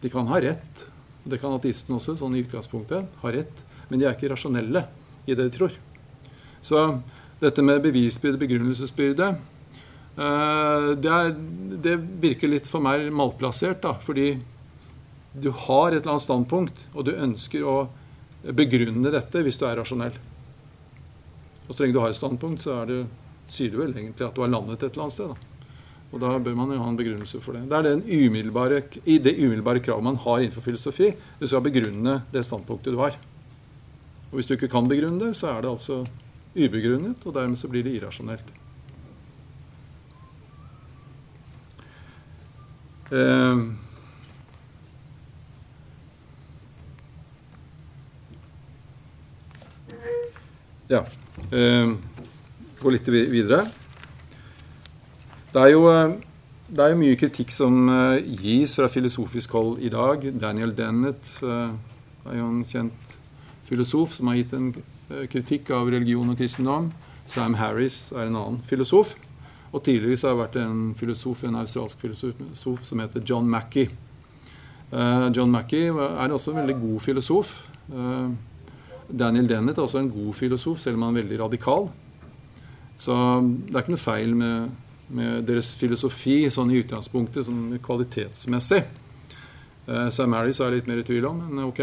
De 0.02 0.10
kan 0.12 0.28
ha 0.28 0.42
rett, 0.44 0.84
og 1.24 1.32
det 1.32 1.40
kan 1.40 1.56
ateistene 1.56 1.96
også, 1.96 2.18
sånn 2.20 2.36
i 2.36 2.44
utgangspunktet, 2.44 3.08
ha 3.22 3.32
rett, 3.32 3.64
men 3.88 4.00
de 4.00 4.08
er 4.08 4.16
ikke 4.16 4.28
rasjonelle 4.34 4.84
i 5.24 5.32
det 5.32 5.48
de 5.48 5.56
tror. 5.56 5.80
Så 6.64 6.84
dette 7.40 7.64
med 7.64 7.80
bevisbyrde, 7.84 8.40
begrunnelsesbyrde, 8.40 9.30
det, 10.14 11.10
er, 11.10 11.32
det, 11.82 11.94
virker 12.22 12.50
litt 12.52 12.68
for 12.70 12.84
meg 12.84 13.08
malplassert, 13.10 13.80
da, 13.82 13.96
fordi 13.98 14.36
du 15.34 15.50
har 15.50 15.90
et 15.90 16.04
eller 16.04 16.14
annet 16.14 16.22
standpunkt, 16.22 16.84
og 16.94 17.08
du 17.08 17.16
ønsker 17.16 17.66
å 17.66 17.76
begrunne 18.54 19.10
dette 19.10 19.42
hvis 19.42 19.58
du 19.58 19.66
er 19.66 19.80
rasjonell. 19.80 20.14
Og 21.64 21.72
så 21.72 21.82
lenge 21.82 21.96
du 21.96 22.00
har 22.04 22.12
et 22.12 22.20
standpunkt, 22.20 22.62
så 22.62 22.84
det, 22.86 23.00
sier 23.50 23.72
du 23.72 23.80
vel 23.80 23.94
egentlig 23.96 24.28
at 24.28 24.36
du 24.36 24.44
har 24.44 24.52
landet 24.52 24.78
et 24.82 24.92
eller 24.92 25.06
annet 25.06 25.16
sted. 25.16 25.34
da. 25.34 25.54
Og 26.14 26.20
da 26.22 26.30
bør 26.38 26.54
man 26.54 26.70
jo 26.70 26.78
ha 26.78 26.90
en 26.92 26.98
begrunnelse 26.98 27.40
for 27.42 27.56
det. 27.56 27.64
Det 27.70 27.78
er 27.78 27.86
den 27.88 28.04
umiddelbare, 28.06 28.82
i 29.02 29.18
det 29.18 29.34
umiddelbare 29.40 29.82
kravet 29.82 30.06
man 30.06 30.20
har 30.22 30.42
innenfor 30.42 30.62
filosofi. 30.62 31.10
Du 31.40 31.48
skal 31.50 31.64
begrunne 31.64 32.20
det 32.30 32.44
standpunktet 32.46 32.94
du 32.94 33.00
har. 33.02 33.16
Og 34.30 34.38
Hvis 34.38 34.50
du 34.50 34.54
ikke 34.54 34.70
kan 34.70 34.86
begrunne 34.90 35.18
det, 35.18 35.32
så 35.38 35.50
er 35.50 35.64
det 35.64 35.72
altså 35.72 36.04
ubegrunnet, 36.54 37.26
og 37.26 37.34
dermed 37.34 37.58
så 37.58 37.70
blir 37.70 37.82
det 37.82 37.96
irrasjonelt. 37.96 38.46
Uh, 43.12 43.74
ja. 50.88 51.02
eh, 51.50 51.90
gå 52.80 52.92
litt 52.92 53.08
videre. 53.08 53.64
Det 55.54 55.62
er 55.62 55.72
jo 55.74 55.84
eh, 55.90 56.14
det 56.74 56.80
er 56.80 56.94
jo 56.94 56.98
mye 56.98 57.16
kritikk 57.20 57.52
som 57.52 57.90
uh, 57.92 58.16
gis 58.40 58.72
fra 58.74 58.88
filosofisk 58.90 59.52
hold 59.54 59.82
i 59.84 59.90
dag. 59.92 60.24
Daniel 60.40 60.72
Dennett 60.74 61.28
uh, 61.44 61.76
er 62.24 62.38
jo 62.38 62.46
en 62.48 62.64
kjent 62.66 63.12
filosof 63.68 64.16
som 64.16 64.30
har 64.32 64.40
gitt 64.40 64.54
en 64.56 64.70
kritikk 65.30 65.70
av 65.76 65.92
religion 65.92 66.32
og 66.32 66.40
kristendom. 66.40 66.88
Sam 67.28 67.54
Harris 67.60 68.08
er 68.16 68.26
en 68.26 68.40
annen 68.40 68.58
filosof. 68.66 69.12
Og 69.74 69.82
tidligere 69.82 70.20
så 70.20 70.30
har 70.30 70.36
det 70.36 70.42
vært 70.44 70.58
en 70.62 70.80
filosof, 70.98 71.42
en 71.44 71.58
australsk 71.58 72.04
filosof 72.04 72.84
som 72.86 73.02
heter 73.02 73.24
John 73.26 73.48
Mackey. 73.50 73.88
John 75.34 75.50
Mackey 75.50 75.88
er 75.90 76.30
også 76.30 76.52
en 76.52 76.60
veldig 76.60 76.76
god 76.78 77.00
filosof. 77.02 77.50
Daniel 79.10 79.48
Dennett 79.50 79.80
er 79.80 79.82
også 79.82 79.98
en 79.98 80.12
god 80.14 80.36
filosof, 80.38 80.78
selv 80.78 81.00
om 81.00 81.08
han 81.08 81.16
er 81.16 81.24
veldig 81.24 81.40
radikal. 81.40 81.88
Så 82.94 83.16
det 83.42 83.74
er 83.74 83.82
ikke 83.82 83.96
noe 83.96 84.04
feil 84.04 84.36
med 84.38 84.70
med 85.12 85.44
deres 85.48 85.72
filosofi 85.78 86.44
sånn 86.52 86.72
i 86.72 86.80
utgangspunktet 86.82 87.46
sånn 87.46 87.78
kvalitetsmessig. 87.84 88.82
Uh, 89.84 90.08
Sam 90.14 90.32
Harris 90.36 90.60
er 90.60 90.72
jeg 90.72 90.80
litt 90.80 90.88
mer 90.88 91.02
i 91.02 91.06
tvil 91.06 91.26
om, 91.28 91.42
men 91.50 91.66
ok. 91.68 91.82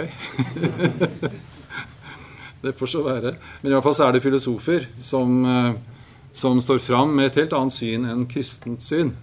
det 2.63 2.73
får 2.77 2.93
så 2.95 3.03
være. 3.05 3.35
Men 3.61 3.71
i 3.71 3.75
hvert 3.75 3.85
fall 3.85 3.97
så 3.97 4.07
er 4.07 4.17
det 4.17 4.23
filosofer 4.25 4.87
som, 5.01 5.37
eh, 5.45 5.71
som 6.31 6.61
står 6.61 6.79
fram 6.79 7.15
med 7.15 7.31
et 7.31 7.41
helt 7.43 7.53
annet 7.53 7.75
syn 7.75 8.07
enn 8.07 8.27
kristent 8.29 8.83
syn. 8.83 9.13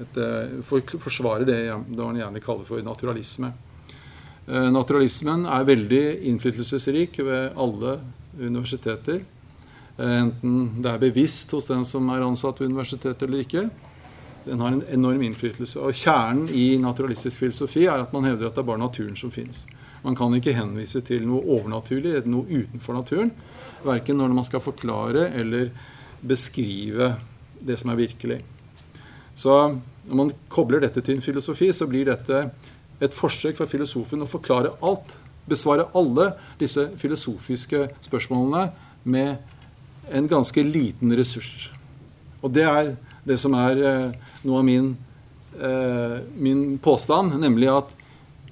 Et, 0.00 0.16
eh, 0.18 0.58
for, 0.66 0.82
forsvarer 1.00 1.46
det, 1.48 1.60
det 1.70 2.00
man 2.00 2.18
gjerne 2.18 2.42
kaller 2.44 2.66
for 2.68 2.82
naturalisme. 2.84 3.52
Eh, 4.46 4.70
naturalismen 4.74 5.46
er 5.46 5.68
veldig 5.68 6.02
innflytelsesrik 6.30 7.18
ved 7.24 7.54
alle 7.56 7.98
universiteter. 8.36 9.22
Eh, 9.96 10.18
enten 10.18 10.82
det 10.82 10.90
er 10.90 11.04
bevisst 11.06 11.54
hos 11.54 11.70
den 11.70 11.86
som 11.88 12.10
er 12.12 12.26
ansatt 12.26 12.60
ved 12.60 12.72
universitetet 12.72 13.22
eller 13.28 13.46
ikke. 13.46 13.68
Den 14.44 14.60
har 14.60 14.74
en 14.74 14.84
enorm 14.92 15.22
innflytelse. 15.24 15.80
Og 15.80 15.96
Kjernen 15.96 16.50
i 16.52 16.74
naturalistisk 16.82 17.40
filosofi 17.46 17.86
er 17.86 18.02
at 18.02 18.12
man 18.12 18.26
hevder 18.28 18.50
at 18.50 18.58
det 18.58 18.60
er 18.60 18.68
bare 18.68 18.82
naturen 18.82 19.16
som 19.16 19.32
fins. 19.32 19.64
Man 20.04 20.16
kan 20.18 20.34
ikke 20.36 20.52
henvise 20.52 21.00
til 21.00 21.24
noe 21.24 21.40
overnaturlig, 21.56 22.18
noe 22.28 22.44
utenfor 22.44 22.98
naturen. 22.98 23.30
Verken 23.86 24.20
når 24.20 24.34
man 24.36 24.44
skal 24.44 24.60
forklare 24.60 25.30
eller 25.32 25.70
beskrive 26.24 27.14
det 27.64 27.78
som 27.80 27.92
er 27.92 28.00
virkelig. 28.00 28.40
Så 29.34 29.52
når 30.04 30.16
man 30.18 30.32
kobler 30.52 30.82
dette 30.84 31.02
til 31.02 31.16
en 31.16 31.24
filosofi, 31.24 31.70
så 31.72 31.88
blir 31.90 32.08
dette 32.08 32.46
et 33.02 33.16
forsøk 33.16 33.58
fra 33.58 33.68
filosofen 33.68 34.22
å 34.24 34.30
forklare 34.30 34.74
alt. 34.84 35.16
Besvare 35.48 35.88
alle 35.96 36.30
disse 36.60 36.86
filosofiske 37.00 37.86
spørsmålene 38.06 38.68
med 39.04 40.12
en 40.14 40.28
ganske 40.28 40.62
liten 40.64 41.12
ressurs. 41.16 41.70
Og 42.44 42.52
det 42.52 42.64
er 42.68 42.94
det 43.24 43.38
som 43.40 43.56
er 43.56 43.80
eh, 43.80 44.14
noe 44.44 44.60
av 44.60 44.66
min, 44.68 44.92
eh, 45.56 46.18
min 46.36 46.64
påstand, 46.84 47.36
nemlig 47.40 47.70
at 47.72 47.94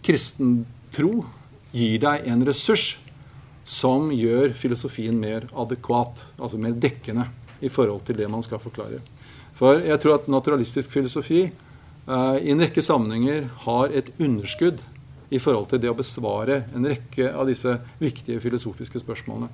kristen 0.05 0.63
tro 0.93 1.27
gir 1.73 2.01
deg 2.03 2.29
en 2.29 2.45
ressurs 2.49 2.97
som 3.69 4.09
gjør 4.13 4.57
filosofien 4.59 5.17
mer 5.21 5.47
adekvat, 5.53 6.25
altså 6.41 6.59
mer 6.61 6.75
dekkende 6.77 7.29
i 7.62 7.70
forhold 7.70 8.05
til 8.07 8.18
det 8.18 8.29
man 8.31 8.42
skal 8.44 8.61
forklare. 8.62 9.01
For 9.57 9.79
jeg 9.83 10.01
tror 10.03 10.18
at 10.18 10.31
naturalistisk 10.33 10.92
filosofi 10.94 11.44
eh, 11.46 12.37
i 12.42 12.51
en 12.53 12.62
rekke 12.62 12.83
sammenhenger 12.83 13.48
har 13.66 13.94
et 13.94 14.11
underskudd 14.18 14.83
i 15.33 15.40
forhold 15.40 15.70
til 15.70 15.81
det 15.81 15.90
å 15.92 15.96
besvare 15.96 16.62
en 16.77 16.88
rekke 16.88 17.31
av 17.31 17.48
disse 17.48 17.79
viktige 18.03 18.42
filosofiske 18.42 19.01
spørsmålene. 19.01 19.48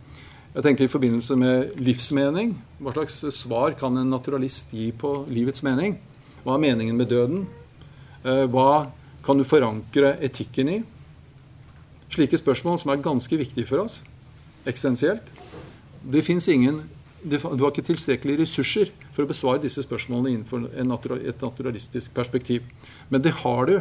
Jeg 0.54 0.64
tenker 0.64 0.86
I 0.88 0.90
forbindelse 0.90 1.36
med 1.38 1.74
livsmening 1.78 2.54
hva 2.80 2.94
slags 2.96 3.20
svar 3.36 3.76
kan 3.78 3.96
en 4.00 4.10
naturalist 4.10 4.72
gi 4.74 4.88
på 4.96 5.12
livets 5.30 5.62
mening? 5.66 5.98
Hva 6.42 6.56
er 6.56 6.64
meningen 6.64 6.96
med 6.98 7.12
døden? 7.12 7.44
Eh, 8.24 8.46
hva 8.50 8.88
kan 9.26 9.38
du 9.38 9.46
forankre 9.46 10.16
etikken 10.24 10.72
i? 10.72 10.78
Slike 12.08 12.40
spørsmål 12.40 12.78
som 12.80 12.94
er 12.94 13.04
ganske 13.04 13.36
viktige 13.38 13.68
for 13.68 13.84
oss 13.84 14.00
eksistensielt. 14.68 15.24
Det 16.02 16.24
fins 16.24 16.48
ingen 16.48 16.82
du 17.22 17.38
har 17.38 17.72
ikke 17.72 17.86
tilstrekkelige 17.88 18.42
ressurser 18.44 18.92
for 19.10 19.24
å 19.24 19.30
besvare 19.30 19.62
disse 19.64 19.82
spørsmålene 19.82 20.36
innenfor 20.36 20.68
et 20.70 21.42
naturalistisk 21.42 22.14
perspektiv. 22.14 22.62
Men 23.10 23.24
det 23.24 23.34
har 23.42 23.66
du 23.66 23.76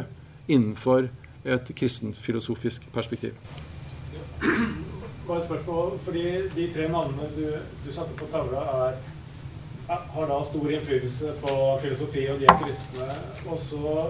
innenfor 0.48 1.08
et 1.44 1.70
kristenfilosofisk 1.76 2.88
perspektiv. 2.92 3.38
Bare 5.28 5.44
spørsmål, 5.44 5.98
fordi 6.02 6.24
De 6.56 6.66
tre 6.74 6.88
navnene 6.88 7.30
du, 7.36 7.46
du 7.86 7.92
satte 7.92 8.16
på 8.18 8.26
tavla, 8.32 8.64
er, 8.88 8.94
har 9.88 10.30
da 10.30 10.38
stor 10.44 10.70
innflytelse 10.70 11.34
på 11.42 11.56
filosofi, 11.82 12.28
og 12.32 12.40
de 12.40 12.48
er 12.48 12.62
kristne. 12.62 13.08
Og 13.46 13.58
så 13.58 14.08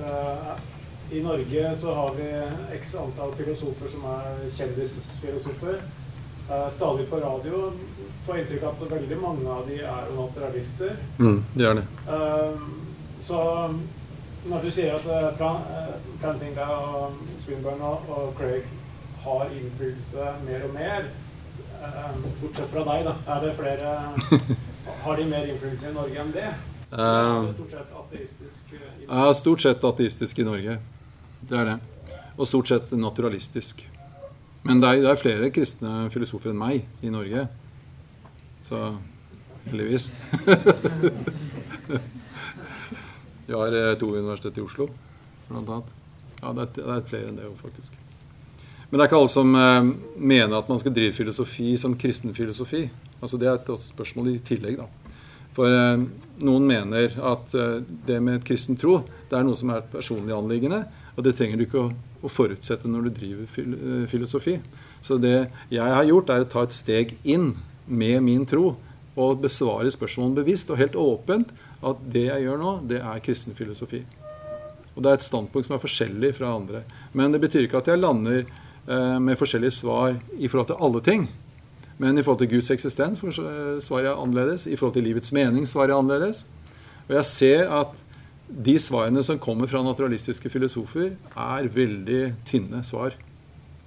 uh, 0.00 0.52
I 1.12 1.22
Norge 1.22 1.76
så 1.76 1.94
har 1.94 2.14
vi 2.16 2.28
x 2.78 2.94
antall 2.94 3.34
filosofer 3.36 3.90
som 3.92 4.06
er 4.14 4.46
kjendisfilosofer. 4.56 5.82
Uh, 6.52 6.68
stadig 6.70 7.06
på 7.08 7.16
radio 7.16 7.72
får 8.22 8.38
inntrykk 8.38 8.62
av 8.62 8.74
at 8.82 8.90
veldig 8.92 9.16
mange 9.22 9.50
av 9.50 9.64
de 9.68 9.78
er 9.80 10.10
naturalister. 10.14 10.96
Mm, 11.18 11.38
de 11.54 11.64
er 11.64 11.78
det. 11.80 11.84
Uh, 12.06 12.60
så 13.22 13.38
når 14.50 14.64
du 14.64 14.70
sier 14.74 14.94
at 14.96 15.06
uh, 15.38 15.94
Plantinga 16.20 16.66
og 16.66 17.18
Swinburne 17.44 17.92
og, 17.94 18.32
Craig 18.38 18.66
har 19.22 19.46
innflytelse 19.54 20.32
mer 20.46 20.66
og 20.66 20.74
mer, 20.74 21.08
uh, 21.78 22.10
bortsett 22.40 22.70
fra 22.72 22.84
deg, 22.90 23.06
da, 23.08 23.16
er 23.36 23.46
det 23.46 23.54
flere 23.58 23.96
Har 25.04 25.16
de 25.18 25.24
mer 25.30 25.46
innflytelse 25.46 25.92
i 25.92 25.94
Norge 25.94 26.18
enn 26.18 26.32
det? 26.34 26.48
Er 26.92 27.46
det 27.46 27.54
stort 27.54 27.70
sett 27.72 27.92
ateistisk? 28.00 28.72
Ja, 29.06 29.28
stort 29.38 29.62
sett 29.62 29.84
ateistisk 29.86 30.42
i 30.42 30.46
Norge. 30.46 30.76
Det 31.48 31.58
er 31.58 31.70
det. 31.70 31.76
Og 32.34 32.48
stort 32.50 32.70
sett 32.70 32.90
naturalistisk. 32.98 33.86
Men 34.62 34.82
det 34.82 34.88
er, 34.88 35.00
det 35.02 35.10
er 35.10 35.20
flere 35.20 35.50
kristne 35.54 36.10
filosofer 36.14 36.52
enn 36.52 36.60
meg 36.60 36.84
i 37.02 37.10
Norge. 37.12 37.46
Så 38.62 38.78
heldigvis. 39.66 40.10
Vi 43.46 43.56
har 43.58 43.74
eh, 43.74 43.96
to 43.98 44.12
universitet 44.14 44.60
i 44.60 44.64
Oslo, 44.64 44.86
blant 45.48 45.68
annet. 45.68 45.90
Ja, 46.38 46.52
det 46.54 46.62
er, 46.62 46.70
det 46.78 46.94
er 46.94 47.08
flere 47.10 47.28
enn 47.30 47.38
det 47.40 47.50
faktisk. 47.58 47.98
Men 48.92 48.98
det 48.98 49.04
er 49.04 49.08
ikke 49.08 49.20
alle 49.22 49.32
som 49.32 49.54
eh, 49.56 49.92
mener 50.20 50.58
at 50.58 50.70
man 50.70 50.80
skal 50.80 50.94
drive 50.94 51.16
filosofi 51.16 51.70
som 51.80 51.96
kristen 51.98 52.34
filosofi. 52.36 52.84
Altså, 53.22 53.38
det 53.40 53.48
er 53.48 53.56
et 53.56 53.70
spørsmål 53.80 54.34
i 54.34 54.40
tillegg. 54.44 54.82
da. 54.82 54.86
For 55.56 55.72
eh, 55.72 56.02
noen 56.44 56.66
mener 56.68 57.14
at 57.32 57.54
eh, 57.56 57.78
det 58.06 58.18
med 58.24 58.44
kristen 58.46 58.76
tro 58.80 59.02
det 59.30 59.38
er 59.38 59.46
noe 59.48 59.56
som 59.56 59.72
er 59.72 59.80
et 59.80 59.92
personlig 59.92 60.34
anliggende. 60.36 60.82
Og 61.16 61.24
det 61.24 61.34
trenger 61.38 61.56
du 61.56 61.64
ikke 61.64 61.86
å, 61.86 61.92
å 62.22 62.30
forutsette 62.30 62.90
når 62.90 63.08
du 63.08 63.12
driver 63.16 63.60
eh, 63.64 64.06
filosofi. 64.10 64.56
Så 65.02 65.18
det 65.20 65.36
jeg 65.72 65.82
har 65.82 66.06
gjort, 66.08 66.30
er 66.30 66.44
å 66.44 66.50
ta 66.50 66.64
et 66.66 66.76
steg 66.76 67.16
inn 67.22 67.52
med 67.86 68.22
min 68.24 68.46
tro 68.48 68.76
og 69.12 69.42
besvare 69.42 69.90
spørsmålene 69.92 70.38
bevisst 70.40 70.70
og 70.72 70.80
helt 70.80 70.96
åpent 70.96 71.52
at 71.84 72.02
det 72.14 72.28
jeg 72.28 72.46
gjør 72.46 72.60
nå, 72.60 72.74
det 72.88 73.02
er 73.02 73.24
kristen 73.24 73.56
filosofi. 73.58 74.04
Og 74.94 75.02
Det 75.02 75.08
er 75.08 75.18
et 75.18 75.24
standpunkt 75.24 75.66
som 75.66 75.76
er 75.76 75.82
forskjellig 75.82 76.34
fra 76.36 76.52
andre. 76.54 76.82
Men 77.16 77.32
det 77.32 77.40
betyr 77.42 77.66
ikke 77.66 77.80
at 77.80 77.88
jeg 77.88 78.00
lander 78.00 78.42
eh, 78.44 79.18
med 79.18 79.38
forskjellige 79.40 79.80
svar 79.82 80.18
i 80.36 80.48
forhold 80.48 80.68
til 80.72 80.84
alle 80.84 81.00
ting. 81.04 81.28
Men 82.02 82.18
i 82.18 82.22
forhold 82.24 82.42
til 82.42 82.50
Guds 82.56 82.70
eksistens 82.74 83.20
svarer 83.22 84.08
jeg 84.08 84.16
annerledes. 84.16 84.66
I 84.66 84.76
forhold 84.76 84.96
til 84.96 85.06
livets 85.06 85.32
mening 85.32 85.66
svarer 85.68 85.94
jeg 85.94 86.02
annerledes. 86.02 86.44
Og 87.08 87.16
jeg 87.16 87.28
ser 87.28 87.72
at 87.72 87.98
de 88.48 88.74
svarene 88.80 89.22
som 89.24 89.38
kommer 89.40 89.70
fra 89.70 89.82
naturalistiske 89.84 90.50
filosofer, 90.52 91.12
er 91.36 91.68
veldig 91.72 92.22
tynne 92.48 92.82
svar. 92.84 93.14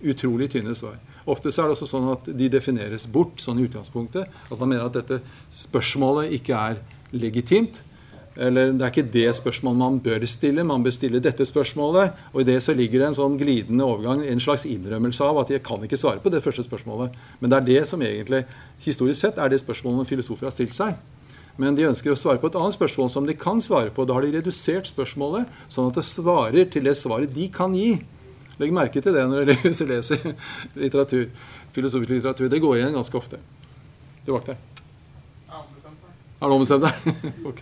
Utrolig 0.05 0.49
tynne 0.53 0.75
svar. 0.77 0.97
Ofte 1.25 1.49
er 1.49 1.65
det 1.65 1.73
også 1.73 1.87
sånn 1.89 2.11
at 2.13 2.29
de 2.37 2.49
defineres 2.53 3.07
bort 3.09 3.41
sånn 3.41 3.59
i 3.61 3.65
utgangspunktet. 3.65 4.29
At 4.29 4.59
man 4.61 4.69
mener 4.69 4.87
at 4.87 4.97
dette 4.97 5.21
spørsmålet 5.53 6.33
ikke 6.37 6.57
er 6.57 6.81
legitimt. 7.15 7.81
Eller 8.35 8.73
det 8.75 8.83
er 8.83 8.91
ikke 8.91 9.07
det 9.13 9.29
spørsmålet 9.37 9.79
man 9.79 9.97
bør 10.03 10.25
stille. 10.29 10.65
Man 10.67 10.83
bør 10.85 10.93
stille 10.93 11.21
dette 11.23 11.47
spørsmålet. 11.47 12.13
Og 12.33 12.43
i 12.43 12.47
det 12.51 12.59
så 12.61 12.75
ligger 12.77 13.01
det 13.01 13.09
en 13.09 13.17
sånn 13.17 13.39
glidende 13.41 13.87
overgang, 13.87 14.21
en 14.21 14.43
slags 14.43 14.67
innrømmelse 14.69 15.25
av 15.25 15.41
at 15.41 15.55
jeg 15.55 15.63
kan 15.65 15.81
ikke 15.85 15.99
svare 15.99 16.21
på 16.21 16.33
det 16.33 16.43
første 16.45 16.65
spørsmålet. 16.67 17.15
Men 17.39 17.51
det 17.51 17.57
er 17.57 17.69
det 17.71 17.83
som 17.89 18.03
egentlig, 18.05 18.43
historisk 18.85 19.23
sett, 19.23 19.41
er 19.41 19.49
det 19.49 19.63
spørsmålet 19.63 20.11
filosofer 20.11 20.49
har 20.49 20.53
stilt 20.53 20.77
seg. 20.77 20.99
Men 21.61 21.77
de 21.77 21.87
ønsker 21.87 22.11
å 22.11 22.19
svare 22.19 22.41
på 22.41 22.49
et 22.51 22.57
annet 22.59 22.75
spørsmål 22.75 23.09
som 23.11 23.27
de 23.27 23.35
kan 23.39 23.61
svare 23.63 23.93
på. 23.95 24.03
Da 24.03 24.17
har 24.17 24.25
de 24.25 24.33
redusert 24.35 24.89
spørsmålet 24.89 25.47
sånn 25.71 25.87
at 25.87 25.99
det 25.99 26.05
svarer 26.07 26.67
til 26.71 26.87
det 26.87 26.97
svaret 26.99 27.31
de 27.35 27.47
kan 27.53 27.75
gi. 27.77 27.95
Legg 28.59 28.75
merke 28.75 29.03
til 29.03 29.15
det 29.15 29.23
når 29.27 29.51
dere 29.51 29.71
leser 29.93 30.31
litteratur, 30.75 31.29
filosofisk 31.75 32.11
litteratur. 32.17 32.51
Det 32.51 32.61
går 32.63 32.79
igjen 32.79 32.95
ganske 32.95 33.19
ofte. 33.19 33.39
Tilbake 34.27 34.51
til. 34.51 34.63
Har 36.39 36.51
du 36.51 36.55
ombestemt 36.57 36.83
deg? 36.83 36.95
ok. 37.51 37.61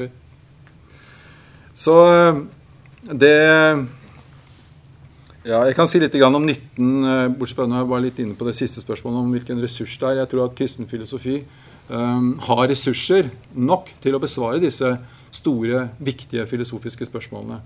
Så 1.78 1.94
det 3.04 3.36
ja, 5.44 5.60
Jeg 5.68 5.76
kan 5.76 5.90
si 5.90 6.00
litt 6.00 6.16
om 6.24 6.46
nytten, 6.48 6.92
bortsett 7.36 7.58
fra 7.58 7.68
når 7.68 7.82
jeg 7.82 7.90
var 7.92 8.04
litt 8.06 8.20
inne 8.24 8.38
på 8.40 8.48
det 8.48 8.56
siste 8.56 8.82
spørsmålet 8.82 9.20
om 9.20 9.34
hvilken 9.36 9.62
ressurs 9.62 9.98
det 10.00 10.08
er. 10.10 10.22
Jeg 10.22 10.32
tror 10.32 10.46
at 10.48 10.56
kristen 10.58 10.88
filosofi 10.88 11.42
har 11.90 12.68
ressurser 12.72 13.28
nok 13.54 13.90
til 14.02 14.16
å 14.16 14.22
besvare 14.24 14.62
disse 14.64 14.94
store, 15.34 15.90
viktige 16.00 16.46
filosofiske 16.48 17.06
spørsmålene. 17.10 17.60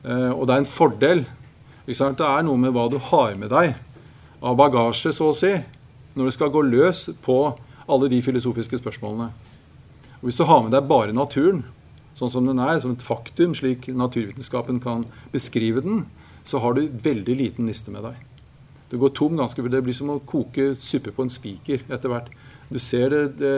Uh, 0.00 0.32
og 0.32 0.46
det 0.48 0.54
er 0.54 0.62
en 0.62 0.70
fordel 0.70 1.26
det 1.90 1.96
er 1.98 2.44
noe 2.46 2.60
med 2.60 2.70
hva 2.70 2.86
du 2.92 2.98
har 3.02 3.34
med 3.34 3.50
deg 3.50 3.74
av 4.40 4.56
bagasje, 4.56 5.10
så 5.12 5.30
å 5.30 5.34
si, 5.34 5.50
når 6.14 6.28
du 6.28 6.34
skal 6.36 6.52
gå 6.52 6.62
løs 6.62 7.08
på 7.24 7.56
alle 7.90 8.08
de 8.12 8.20
filosofiske 8.22 8.78
spørsmålene. 8.78 9.30
Og 10.20 10.28
Hvis 10.28 10.38
du 10.38 10.44
har 10.44 10.62
med 10.62 10.70
deg 10.72 10.86
bare 10.86 11.16
naturen, 11.16 11.64
sånn 12.14 12.30
som 12.30 12.46
den 12.46 12.60
er, 12.62 12.78
som 12.78 12.92
et 12.94 13.02
faktum, 13.02 13.56
slik 13.56 13.88
naturvitenskapen 13.88 14.80
kan 14.80 15.06
beskrive 15.32 15.82
den, 15.82 16.04
så 16.44 16.60
har 16.62 16.76
du 16.76 16.86
veldig 16.88 17.36
liten 17.36 17.66
niste 17.66 17.90
med 17.90 18.04
deg. 18.06 18.16
Du 18.90 18.98
går 18.98 19.10
tom 19.14 19.36
ganske, 19.36 19.62
Det 19.62 19.82
blir 19.82 19.94
som 19.94 20.10
å 20.10 20.20
koke 20.20 20.74
suppe 20.76 21.10
på 21.10 21.22
en 21.22 21.30
spiker 21.30 21.82
etter 21.88 22.08
hvert. 22.08 22.30
Du 22.70 22.78
ser 22.78 23.10
det, 23.10 23.22
det, 23.40 23.54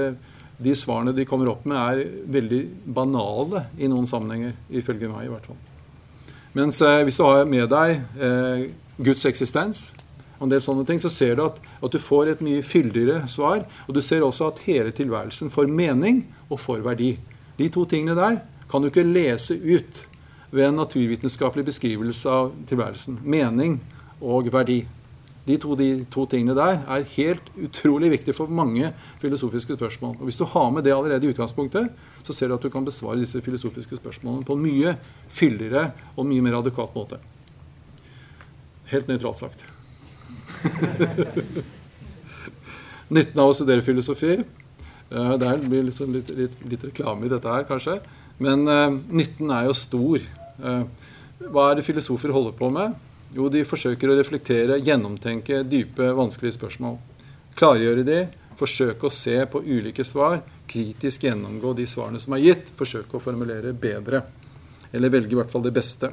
De 0.62 0.74
svarene 0.78 1.14
de 1.14 1.26
kommer 1.28 1.50
opp 1.52 1.66
med, 1.68 1.76
er 1.76 2.28
veldig 2.32 2.62
banale 2.86 3.66
i 3.78 3.90
noen 3.90 4.06
sammenhenger, 4.08 4.54
ifølge 4.70 5.10
meg 5.10 5.26
i 5.26 5.32
hvert 5.32 5.48
fall. 5.50 5.58
Mens 6.56 6.80
eh, 6.84 7.02
hvis 7.06 7.18
du 7.18 7.24
har 7.24 7.48
med 7.48 7.68
deg 7.72 7.98
eh, 8.20 8.70
Guds 9.02 9.24
eksistens, 9.28 9.90
og 10.42 10.48
en 10.48 10.52
del 10.56 10.62
sånne 10.64 10.82
ting, 10.86 10.98
så 10.98 11.10
ser 11.12 11.36
du 11.38 11.44
at, 11.44 11.58
at 11.62 11.94
du 11.94 12.00
får 12.02 12.32
et 12.32 12.40
mye 12.42 12.64
fyldigere 12.66 13.28
svar. 13.30 13.62
Og 13.86 13.94
du 13.94 14.00
ser 14.02 14.24
også 14.26 14.48
at 14.50 14.64
hele 14.66 14.90
tilværelsen 14.90 15.52
får 15.54 15.70
mening 15.70 16.24
og 16.48 16.58
får 16.58 16.82
verdi. 16.82 17.12
De 17.60 17.68
to 17.70 17.84
tingene 17.86 18.16
der 18.18 18.40
kan 18.70 18.82
du 18.82 18.88
ikke 18.90 19.06
lese 19.06 19.54
ut 19.54 20.00
ved 20.50 20.66
en 20.66 20.80
naturvitenskapelig 20.80 21.64
beskrivelse 21.70 22.28
av 22.28 22.50
tilværelsen. 22.66 23.20
Mening 23.22 23.78
og 24.18 24.50
verdi. 24.52 24.82
De 25.42 25.56
to, 25.58 25.74
de 25.74 26.04
to, 26.06 26.22
tingene 26.30 26.54
der 26.54 26.84
er 26.86 27.06
helt 27.16 27.48
utrolig 27.58 28.12
viktige 28.12 28.36
for 28.36 28.46
mange 28.46 28.92
filosofiske 29.18 29.74
spørsmål. 29.74 30.14
Og 30.20 30.28
Hvis 30.28 30.38
du 30.38 30.44
har 30.46 30.70
med 30.70 30.84
det 30.86 30.94
allerede 30.94 31.26
i 31.26 31.32
utgangspunktet, 31.34 31.90
så 32.22 32.32
ser 32.32 32.48
du 32.48 32.54
at 32.54 32.62
du 32.62 32.70
kan 32.70 32.84
besvare 32.86 33.18
disse 33.18 33.42
filosofiske 33.42 33.98
spørsmålene 33.98 34.46
på 34.46 34.54
en 34.54 34.62
mye 34.62 34.94
fyldigere 35.26 35.90
og 36.16 36.26
mye 36.30 36.44
mer 36.46 36.60
adekvat 36.60 36.94
måte. 36.94 37.18
Helt 38.92 39.10
nøytralt 39.10 39.42
sagt. 39.42 39.66
Nytten 43.12 43.40
av 43.42 43.50
å 43.50 43.54
studere 43.56 43.82
filosofi 43.82 44.36
uh, 44.38 45.34
Det 45.40 45.48
blir 45.66 45.88
liksom 45.88 46.12
litt, 46.14 46.30
litt, 46.36 46.54
litt, 46.64 46.84
reklame 46.92 47.26
i 47.26 47.32
dette 47.32 47.50
her, 47.50 47.66
kanskje. 47.66 47.98
Men 48.38 48.62
uh, 48.68 48.94
nytten 49.10 49.50
er 49.50 49.66
jo 49.66 49.74
stor. 49.74 50.22
Uh, 50.62 50.84
hva 51.50 51.70
er 51.70 51.80
det 51.80 51.88
filosofer 51.88 52.30
holder 52.30 52.54
på 52.54 52.70
med? 52.70 52.94
Jo, 53.32 53.48
de 53.48 53.62
forsøker 53.64 54.10
å 54.12 54.16
reflektere, 54.18 54.76
gjennomtenke 54.84 55.62
dype, 55.64 56.10
vanskelige 56.18 56.58
spørsmål. 56.58 56.98
Klargjøre 57.56 58.04
de, 58.04 58.18
forsøke 58.60 59.08
å 59.08 59.12
se 59.12 59.38
på 59.48 59.62
ulike 59.64 60.04
svar, 60.04 60.42
kritisk 60.68 61.24
gjennomgå 61.24 61.72
de 61.78 61.86
svarene 61.88 62.20
som 62.20 62.36
er 62.36 62.44
gitt, 62.44 62.68
forsøke 62.76 63.16
å 63.16 63.22
formulere 63.22 63.72
bedre. 63.72 64.22
Eller 64.92 65.12
velge 65.12 65.32
i 65.32 65.40
hvert 65.40 65.52
fall 65.52 65.64
det 65.64 65.72
beste. 65.72 66.12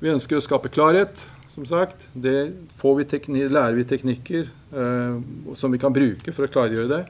Vi 0.00 0.10
ønsker 0.10 0.38
å 0.38 0.42
skape 0.42 0.72
klarhet, 0.72 1.22
som 1.50 1.66
sagt. 1.68 2.08
Det 2.14 2.52
vi 2.80 3.46
lærer 3.46 3.78
vi 3.78 3.86
teknikker 3.86 4.46
eh, 4.48 5.16
som 5.54 5.70
vi 5.70 5.78
kan 5.78 5.94
bruke 5.94 6.34
for 6.34 6.46
å 6.46 6.50
klargjøre 6.50 6.90
det. 6.90 7.02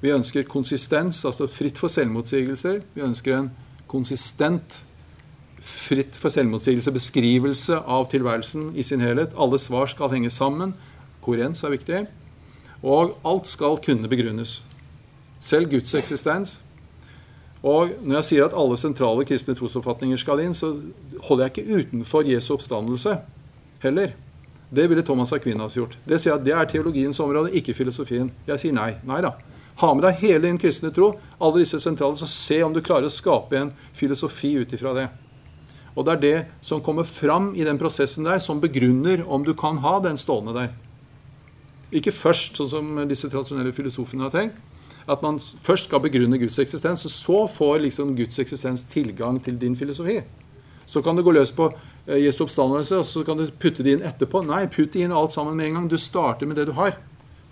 Vi 0.00 0.14
ønsker 0.14 0.48
konsistens, 0.48 1.22
altså 1.28 1.46
fritt 1.50 1.78
for 1.78 1.92
selvmotsigelser. 1.92 2.80
Vi 2.96 3.04
ønsker 3.04 3.36
en 3.36 3.50
konsistent 3.90 4.80
fritt 5.60 6.16
for 6.16 6.32
selvmotsigelse 6.32 6.92
beskrivelse 6.94 7.76
av 7.84 8.08
tilværelsen 8.12 8.70
i 8.78 8.84
sin 8.86 9.02
helhet. 9.04 9.34
Alle 9.36 9.58
svar 9.60 9.90
skal 9.92 10.12
henge 10.14 10.30
sammen. 10.32 10.74
Korens 11.24 11.62
er 11.64 11.74
viktig. 11.74 12.00
Og 12.80 13.14
alt 13.28 13.48
skal 13.50 13.76
kunne 13.84 14.08
begrunnes. 14.08 14.62
Selv 15.40 15.70
Guds 15.70 15.94
eksistens. 15.94 16.60
Og 17.60 17.92
når 18.00 18.20
jeg 18.20 18.28
sier 18.30 18.46
at 18.46 18.56
alle 18.56 18.78
sentrale 18.80 19.26
kristne 19.28 19.54
trosoppfatninger 19.56 20.20
skal 20.20 20.40
inn, 20.40 20.56
så 20.56 20.72
holder 21.26 21.46
jeg 21.46 21.52
ikke 21.52 21.80
utenfor 21.82 22.28
Jesu 22.28 22.54
oppstandelse 22.54 23.18
heller. 23.84 24.14
Det 24.70 24.86
ville 24.88 25.04
Thomas 25.04 25.32
Aquinas 25.32 25.76
gjort. 25.76 25.98
Det 26.06 26.20
sier 26.22 26.38
at 26.38 26.44
det 26.46 26.54
er 26.56 26.68
teologiens 26.70 27.20
område, 27.20 27.52
ikke 27.58 27.74
filosofien. 27.76 28.30
Jeg 28.48 28.62
sier 28.62 28.76
nei. 28.76 28.94
Nei 29.04 29.20
da. 29.24 29.34
Ha 29.80 29.90
med 29.96 30.04
deg 30.04 30.20
hele 30.20 30.44
din 30.46 30.60
kristne 30.60 30.92
tro, 30.94 31.14
alle 31.40 31.62
disse 31.62 31.80
sentrale, 31.80 32.16
så 32.16 32.28
se 32.28 32.60
om 32.64 32.72
du 32.72 32.82
klarer 32.84 33.08
å 33.08 33.12
skape 33.12 33.56
en 33.56 33.72
filosofi 33.96 34.52
ut 34.60 34.72
ifra 34.76 34.92
det. 34.96 35.06
Og 35.96 36.06
det 36.06 36.12
er 36.12 36.22
det 36.22 36.36
som 36.64 36.82
kommer 36.84 37.06
fram 37.08 37.50
i 37.58 37.66
den 37.66 37.78
prosessen 37.80 38.26
der, 38.28 38.38
som 38.38 38.62
begrunner 38.62 39.24
om 39.26 39.44
du 39.44 39.54
kan 39.58 39.80
ha 39.84 39.98
den 40.04 40.18
stående 40.20 40.54
der. 40.56 40.74
Ikke 41.90 42.14
først, 42.14 42.58
sånn 42.58 42.70
som 42.70 43.00
disse 43.10 43.30
tradisjonelle 43.30 43.74
filosofene 43.74 44.28
har 44.28 44.34
tenkt, 44.34 44.58
at 45.10 45.22
man 45.24 45.40
først 45.40 45.88
skal 45.88 46.02
begrunne 46.04 46.38
Guds 46.38 46.58
eksistens, 46.62 47.02
og 47.08 47.12
så 47.12 47.38
får 47.50 47.80
liksom 47.86 48.14
Guds 48.18 48.38
eksistens 48.38 48.84
tilgang 48.86 49.40
til 49.42 49.58
din 49.58 49.74
filosofi. 49.76 50.20
Så 50.86 51.02
kan 51.02 51.16
du 51.16 51.22
gå 51.22 51.32
løs 51.34 51.52
på 51.54 51.68
eh, 52.06 52.20
Jesu 52.24 52.44
oppstandelse, 52.44 52.98
og 52.98 53.06
så 53.06 53.22
kan 53.26 53.38
du 53.38 53.46
putte 53.62 53.84
det 53.86 53.96
inn 53.96 54.06
etterpå. 54.06 54.42
Nei, 54.46 54.64
putt 54.70 54.96
inn 54.98 55.14
alt 55.14 55.34
sammen 55.34 55.56
med 55.58 55.70
en 55.70 55.78
gang. 55.78 55.88
Du 55.90 55.98
starter 55.98 56.46
med 56.50 56.58
det 56.58 56.68
du 56.70 56.74
har. 56.78 56.96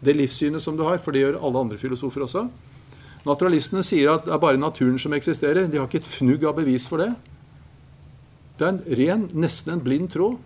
Det 0.03 0.15
livssynet 0.15 0.63
som 0.63 0.77
du 0.79 0.85
har, 0.87 0.99
for 1.03 1.15
det 1.15 1.25
gjør 1.25 1.41
alle 1.43 1.63
andre 1.67 1.79
filosofer 1.79 2.27
også. 2.27 2.47
Naturalistene 3.27 3.83
sier 3.87 4.15
at 4.15 4.27
det 4.27 4.35
er 4.35 4.43
bare 4.43 4.61
naturen 4.61 4.99
som 4.99 5.15
eksisterer. 5.15 5.67
De 5.71 5.79
har 5.79 5.87
ikke 5.89 6.03
et 6.03 6.11
fnugg 6.11 6.47
av 6.47 6.59
bevis 6.59 6.87
for 6.91 7.03
det. 7.03 7.13
Det 8.59 8.67
er 8.67 8.75
en 8.75 8.99
ren, 8.99 9.29
nesten 9.39 9.77
en 9.77 9.83
blind 9.85 10.11
tråd. 10.11 10.39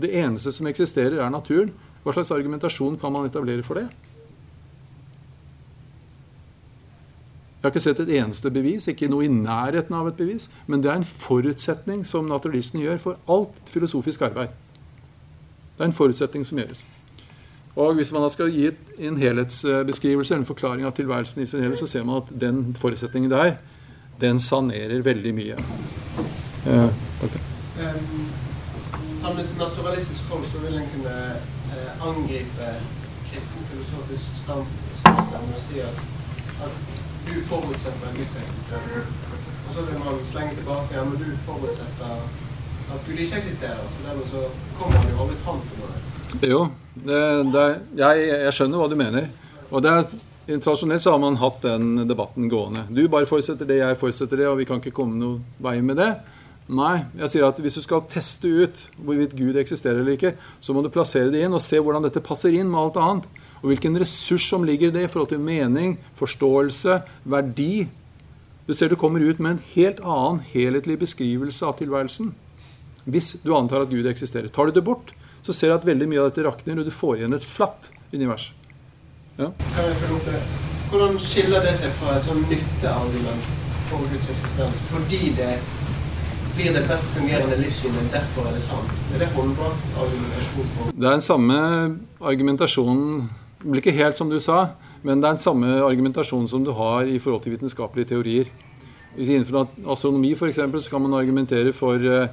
Det 0.00 0.12
eneste 0.16 0.52
som 0.52 0.68
eksisterer, 0.68 1.20
er 1.20 1.32
naturen. 1.32 1.72
Hva 2.04 2.14
slags 2.16 2.32
argumentasjon 2.32 2.96
kan 3.00 3.12
man 3.12 3.28
etablere 3.28 3.64
for 3.66 3.80
det? 3.80 3.88
Jeg 7.56 7.64
har 7.64 7.74
ikke 7.74 7.82
sett 7.82 8.00
et 8.04 8.12
eneste 8.20 8.50
bevis, 8.54 8.84
ikke 8.86 9.08
noe 9.10 9.26
i 9.26 9.32
nærheten 9.32 9.96
av 9.96 10.06
et 10.06 10.18
bevis. 10.20 10.46
Men 10.70 10.84
det 10.84 10.92
er 10.92 11.00
en 11.00 11.08
forutsetning 11.08 12.04
som 12.06 12.28
naturalisten 12.30 12.80
gjør 12.84 13.00
for 13.02 13.32
alt 13.32 13.58
filosofisk 13.72 14.22
arbeid. 14.28 14.54
Det 15.74 15.82
er 15.82 15.90
en 15.90 15.96
forutsetning 15.96 16.46
som 16.46 16.60
gjøres. 16.62 16.84
Og 17.76 17.98
Hvis 17.98 18.12
man 18.12 18.22
da 18.22 18.30
skal 18.32 18.54
gi 18.54 18.70
en 19.04 19.18
helhetsbeskrivelse 19.20 20.32
eller 20.32 20.46
en 20.46 20.48
forklaring 20.48 20.86
av 20.88 20.94
tilværelsen 20.96 21.42
i 21.42 21.46
sin 21.46 21.60
helhet, 21.60 21.82
så 21.82 21.90
ser 21.90 22.06
man 22.08 22.22
at 22.22 22.30
den 22.40 22.72
forutsetningen 22.78 23.30
der, 23.30 23.58
den 24.20 24.38
sanerer 24.40 25.02
veldig 25.04 25.34
mye. 25.36 25.58
Okay. 26.66 27.40
um, 27.78 29.38
et 29.38 29.52
naturalistisk 29.58 30.30
hold 30.30 30.44
så 30.44 30.58
vil 30.64 30.78
en 30.80 30.88
kunne 30.94 31.16
uh, 31.70 32.08
angripe 32.08 32.70
kristen 33.28 33.68
filosofisk 33.70 34.40
standpunkt 34.42 35.54
og 35.54 35.60
si 35.60 35.78
at, 35.80 36.00
at, 36.64 36.74
du 37.26 37.32
forutsetter 37.46 38.12
Guds 38.16 38.36
eksistens. 38.38 38.98
Og 39.68 39.74
så 39.74 39.80
vil 39.82 39.98
man 39.98 40.20
slenge 40.22 40.54
tilbake 40.54 40.94
ja, 40.94 41.04
men 41.04 41.18
du 41.18 41.30
forutsetter 41.46 42.12
at 42.94 43.00
Gud 43.06 43.18
ikke 43.18 43.36
eksisterer. 43.36 43.82
Så 43.94 44.08
dermed 44.08 44.26
så 44.26 44.44
kommer 44.78 45.00
man 45.02 45.10
jo 45.10 45.24
aldri 45.24 45.36
fram 45.42 45.58
til 45.66 45.82
noe. 45.82 46.04
Jo, 46.52 46.60
det, 46.94 47.18
det, 47.54 47.66
jeg, 47.98 48.28
jeg, 48.28 48.54
skjønner 48.54 48.82
hva 48.82 48.88
du 48.92 48.96
mener. 49.00 49.28
Og 49.70 49.82
det 49.82 49.92
er 49.92 50.14
Tradisjonelt 50.46 51.02
så 51.02 51.10
har 51.10 51.18
man 51.18 51.40
hatt 51.40 51.56
den 51.64 52.06
debatten 52.06 52.46
gående. 52.48 52.84
Du 52.94 53.00
bare 53.10 53.26
forutsetter 53.26 53.66
det, 53.66 53.80
jeg 53.80 53.96
forutsetter 53.98 54.38
det, 54.38 54.44
og 54.46 54.60
vi 54.60 54.66
kan 54.68 54.78
ikke 54.78 54.94
komme 54.94 55.18
noen 55.18 55.40
vei 55.58 55.80
med 55.82 55.98
det. 55.98 56.12
Nei, 56.66 57.04
jeg 57.14 57.30
sier 57.30 57.44
at 57.46 57.58
hvis 57.62 57.76
du 57.78 57.82
skal 57.84 58.02
teste 58.10 58.48
ut 58.50 58.80
hvorvidt 58.98 59.36
Gud 59.38 59.58
eksisterer 59.60 60.00
eller 60.00 60.16
ikke, 60.16 60.32
så 60.58 60.74
må 60.74 60.82
du 60.82 60.90
plassere 60.90 61.30
det 61.30 61.44
inn 61.46 61.54
og 61.54 61.62
se 61.62 61.78
hvordan 61.78 62.02
dette 62.02 62.22
passer 62.26 62.56
inn 62.58 62.66
med 62.72 62.80
alt 62.80 62.98
annet. 62.98 63.28
Og 63.62 63.70
hvilken 63.70 63.98
ressurs 64.02 64.48
som 64.50 64.66
ligger 64.66 64.90
i 64.90 64.96
det 64.96 65.04
i 65.06 65.10
forhold 65.12 65.30
til 65.30 65.42
mening, 65.42 65.94
forståelse, 66.18 66.98
verdi. 67.24 67.86
Du 68.66 68.74
ser 68.74 68.90
du 68.90 68.98
kommer 68.98 69.22
ut 69.22 69.38
med 69.38 69.56
en 69.56 69.62
helt 69.76 70.02
annen 70.02 70.42
helhetlig 70.50 70.98
beskrivelse 71.04 71.66
av 71.68 71.78
tilværelsen. 71.78 72.34
Hvis 73.06 73.36
du 73.46 73.52
antar 73.54 73.86
at 73.86 73.94
Gud 73.94 74.10
eksisterer. 74.10 74.50
Tar 74.50 74.66
du 74.66 74.74
det 74.74 74.84
bort, 74.84 75.14
så 75.46 75.54
ser 75.54 75.70
du 75.70 75.78
at 75.78 75.86
veldig 75.86 76.10
mye 76.10 76.24
av 76.24 76.32
dette 76.32 76.48
rakner, 76.48 76.82
og 76.82 76.88
du 76.88 76.90
får 76.90 77.20
igjen 77.20 77.38
et 77.38 77.46
flatt 77.46 77.92
univers. 78.10 78.50
Ja? 79.38 79.52
Hvordan 80.90 81.18
skiller 81.22 81.62
det 81.62 81.76
seg 81.78 81.94
fra 82.00 82.18
et 82.18 82.26
sånn 82.26 82.42
nytteargument 82.50 83.50
for 83.86 84.02
Guds 84.10 84.32
eksistens? 84.34 84.82
Fordi 84.90 85.30
det 85.38 85.54
blir 86.56 86.72
det 86.72 86.86
best 86.88 87.12
fungerende 87.12 87.56
livssynet, 87.60 88.06
derfor 88.12 88.46
er 88.48 88.54
det 88.56 88.62
sant. 88.64 88.92
Er 89.14 89.20
det 89.20 89.28
holdbar 89.34 89.74
argumentasjon 90.00 90.70
for 90.72 90.92
Det 90.92 91.04
er 91.04 91.18
den 91.18 91.24
samme 91.24 91.56
argumentasjonen 92.20 93.28
Det 93.60 93.70
blir 93.72 93.82
ikke 93.82 93.96
helt 93.96 94.16
som 94.16 94.30
du 94.30 94.38
sa, 94.40 94.68
men 95.02 95.20
det 95.20 95.26
er 95.28 95.34
den 95.34 95.42
samme 95.42 95.66
argumentasjonen 95.84 96.48
som 96.48 96.64
du 96.64 96.70
har 96.72 97.08
i 97.08 97.18
forhold 97.18 97.42
til 97.42 97.52
vitenskapelige 97.56 98.12
teorier. 98.12 98.50
Innenfor 99.16 99.66
astronomi 99.92 100.34
for 100.36 100.46
eksempel, 100.46 100.80
så 100.80 100.90
kan 100.90 101.02
man 101.02 101.18
argumentere 101.18 101.72
for 101.72 101.98
én 101.98 102.30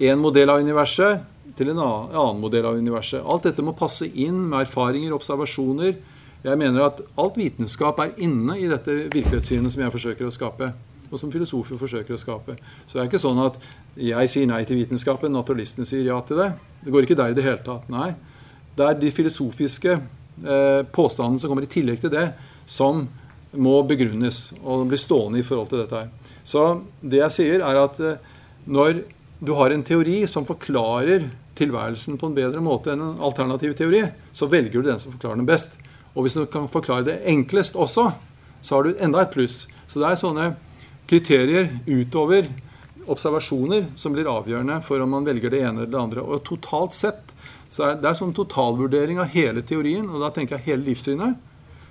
eh, 0.00 0.16
modell 0.16 0.50
av 0.50 0.60
universet 0.60 1.24
til 1.56 1.72
en 1.72 1.80
annen 1.80 2.40
modell 2.40 2.68
av 2.68 2.76
universet. 2.76 3.24
Alt 3.24 3.48
dette 3.48 3.64
må 3.64 3.74
passe 3.76 4.06
inn 4.06 4.44
med 4.50 4.60
erfaringer, 4.68 5.16
observasjoner. 5.16 5.96
Jeg 6.44 6.58
mener 6.58 6.84
at 6.84 7.00
alt 7.18 7.36
vitenskap 7.36 7.98
er 7.98 8.14
inne 8.22 8.58
i 8.60 8.68
dette 8.70 9.08
virkelighetssynet 9.08 9.72
som 9.72 9.82
jeg 9.82 9.96
forsøker 9.96 10.28
å 10.28 10.34
skape 10.34 10.70
og 11.10 11.20
som 11.20 11.32
filosofer 11.32 11.80
forsøker 11.80 12.14
å 12.14 12.20
skape. 12.20 12.56
Så 12.86 12.96
det 12.96 13.02
er 13.02 13.10
ikke 13.10 13.22
sånn 13.22 13.40
at 13.42 13.58
jeg 13.98 14.32
sier 14.32 14.48
nei 14.50 14.62
til 14.68 14.80
vitenskapen, 14.80 15.32
naturalistene 15.34 15.88
sier 15.88 16.06
ja 16.10 16.18
til 16.26 16.40
det. 16.42 16.50
Det 16.84 16.94
går 16.94 17.06
ikke 17.06 17.18
der 17.18 17.32
i 17.32 17.38
det 17.38 17.46
hele 17.46 17.62
tatt. 17.64 17.88
Nei. 17.92 18.12
Det 18.78 18.86
er 18.86 18.98
de 19.00 19.12
filosofiske 19.14 19.96
eh, 19.96 20.82
påstandene 20.94 21.42
som 21.42 21.50
kommer 21.50 21.66
i 21.66 21.72
tillegg 21.72 22.02
til 22.04 22.12
det, 22.14 22.28
som 22.68 23.06
må 23.58 23.78
begrunnes 23.88 24.52
og 24.60 24.86
bli 24.90 25.00
stående 25.00 25.40
i 25.40 25.46
forhold 25.46 25.70
til 25.72 25.82
dette 25.82 26.02
her. 26.02 26.34
Så 26.46 26.64
det 27.00 27.22
jeg 27.22 27.34
sier, 27.34 27.64
er 27.64 27.80
at 27.80 28.00
eh, 28.04 28.20
når 28.68 29.02
du 29.40 29.54
har 29.58 29.72
en 29.72 29.84
teori 29.86 30.22
som 30.30 30.46
forklarer 30.46 31.28
tilværelsen 31.58 32.18
på 32.18 32.28
en 32.28 32.36
bedre 32.36 32.62
måte 32.62 32.92
enn 32.92 33.02
en 33.02 33.20
alternativ 33.24 33.74
teori, 33.78 34.04
så 34.34 34.46
velger 34.50 34.78
du 34.78 34.90
den 34.90 35.00
som 35.02 35.14
forklarer 35.14 35.40
den 35.40 35.48
best. 35.48 35.78
Og 36.14 36.24
hvis 36.24 36.38
du 36.38 36.44
kan 36.50 36.70
forklare 36.70 37.06
det 37.06 37.20
enklest 37.30 37.78
også, 37.78 38.10
så 38.60 38.74
har 38.74 38.86
du 38.86 38.98
enda 39.02 39.22
et 39.22 39.34
pluss. 39.34 39.66
Så 39.86 40.02
det 40.02 40.08
er 40.10 40.20
sånne 40.20 40.48
kriterier 41.08 41.70
utover 41.86 42.48
observasjoner 43.08 43.86
som 43.96 44.12
blir 44.12 44.28
avgjørende 44.28 44.82
for 44.84 45.00
om 45.00 45.14
man 45.16 45.26
velger 45.26 45.52
det 45.52 45.62
ene 45.64 45.82
eller 45.82 45.92
det 45.92 46.00
andre. 46.00 46.24
Og 46.24 46.44
totalt 46.46 46.96
sett 46.96 47.32
så 47.68 47.90
er 47.90 48.00
det 48.00 48.10
er 48.10 48.16
sånn 48.16 48.34
totalvurdering 48.36 49.20
av 49.20 49.32
hele 49.32 49.62
teorien, 49.66 50.06
og 50.08 50.22
da 50.22 50.30
tenker 50.32 50.56
jeg 50.56 50.70
hele 50.70 50.88
livssynet, 50.88 51.36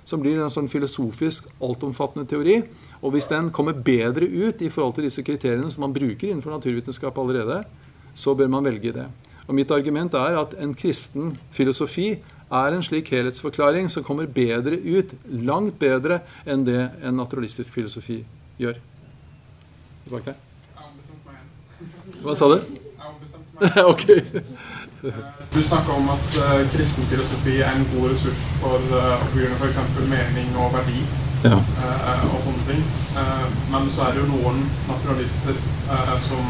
som 0.08 0.22
blir 0.22 0.38
en 0.40 0.50
sånn 0.50 0.70
filosofisk 0.70 1.50
altomfattende 1.62 2.26
teori. 2.30 2.62
Og 3.02 3.12
hvis 3.14 3.28
den 3.30 3.50
kommer 3.54 3.76
bedre 3.76 4.26
ut 4.26 4.62
i 4.64 4.70
forhold 4.72 4.96
til 4.96 5.06
disse 5.06 5.22
kriteriene 5.26 5.68
som 5.70 5.84
man 5.84 5.94
bruker 5.94 6.30
innenfor 6.30 6.54
naturvitenskap 6.54 7.18
allerede, 7.20 7.60
så 8.16 8.34
bør 8.34 8.50
man 8.50 8.66
velge 8.66 8.94
det. 8.96 9.06
Og 9.46 9.54
mitt 9.56 9.70
argument 9.72 10.16
er 10.18 10.38
at 10.40 10.56
en 10.60 10.74
kristen 10.76 11.36
filosofi 11.54 12.10
er 12.48 12.74
en 12.74 12.84
slik 12.84 13.10
helhetsforklaring 13.12 13.90
som 13.92 14.04
kommer 14.04 14.28
bedre 14.30 14.80
ut, 14.80 15.12
langt 15.28 15.76
bedre 15.80 16.22
enn 16.48 16.64
det 16.66 16.88
en 17.04 17.20
naturalistisk 17.20 17.76
filosofi 17.76 18.22
gjør. 18.60 18.80
Tilbake 20.08 20.32
der. 20.32 20.36
Hva 22.24 22.34
sa 22.34 22.46
du? 22.48 22.58
ok. 23.92 24.04
Du 25.52 25.58
snakker 25.62 25.92
om 25.94 26.08
at 26.10 26.28
uh, 26.40 26.62
kristen 26.72 27.04
filosofi 27.10 27.58
er 27.60 27.74
en 27.76 27.84
god 27.92 28.08
ressurs 28.14 28.40
for 28.62 28.80
uh, 28.88 29.20
å 29.20 29.58
f.eks. 29.60 29.80
mening 30.10 30.54
og 30.58 30.72
verdi 30.74 31.02
Ja. 31.44 31.54
uh, 31.54 32.24
og 32.32 32.40
sånne 32.46 32.64
ting. 32.70 32.80
Uh, 33.14 33.44
men 33.74 33.90
så 33.92 34.06
er 34.08 34.16
det 34.16 34.24
jo 34.24 34.30
noen 34.32 34.64
naturalister 34.88 35.60
som 36.24 36.48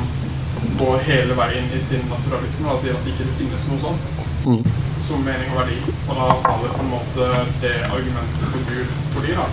går 0.79 1.03
hele 1.07 1.35
veien 1.39 1.67
i 1.77 1.81
sin 1.89 2.07
naturalisme 2.11 2.71
og 2.73 2.81
sier 2.83 2.95
at 2.97 3.05
det 3.05 3.13
ikke 3.17 3.29
finnes 3.43 3.69
noe 3.73 3.83
sånt 3.89 4.15
Mm. 4.49 4.63
som 5.09 5.21
mening 5.27 5.51
og 5.51 5.59
verdi. 5.65 5.77
Og 6.09 6.15
da 6.15 6.27
faller 6.45 6.71
på 6.77 6.85
en 6.85 6.93
måte 6.95 7.27
det 7.63 7.75
argumentet 7.91 8.53
for 8.55 8.69
Gud 8.71 8.93
for 9.13 9.27
de 9.27 9.35
da. 9.35 9.47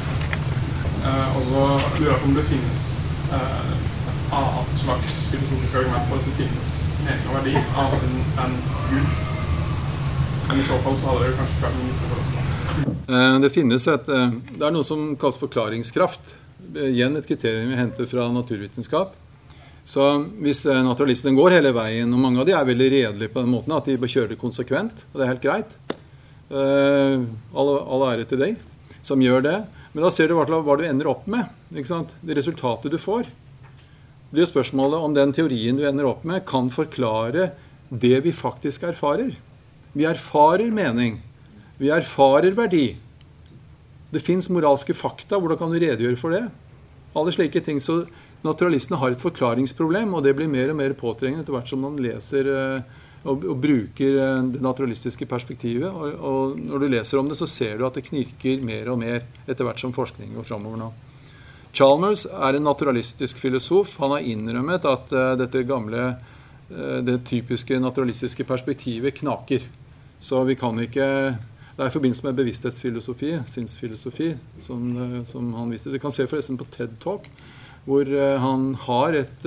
Og 1.35 1.41
så 1.49 1.63
lurer 1.97 2.11
jeg 2.13 2.21
på 2.21 2.29
om 2.29 2.35
det 2.37 2.45
finnes 2.51 2.83
annet 4.33 4.75
slags 4.79 5.13
filosofisk 5.31 5.75
argument 5.75 6.09
for 6.09 6.19
at 6.19 6.27
det 6.29 6.35
finnes 6.39 6.73
mening 7.05 7.29
og 7.29 7.37
verdi 7.39 7.53
annet 7.81 8.05
enn 8.07 8.17
en 8.45 8.55
Gud. 8.89 9.35
Men 10.45 10.61
i 10.61 10.65
så 10.67 10.79
fall 10.85 10.97
så 11.01 11.11
hadde 11.11 11.27
det 11.27 11.37
kanskje 11.39 11.61
vært 11.65 11.77
en 11.77 11.85
misforståelse. 11.89 12.45
Eh, 13.09 13.39
Det 13.43 13.51
finnes 13.53 13.87
et 13.87 14.09
eh, 14.09 14.33
Det 14.57 14.65
er 14.65 14.73
noe 14.73 14.85
som 14.85 15.15
kalles 15.19 15.39
forklaringskraft. 15.41 16.33
Eh, 16.75 16.89
Igjen 16.91 17.17
et 17.17 17.27
kriterium 17.29 17.71
vi 17.71 17.79
henter 17.79 18.09
fra 18.09 18.27
naturvitenskap. 18.33 19.15
Så 19.85 20.01
hvis 20.41 20.63
naturalistene 20.65 21.37
går 21.37 21.59
hele 21.59 21.69
veien, 21.75 22.09
og 22.09 22.17
mange 22.17 22.41
av 22.41 22.47
de 22.47 22.55
er 22.57 22.65
veldig 22.65 22.87
redelige 22.89 23.29
på 23.29 23.43
den 23.43 23.51
måten 23.53 23.75
at 23.75 23.85
de 23.85 23.99
bør 24.01 24.09
kjøre 24.09 24.31
det 24.31 24.39
konsekvent, 24.41 25.03
og 25.11 25.19
det 25.19 25.25
er 25.25 25.29
helt 25.29 25.43
greit 25.43 25.75
All, 26.49 28.05
ære 28.09 28.25
til 28.25 28.41
deg 28.41 28.57
som 29.05 29.21
gjør 29.21 29.43
det. 29.45 29.55
Men 29.93 30.05
da 30.07 30.09
ser 30.09 30.29
du 30.29 30.33
hva, 30.39 30.45
du 30.49 30.83
ender 30.85 31.09
opp 31.11 31.27
med. 31.29 31.45
Det 31.69 32.37
resultatet 32.37 32.89
du 32.93 32.97
får. 32.97 33.29
Det 34.31 34.43
jo 34.43 34.49
spørsmålet 34.49 35.05
om 35.05 35.13
den 35.15 35.33
teorien 35.35 35.77
du 35.77 35.85
ender 35.87 36.07
opp 36.09 36.25
med, 36.27 36.45
kan 36.47 36.71
forklare 36.73 37.51
det 37.89 38.17
vi 38.25 38.33
faktisk 38.33 38.83
erfarer. 38.87 39.35
Vi 39.95 40.05
erfarer 40.09 40.73
mening. 40.73 41.21
Vi 41.77 41.91
erfarer 41.93 42.55
verdi. 42.57 42.97
Det 44.11 44.23
fins 44.23 44.49
moralske 44.49 44.95
fakta. 44.95 45.39
Hvordan 45.39 45.59
kan 45.59 45.71
du 45.71 45.79
redegjøre 45.79 46.19
for 46.19 46.35
det? 46.35 46.43
Alle 47.15 47.31
slike 47.35 47.61
ting. 47.63 47.79
Så 47.79 48.03
naturalistene 48.45 48.99
har 48.99 49.15
et 49.15 49.23
forklaringsproblem, 49.23 50.13
og 50.13 50.25
det 50.25 50.35
blir 50.37 50.51
mer 50.51 50.73
og 50.73 50.79
mer 50.81 50.95
påtrengende 50.97 51.45
etter 51.45 51.55
hvert 51.55 51.71
som 51.71 51.83
man 51.85 51.97
leser 52.01 52.49
eh, 52.51 53.01
og, 53.25 53.45
og 53.45 53.57
bruker 53.61 54.19
eh, 54.21 54.43
det 54.53 54.61
naturalistiske 54.63 55.27
perspektivet. 55.29 55.89
Og, 55.89 56.19
og 56.19 56.59
når 56.59 56.83
du 56.83 56.87
leser 56.91 57.21
om 57.21 57.31
det, 57.31 57.39
så 57.39 57.49
ser 57.49 57.79
du 57.79 57.87
at 57.87 57.97
det 57.97 58.07
knirker 58.09 58.63
mer 58.65 58.91
og 58.93 59.01
mer 59.01 59.23
etter 59.45 59.65
hvert 59.67 59.81
som 59.81 59.95
forskning 59.95 60.35
går 60.37 60.47
framover 60.47 60.81
nå. 60.81 60.91
Chalmers 61.75 62.23
er 62.25 62.55
en 62.55 62.63
naturalistisk 62.63 63.41
filosof. 63.41 63.97
Han 63.99 64.13
har 64.15 64.23
innrømmet 64.23 64.85
at 64.87 65.11
eh, 65.11 65.33
dette 65.41 65.65
gamle, 65.67 66.05
eh, 66.71 67.01
det 67.03 67.17
typiske 67.27 67.79
naturalistiske 67.83 68.45
perspektivet 68.47 69.17
knaker. 69.19 69.65
Så 70.19 70.43
vi 70.47 70.55
kan 70.55 70.79
ikke 70.79 71.35
Det 71.75 71.83
er 71.83 71.89
i 71.89 71.91
forbindelse 71.91 72.23
med 72.23 72.37
bevissthetsfilosofi, 72.37 73.33
sinnsfilosofi, 73.51 74.29
som, 74.63 74.83
eh, 74.95 75.23
som 75.27 75.49
han 75.53 75.73
viste. 75.73 75.91
Du 75.91 75.99
kan 75.99 76.11
se 76.15 76.23
forresten 76.23 76.55
på 76.55 76.69
TED 76.71 76.93
Talk, 77.03 77.27
hvor 77.83 78.07
han 78.39 78.73
har 78.75 79.13
et 79.13 79.43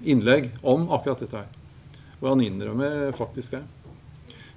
innlegg 0.00 0.52
om 0.62 0.86
akkurat 0.88 1.18
dette 1.18 1.36
her. 1.36 1.48
Hvor 2.20 2.30
han 2.30 2.40
innrømmer 2.40 3.10
faktisk 3.12 3.58
det. 3.58 3.64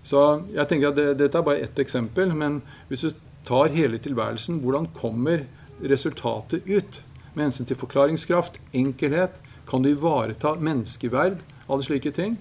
Så 0.02 0.46
jeg 0.54 0.68
tenker 0.70 0.94
at 0.94 0.96
det, 0.96 1.18
Dette 1.18 1.42
er 1.42 1.44
bare 1.44 1.66
ett 1.66 1.82
eksempel, 1.82 2.32
men 2.34 2.62
hvis 2.88 3.02
du 3.02 3.18
tar 3.44 3.74
hele 3.74 3.98
tilværelsen, 3.98 4.62
hvordan 4.62 4.88
kommer 4.94 5.44
resultatet 5.90 6.68
ut? 6.68 7.02
Med 7.34 7.48
hensyn 7.48 7.68
til 7.70 7.80
forklaringskraft, 7.80 8.60
enkelhet, 8.76 9.40
kan 9.70 9.84
du 9.84 9.92
ivareta 9.94 10.56
menneskeverd, 10.60 11.40
alle 11.72 11.86
slike 11.86 12.12
ting? 12.16 12.36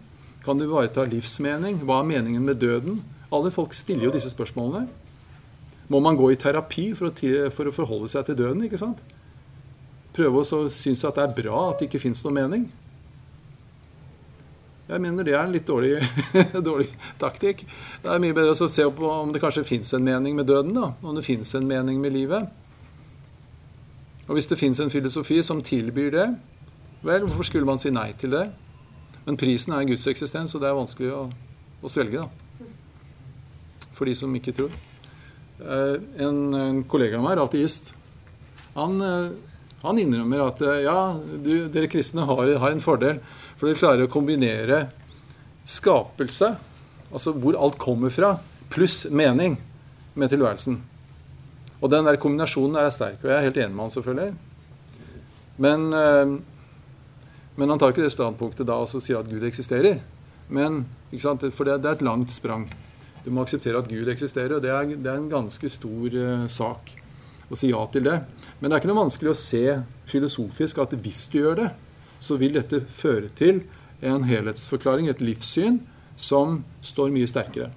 Kan 0.44 0.59
du 0.59 0.66
ivareta 0.66 1.05
livsmening? 1.07 1.83
Hva 1.87 2.00
er 2.00 2.11
meningen 2.11 2.44
med 2.46 2.59
døden? 2.62 2.98
Alle 3.31 3.53
folk 3.55 3.76
stiller 3.76 4.09
jo 4.09 4.14
disse 4.14 4.33
spørsmålene. 4.33 4.88
Må 5.90 6.00
man 6.03 6.18
gå 6.18 6.31
i 6.33 6.38
terapi 6.38 6.90
for 6.98 7.11
å, 7.11 7.14
for 7.55 7.70
å 7.70 7.74
forholde 7.74 8.11
seg 8.11 8.26
til 8.26 8.38
døden? 8.38 8.64
ikke 8.66 8.81
sant? 8.81 9.03
Prøve 10.14 10.42
å 10.42 10.61
synes 10.70 11.05
at 11.07 11.18
det 11.18 11.26
er 11.26 11.37
bra 11.37 11.64
at 11.70 11.81
det 11.81 11.90
ikke 11.90 12.03
fins 12.03 12.24
noen 12.26 12.38
mening? 12.40 12.68
Jeg 14.90 15.03
mener 15.05 15.26
det 15.26 15.37
er 15.37 15.44
en 15.44 15.53
litt 15.55 15.68
dårlig, 15.68 16.00
dårlig 16.68 16.88
taktikk. 17.20 17.62
Det 18.03 18.11
er 18.11 18.22
mye 18.22 18.35
bedre 18.35 18.57
å 18.57 18.70
se 18.70 18.87
på 18.90 19.11
om 19.11 19.31
det 19.31 19.42
kanskje 19.42 19.62
fins 19.68 19.94
en 19.94 20.03
mening 20.03 20.35
med 20.38 20.48
døden. 20.50 20.74
da, 20.74 20.90
Om 21.07 21.20
det 21.20 21.26
fins 21.26 21.55
en 21.55 21.68
mening 21.68 22.00
med 22.03 22.16
livet. 22.16 22.48
Og 24.31 24.37
hvis 24.38 24.47
det 24.47 24.61
fins 24.61 24.79
en 24.79 24.93
filosofi 24.93 25.40
som 25.43 25.59
tilbyr 25.66 26.12
det, 26.14 26.27
vel, 27.03 27.25
hvorfor 27.27 27.49
skulle 27.49 27.66
man 27.66 27.81
si 27.83 27.90
nei 27.90 28.12
til 28.14 28.31
det? 28.37 28.45
Men 29.25 29.38
prisen 29.40 29.75
er 29.75 29.88
Guds 29.88 30.07
eksistens, 30.07 30.55
og 30.55 30.62
det 30.62 30.69
er 30.71 30.77
vanskelig 30.79 31.09
å, 31.16 31.25
å 31.83 31.90
svelge. 31.90 32.23
da. 32.23 32.69
For 33.97 34.07
de 34.07 34.14
som 34.14 34.37
ikke 34.38 34.55
tror. 34.55 34.71
Eh, 35.61 35.97
En, 36.23 36.38
en 36.55 36.79
kollega 36.87 37.19
av 37.19 37.27
meg 37.27 37.35
er 37.35 37.43
ateist. 37.43 37.90
Han, 38.77 39.03
eh, 39.03 39.33
han 39.83 39.99
innrømmer 39.99 40.45
at 40.47 40.62
eh, 40.62 40.85
ja, 40.87 41.01
du, 41.19 41.66
dere 41.66 41.90
kristne 41.90 42.23
har, 42.29 42.55
har 42.62 42.71
en 42.71 42.85
fordel. 42.85 43.19
For 43.59 43.66
dere 43.66 43.83
klarer 43.83 44.07
å 44.07 44.12
kombinere 44.12 44.85
skapelse, 45.69 46.55
altså 47.11 47.35
hvor 47.35 47.59
alt 47.59 47.83
kommer 47.83 48.14
fra, 48.14 48.37
pluss 48.71 49.03
mening 49.11 49.59
med 50.14 50.31
tilværelsen. 50.31 50.79
Og 51.81 51.90
den 51.93 52.07
der 52.07 52.21
kombinasjonen 52.21 52.77
der 52.77 52.88
er 52.88 52.95
sterk. 52.95 53.21
Og 53.23 53.31
jeg 53.31 53.37
er 53.38 53.49
helt 53.49 53.61
enig 53.61 53.75
med 53.75 53.87
han 53.87 53.95
selvfølgelig. 53.95 54.33
Men, 55.61 55.93
eh, 55.93 56.35
men 57.57 57.73
han 57.73 57.81
tar 57.81 57.93
ikke 57.93 58.05
det 58.05 58.14
standpunktet 58.14 58.69
da 58.69 58.79
og 58.81 58.88
så 58.88 59.01
sier 59.03 59.21
at 59.21 59.29
Gud 59.29 59.45
eksisterer. 59.45 60.01
Men, 60.49 60.85
ikke 61.11 61.25
sant? 61.25 61.45
For 61.55 61.69
det, 61.69 61.81
det 61.85 61.90
er 61.90 61.99
et 61.99 62.07
langt 62.07 62.33
sprang. 62.33 62.69
Du 63.25 63.31
må 63.31 63.45
akseptere 63.45 63.81
at 63.81 63.88
Gud 63.90 64.09
eksisterer, 64.09 64.57
og 64.57 64.64
det 64.64 64.73
er, 64.73 64.95
det 64.97 65.11
er 65.11 65.21
en 65.21 65.31
ganske 65.31 65.69
stor 65.69 66.14
uh, 66.16 66.47
sak 66.49 66.95
å 67.51 67.59
si 67.59 67.69
ja 67.69 67.81
til 67.93 68.07
det. 68.07 68.16
Men 68.59 68.71
det 68.71 68.77
er 68.77 68.83
ikke 68.83 68.90
noe 68.93 69.03
vanskelig 69.03 69.35
å 69.35 69.38
se 69.38 69.64
filosofisk 70.09 70.81
at 70.81 70.97
hvis 71.05 71.27
du 71.33 71.40
gjør 71.43 71.61
det, 71.61 71.69
så 72.21 72.37
vil 72.40 72.57
dette 72.57 72.83
føre 72.88 73.29
til 73.37 73.62
en 74.05 74.25
helhetsforklaring, 74.25 75.09
et 75.09 75.21
livssyn, 75.21 75.81
som 76.16 76.62
står 76.85 77.12
mye 77.12 77.29
sterkere. 77.29 77.71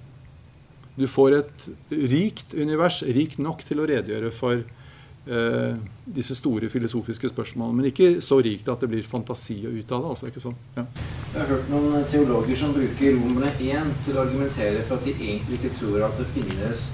Du 0.94 1.06
får 1.10 1.38
et 1.40 1.68
rikt 1.90 2.54
univers, 2.54 3.02
rikt 3.02 3.40
nok 3.42 3.64
til 3.66 3.82
å 3.82 3.86
redegjøre 3.88 4.30
for 4.34 4.60
eh, 4.60 5.78
disse 6.06 6.36
store 6.38 6.68
filosofiske 6.70 7.30
spørsmålene. 7.32 7.78
Men 7.80 7.90
ikke 7.90 8.10
så 8.22 8.38
rikt 8.44 8.70
at 8.70 8.84
det 8.84 8.90
blir 8.92 9.06
fantasi 9.06 9.58
å 9.66 9.72
ut 9.74 9.94
av 9.94 10.04
det. 10.04 10.12
altså 10.14 10.30
ikke 10.30 10.44
sånn. 10.44 10.58
Ja. 10.76 10.86
Jeg 11.34 11.40
har 11.40 11.50
hørt 11.50 11.72
noen 11.72 12.06
teologer 12.10 12.60
som 12.60 12.74
bruker 12.76 13.16
Romerne 13.18 13.54
1 13.58 13.94
til 14.06 14.18
å 14.18 14.22
argumentere 14.22 14.84
for 14.84 15.00
at 15.00 15.08
de 15.08 15.16
egentlig 15.16 15.58
ikke 15.58 15.74
tror 15.80 16.06
at 16.06 16.20
det 16.20 16.28
finnes 16.36 16.84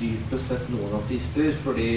dypest 0.00 0.54
sett 0.54 0.70
noen 0.72 0.96
ateister. 1.02 1.52
Fordi 1.66 1.90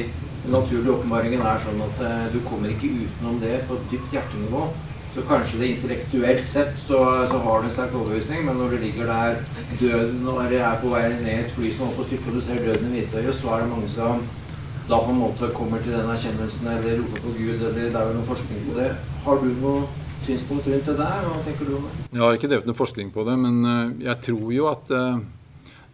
den 0.44 0.52
naturlige 0.54 0.98
åpenbaringen 0.98 1.46
er 1.46 1.64
sånn 1.64 1.80
at 1.88 2.04
eh, 2.04 2.28
du 2.36 2.42
kommer 2.50 2.74
ikke 2.74 2.92
utenom 3.00 3.40
det 3.44 3.62
på 3.70 3.80
et 3.80 3.88
dypt 3.94 4.20
hjertenivå. 4.20 4.68
Så 5.16 5.24
kanskje 5.24 5.60
det 5.62 5.68
intellektuelt 5.72 6.48
sett 6.48 6.74
så, 6.76 6.98
så 7.32 7.38
har 7.40 7.62
du 7.62 7.70
en 7.70 7.72
sterk 7.72 7.94
overbevisning, 7.96 8.42
men 8.46 8.58
når 8.60 8.74
du 8.74 8.82
ligger 8.82 9.08
der 9.08 9.38
døden 9.80 10.18
når 10.26 10.42
og 10.42 10.56
er 10.60 10.82
på 10.82 10.90
vei 10.92 11.04
ned 11.14 11.30
i 11.32 11.36
et 11.46 11.54
fly 11.56 11.70
som 11.72 11.86
holder 11.86 11.96
på 11.96 12.04
å 12.04 12.08
styrte, 12.10 12.32
og 12.32 12.36
du 12.36 12.44
ser 12.44 12.66
døden 12.66 12.90
i 12.90 12.98
hvitøyet, 12.98 13.38
så 13.38 13.54
er 13.56 13.64
det 13.64 13.70
mange 13.72 13.92
som 13.94 14.26
da 14.90 15.00
på 15.02 15.14
en 15.14 15.22
måte 15.22 15.48
kommer 15.56 15.80
til 15.82 15.96
den 15.96 16.10
erkjennelsen 16.12 16.68
eller 16.74 17.00
roper 17.00 17.24
på 17.24 17.32
Gud, 17.38 17.54
eller 17.62 17.78
det 17.80 17.88
er 17.96 18.10
vel 18.10 18.20
noe 18.20 18.28
forskning 18.28 18.60
på 18.68 18.76
det. 18.76 18.90
Har 19.24 19.40
du 19.40 19.48
noe 19.62 19.86
synspunkt 20.26 20.68
rundt 20.68 20.92
det 20.92 20.98
der? 21.00 21.24
Hva 21.30 21.40
tenker 21.48 21.70
du 21.70 21.78
om 21.78 21.88
det? 21.88 21.96
Jeg 22.12 22.24
har 22.26 22.38
ikke 22.38 22.52
drevet 22.52 22.70
noe 22.70 22.82
forskning 22.82 23.16
på 23.16 23.26
det, 23.30 23.38
men 23.46 23.72
eh, 23.72 23.96
jeg 24.10 24.22
tror 24.28 24.52
jo 24.58 24.68
at 24.74 24.94
eh, 25.00 25.24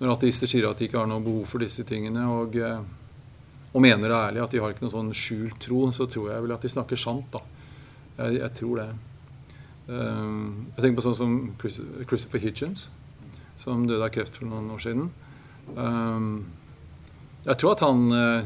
når 0.01 0.15
ateister 0.15 0.49
sier 0.49 0.65
at 0.71 0.81
de 0.81 0.89
ikke 0.89 0.97
har 0.97 1.07
noe 1.13 1.21
behov 1.21 1.45
for 1.53 1.61
disse 1.61 1.85
tingene, 1.85 2.25
og, 2.41 2.57
eh, 2.57 3.69
og 3.69 3.85
mener 3.85 4.09
det 4.09 4.17
ærlig 4.17 4.43
at 4.47 4.57
de 4.57 4.65
har 4.65 4.73
ikke 4.73 4.87
noe 4.87 4.95
sånn 4.97 5.13
skjult 5.13 5.61
tro, 5.61 5.85
så 5.93 6.09
tror 6.09 6.33
jeg 6.33 6.47
vel 6.47 6.57
at 6.57 6.65
de 6.65 6.73
snakker 6.73 7.05
sant. 7.05 7.37
da. 7.37 7.45
Jeg, 8.17 8.41
jeg 8.41 8.53
tror 8.57 8.81
det. 8.81 8.89
Eh, 9.91 10.31
Jeg 10.75 10.83
tenker 10.85 10.97
på 11.01 11.05
sånn 11.09 11.17
som 11.17 11.33
Chris- 11.59 11.81
Christopher 12.07 12.39
Hitchens, 12.39 12.89
som 13.59 13.85
døde 13.87 14.03
av 14.05 14.11
kreft 14.15 14.37
for 14.39 14.45
noen 14.47 14.69
år 14.71 14.79
siden. 14.79 15.09
Eh, 15.75 16.43
Jeg 17.43 17.57
tror 17.57 17.71
at 17.71 17.79
han, 17.81 18.11
eh, 18.11 18.43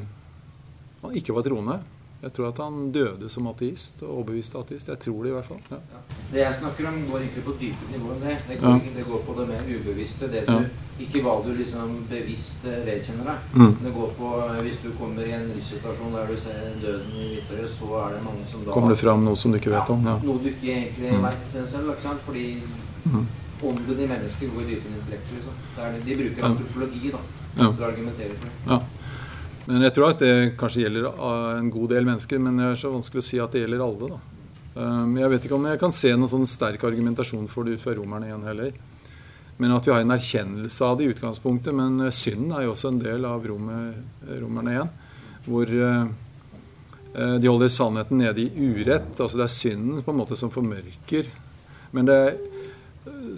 han 1.02 1.12
ikke 1.16 1.34
var 1.36 1.44
troende. 1.44 1.80
Jeg 2.26 2.34
tror 2.34 2.48
at 2.50 2.58
han 2.64 2.78
døde 2.92 3.28
som 3.30 3.46
ateist, 3.52 4.00
og 4.02 4.10
overbevist 4.18 4.56
ateist. 4.58 4.88
Jeg 4.90 4.98
tror 5.04 5.20
det 5.24 5.30
i 5.30 5.34
hvert 5.36 5.46
fall. 5.46 5.60
Ja. 5.70 5.78
Det 6.32 6.40
jeg 6.42 6.56
snakker 6.58 6.88
om, 6.90 6.96
går 7.12 7.20
egentlig 7.22 7.44
på 7.46 7.54
dypere 7.60 7.92
nivå 7.94 8.08
enn 8.16 8.24
det. 8.26 8.38
Det 8.48 8.56
går, 8.64 8.70
Ja. 8.82 8.94
det 8.96 9.06
går 9.12 9.22
på 9.28 9.36
det 9.40 9.46
mer 9.52 9.62
ubevisste. 9.76 10.32
Det 10.34 10.42
Ja. 10.48 10.56
ikke 11.06 11.22
hva 11.22 11.36
du 11.46 11.52
liksom 11.54 11.94
bevisst 12.10 12.66
eh, 12.66 12.82
vedkjenner 12.88 13.26
deg. 13.30 13.38
Mm. 13.54 13.76
Det 13.84 13.94
går 13.94 14.10
på 14.18 14.28
eh, 14.50 14.62
Hvis 14.66 14.78
du 14.84 14.90
kommer 14.98 15.22
i 15.22 15.32
en 15.38 15.46
livssituasjon 15.54 16.12
der 16.18 16.26
du 16.28 16.36
ser 16.38 16.60
døden 16.82 17.12
i 17.14 17.28
hvitøyet, 17.36 17.70
så 17.70 17.86
er 18.08 18.10
det 18.16 18.24
mange 18.26 18.44
som 18.52 18.66
da 18.66 18.72
Kommer 18.72 18.90
det 18.90 19.00
fram 19.06 19.24
noe 19.24 19.36
som 19.36 19.52
du 19.52 19.58
ikke 19.60 19.76
vet 19.78 19.90
om? 19.90 20.02
Ja. 20.10 20.18
Noe 20.24 20.40
du 20.42 20.50
ikke 20.50 20.72
egentlig 20.74 21.12
Mm. 21.14 21.22
vet 21.30 21.70
selv, 21.70 21.90
ikke 21.94 22.02
sant? 22.10 22.22
Fordi 22.26 22.46
mm. 23.06 23.26
ånden 23.70 24.00
i 24.00 24.08
mennesket 24.08 24.50
går 24.50 24.66
dypere 24.66 24.90
enn 24.90 24.98
intellektet. 24.98 25.32
Liksom. 25.38 26.06
De 26.06 26.16
bruker 26.16 26.42
Ja. 26.42 26.46
antropologi 26.50 27.12
da, 27.12 27.20
Ja. 27.62 27.72
for 27.72 27.84
å 27.84 27.88
argumentere 27.94 28.34
for 28.40 28.50
det. 28.50 28.82
Men 29.66 29.86
jeg 29.86 29.96
tror 29.96 30.12
at 30.12 30.22
det 30.22 30.34
kanskje 30.60 30.86
gjelder 30.86 31.08
uh, 31.10 31.56
en 31.58 31.70
god 31.74 31.94
del 31.96 32.06
mennesker, 32.06 32.42
men 32.42 32.60
det 32.62 32.72
er 32.72 32.82
så 32.82 32.94
vanskelig 32.94 33.24
å 33.24 33.28
si 33.30 33.40
at 33.42 33.56
det 33.56 33.64
gjelder 33.64 33.86
alle. 33.86 34.10
da. 34.16 34.20
Um, 34.76 35.16
Jeg 35.18 35.32
vet 35.32 35.48
ikke 35.48 35.58
om 35.58 35.66
jeg 35.70 35.82
kan 35.82 35.96
se 35.96 36.12
noen 36.14 36.30
sånn 36.30 36.50
sterk 36.50 36.84
argumentasjon 36.86 37.48
for 37.50 37.66
det 37.66 37.78
ut 37.78 37.84
fra 37.86 37.96
romerne 37.98 38.30
igjen 38.30 38.46
heller. 38.46 38.76
Men 39.58 39.72
at 39.72 39.88
vi 39.88 39.94
har 39.94 40.04
en 40.04 40.12
erkjennelse 40.12 40.84
av 40.84 40.98
det 40.98 41.06
i 41.06 41.14
utgangspunktet. 41.14 41.76
Men 41.76 42.00
eh, 42.04 42.14
synden 42.16 42.52
er 42.56 42.66
jo 42.66 42.74
også 42.74 42.92
en 42.92 43.02
del 43.02 43.28
av 43.28 43.46
romer, 43.48 43.94
romerne 44.42 44.74
igjen. 44.74 44.92
Hvor 45.46 45.72
eh, 45.72 46.02
eh, 47.14 47.38
de 47.40 47.52
holder 47.52 47.72
sannheten 47.72 48.20
nede 48.20 48.44
i 48.44 48.72
urett. 48.74 49.14
Altså 49.16 49.40
det 49.40 49.48
er 49.48 49.56
synden 49.56 50.04
på 50.04 50.12
en 50.12 50.20
måte 50.20 50.40
som 50.40 50.52
formørker. 50.52 51.32
Men 51.96 52.10
det 52.10 52.18
er 52.26 52.36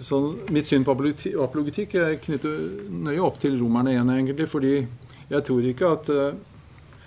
sånn, 0.02 0.32
mitt 0.54 0.66
syn 0.66 0.86
på 0.86 0.96
apologetikk 0.96 1.94
er 2.00 2.18
knyttet 2.22 2.88
nøye 2.90 3.22
opp 3.22 3.38
til 3.42 3.58
romerne 3.60 3.94
igjen, 3.94 4.10
egentlig. 4.16 4.48
Fordi 4.50 4.74
jeg 5.28 5.44
tror 5.44 5.66
ikke 5.68 5.92
at 5.96 6.08
eh, 6.12 6.38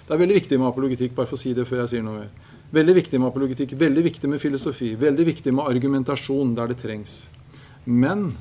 Det 0.06 0.14
er 0.16 0.20
veldig 0.22 0.36
viktig 0.42 0.58
med 0.60 0.68
apologetikk, 0.68 1.14
bare 1.16 1.30
for 1.30 1.38
å 1.38 1.42
si 1.42 1.54
det 1.56 1.64
før 1.70 1.84
jeg 1.84 1.92
sier 1.94 2.04
noe 2.04 2.18
mer. 2.20 2.32
Veldig 2.76 2.96
viktig 2.98 3.20
med 3.20 3.30
apologetikk, 3.30 3.76
veldig 3.80 4.04
viktig 4.04 4.30
med 4.32 4.42
filosofi, 4.44 4.90
veldig 5.00 5.26
viktig 5.28 5.54
med 5.56 5.68
argumentasjon 5.72 6.52
der 6.58 6.72
det 6.72 6.82
trengs. 6.82 7.14
Men 7.86 8.34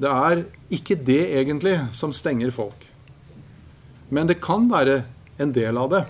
det 0.00 0.10
er 0.10 0.42
ikke 0.72 0.98
det 1.00 1.22
egentlig 1.38 1.78
som 1.96 2.12
stenger 2.12 2.52
folk. 2.52 2.84
Men 4.12 4.28
det 4.28 4.42
kan 4.44 4.68
være 4.68 5.02
en 5.40 5.54
del 5.56 5.80
av 5.80 5.88
det. 5.92 6.02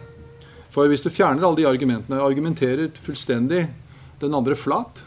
For 0.73 0.89
hvis 0.91 1.05
du 1.05 1.13
fjerner 1.13 1.45
alle 1.45 1.61
de 1.61 1.69
argumentene, 1.69 2.19
argumenterer 2.19 2.91
fullstendig 3.05 3.67
den 4.23 4.35
andre 4.35 4.57
flat 4.57 5.05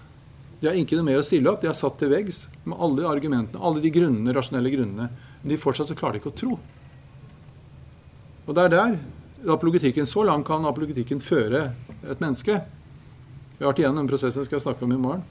De 0.62 0.70
har 0.70 0.78
ikke 0.80 0.96
noe 0.98 1.08
mer 1.08 1.20
å 1.20 1.26
stille 1.26 1.52
opp. 1.52 1.60
De 1.62 1.68
er 1.68 1.76
satt 1.78 1.98
til 2.00 2.10
veggs 2.14 2.46
med 2.64 2.80
alle 2.80 3.04
argumentene, 3.10 3.60
alle 3.60 3.84
de 3.84 3.92
grunnene, 3.92 4.32
rasjonelle 4.34 4.72
grunnene. 4.72 5.10
Men 5.42 5.52
de 5.52 5.60
fortsatt 5.60 5.92
så 5.92 5.98
klarer 6.00 6.16
de 6.16 6.24
ikke 6.24 6.32
å 6.32 6.40
tro. 6.40 6.56
Og 8.46 8.54
det 8.56 8.66
er 8.66 8.74
der 8.74 8.98
apologetikken 9.52 10.08
Så 10.10 10.24
langt 10.26 10.48
kan 10.48 10.66
apologetikken 10.66 11.20
føre 11.22 11.72
et 12.10 12.22
menneske. 12.22 12.62
Vi 13.58 13.64
har 13.64 13.72
vært 13.72 13.82
igjennom 13.84 14.04
den 14.04 14.10
prosessen 14.10 14.46
skal 14.46 14.58
jeg 14.58 14.66
snakke 14.66 14.86
om 14.86 14.94
i 14.96 15.00
morgen. 15.02 15.24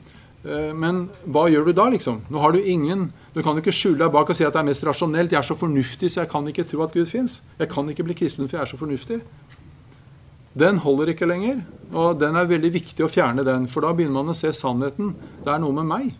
Eh, 0.44 0.72
Men 0.72 1.08
hva 1.26 1.46
gjør 1.50 1.66
du 1.66 1.72
da, 1.72 1.88
liksom? 1.90 2.22
Nå 2.30 2.40
har 2.40 2.52
Du 2.52 2.60
ingen, 2.60 3.12
du 3.34 3.42
kan 3.42 3.54
jo 3.56 3.62
ikke 3.62 3.74
skjule 3.74 3.98
deg 3.98 4.12
bak 4.12 4.30
og 4.30 4.36
si 4.36 4.44
at 4.44 4.52
det 4.52 4.60
er 4.60 4.68
mest 4.70 4.84
rasjonelt. 4.84 5.32
Jeg 5.32 5.38
er 5.38 5.48
så 5.48 5.56
fornuftig, 5.56 6.10
så 6.10 6.22
jeg 6.22 6.30
kan 6.30 6.46
ikke 6.46 6.64
tro 6.64 6.82
at 6.82 6.92
Gud 6.94 7.06
fins. 7.06 7.42
Jeg 7.58 7.68
kan 7.68 7.88
ikke 7.88 8.04
bli 8.04 8.14
kristen, 8.14 8.48
for 8.48 8.58
jeg 8.58 8.62
er 8.62 8.70
så 8.70 8.78
fornuftig. 8.80 9.20
Den 10.54 10.78
holder 10.78 11.10
ikke 11.10 11.26
lenger. 11.26 11.64
Og 11.92 12.18
den 12.20 12.36
er 12.36 12.46
veldig 12.46 12.70
viktig 12.72 13.04
å 13.04 13.10
fjerne 13.10 13.44
den, 13.44 13.66
for 13.68 13.82
da 13.82 13.92
begynner 13.92 14.22
man 14.22 14.34
å 14.34 14.38
se 14.38 14.52
sannheten. 14.54 15.14
Det 15.44 15.50
er 15.50 15.58
noe 15.58 15.74
med 15.74 15.90
meg. 15.90 16.14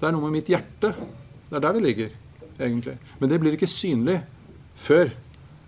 Det 0.00 0.08
er 0.08 0.12
noe 0.12 0.28
med 0.28 0.38
mitt 0.38 0.48
hjerte. 0.48 0.92
Det 1.48 1.56
er 1.56 1.64
der 1.64 1.72
det 1.76 1.82
ligger, 1.82 2.12
egentlig. 2.58 2.98
Men 3.18 3.32
det 3.32 3.40
blir 3.40 3.56
ikke 3.56 3.68
synlig 3.68 4.20
før 4.80 5.12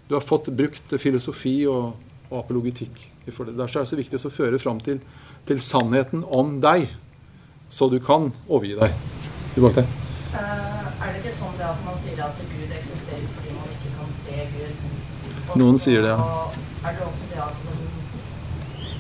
du 0.09 0.17
har 0.17 0.25
fått 0.25 0.51
brukt 0.57 0.95
filosofi 1.01 1.63
og, 1.71 1.93
og 2.31 2.39
apologetikk. 2.43 3.05
i 3.25 3.31
Derfor 3.31 3.49
er 3.49 3.85
det 3.85 3.89
så 3.89 3.97
viktig 3.97 4.19
å 4.19 4.33
føre 4.33 4.59
fram 4.61 4.81
til, 4.85 5.01
til 5.49 5.61
sannheten 5.63 6.25
om 6.29 6.59
deg, 6.61 6.89
så 7.73 7.89
du 7.89 7.99
kan 8.05 8.33
overgi 8.49 8.77
deg. 8.81 8.97
Tilbake 9.55 9.81
til. 9.81 9.87
Eh, 10.33 10.91
er 11.05 11.13
det 11.13 11.23
ikke 11.23 11.35
sånn 11.37 11.63
at 11.65 11.81
man 11.87 11.97
sier 12.01 12.21
at 12.25 12.43
Gud 12.51 12.77
eksisterer 12.77 13.25
fordi 13.37 13.57
man 13.57 13.73
ikke 13.77 13.95
kan 13.99 14.13
se 14.19 14.47
Gud? 14.57 14.85
Og 15.53 15.57
Noen 15.61 15.81
sier 15.81 16.05
det, 16.05 16.13
ja. 16.13 16.29
Er 16.83 16.99
det 16.99 17.07
også 17.07 17.31
det 17.31 17.41
at 17.47 17.65
den, 17.69 17.81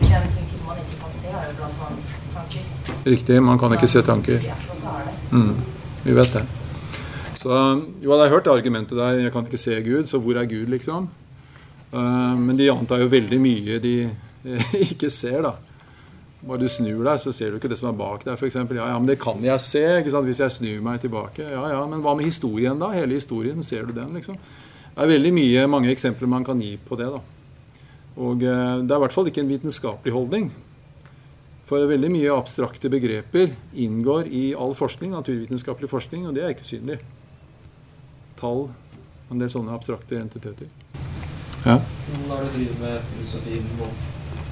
den 0.00 0.32
ting 0.32 0.66
man 0.66 0.80
ikke 0.82 0.98
kan 1.02 1.14
se, 1.18 1.28
er 1.28 1.46
jo 1.50 1.54
blant 1.60 1.86
annet 1.88 2.16
tanker? 2.32 2.72
Riktig, 3.06 3.38
man 3.42 3.60
kan 3.60 3.76
ikke 3.76 3.88
se 3.90 4.02
tanker. 4.06 4.48
Er. 4.48 5.14
Mm, 5.32 5.54
vi 6.04 6.18
vet 6.20 6.36
det. 6.36 6.44
Så 7.42 7.50
jo, 7.50 8.12
jeg 8.12 8.20
har 8.22 8.30
hørt 8.30 8.46
det 8.46 8.54
argumentet 8.54 8.98
der. 8.98 9.18
Jeg 9.24 9.34
kan 9.34 9.46
ikke 9.48 9.60
se 9.60 9.80
Gud, 9.82 10.06
så 10.06 10.20
hvor 10.22 10.38
er 10.38 10.46
Gud, 10.46 10.70
liksom? 10.70 11.08
Eh, 11.92 12.34
men 12.38 12.56
de 12.58 12.70
antar 12.70 13.02
jo 13.02 13.10
veldig 13.10 13.38
mye 13.42 13.78
de 13.82 13.96
eh, 14.06 14.74
ikke 14.92 15.10
ser, 15.10 15.42
da. 15.48 15.56
Bare 16.42 16.62
du 16.62 16.70
snur 16.70 17.04
deg, 17.06 17.20
så 17.22 17.34
ser 17.34 17.52
du 17.52 17.58
ikke 17.58 17.70
det 17.70 17.78
som 17.78 17.92
er 17.92 17.98
bak 17.98 18.24
deg, 18.26 18.34
f.eks. 18.34 18.58
Ja, 18.58 18.88
ja, 18.94 18.98
men 18.98 19.10
det 19.10 19.20
kan 19.22 19.42
jeg 19.42 19.62
se 19.62 19.84
hvis 20.02 20.42
jeg 20.42 20.54
snur 20.54 20.80
meg 20.86 21.02
tilbake. 21.02 21.44
Ja, 21.44 21.62
ja, 21.70 21.84
Men 21.86 22.02
hva 22.02 22.16
med 22.18 22.26
historien, 22.26 22.78
da? 22.82 22.90
Hele 22.94 23.18
historien, 23.18 23.62
ser 23.62 23.86
du 23.86 23.94
den, 23.96 24.14
liksom? 24.16 24.38
Det 24.92 25.04
er 25.04 25.14
veldig 25.14 25.32
mye, 25.34 25.68
mange 25.70 25.90
eksempler 25.92 26.28
man 26.28 26.44
kan 26.44 26.60
gi 26.60 26.74
på 26.76 26.98
det, 27.00 27.08
da. 27.10 27.22
Og 28.22 28.42
eh, 28.44 28.76
det 28.82 28.90
er 28.92 28.98
i 28.98 29.04
hvert 29.06 29.16
fall 29.16 29.30
ikke 29.30 29.42
en 29.42 29.50
vitenskapelig 29.50 30.14
holdning. 30.14 30.50
For 31.66 31.88
veldig 31.88 32.10
mye 32.12 32.34
abstrakte 32.34 32.90
begreper 32.92 33.54
inngår 33.80 34.28
i 34.28 34.50
all 34.58 34.74
forskning, 34.76 35.14
naturvitenskapelig 35.14 35.90
forskning, 35.90 36.26
og 36.28 36.36
det 36.36 36.44
er 36.44 36.54
ikke 36.54 36.68
synlig. 36.68 36.98
Tall, 38.42 38.64
en 39.30 39.38
del 39.40 39.50
sånne 39.52 39.72
abstrakte 39.76 40.18
entiteter. 40.20 40.68
Ja. 41.64 41.76
Når 42.26 42.42
du 42.42 42.56
driver 42.56 42.80
med 42.82 43.04
filosofi, 43.12 43.60
må 43.78 43.86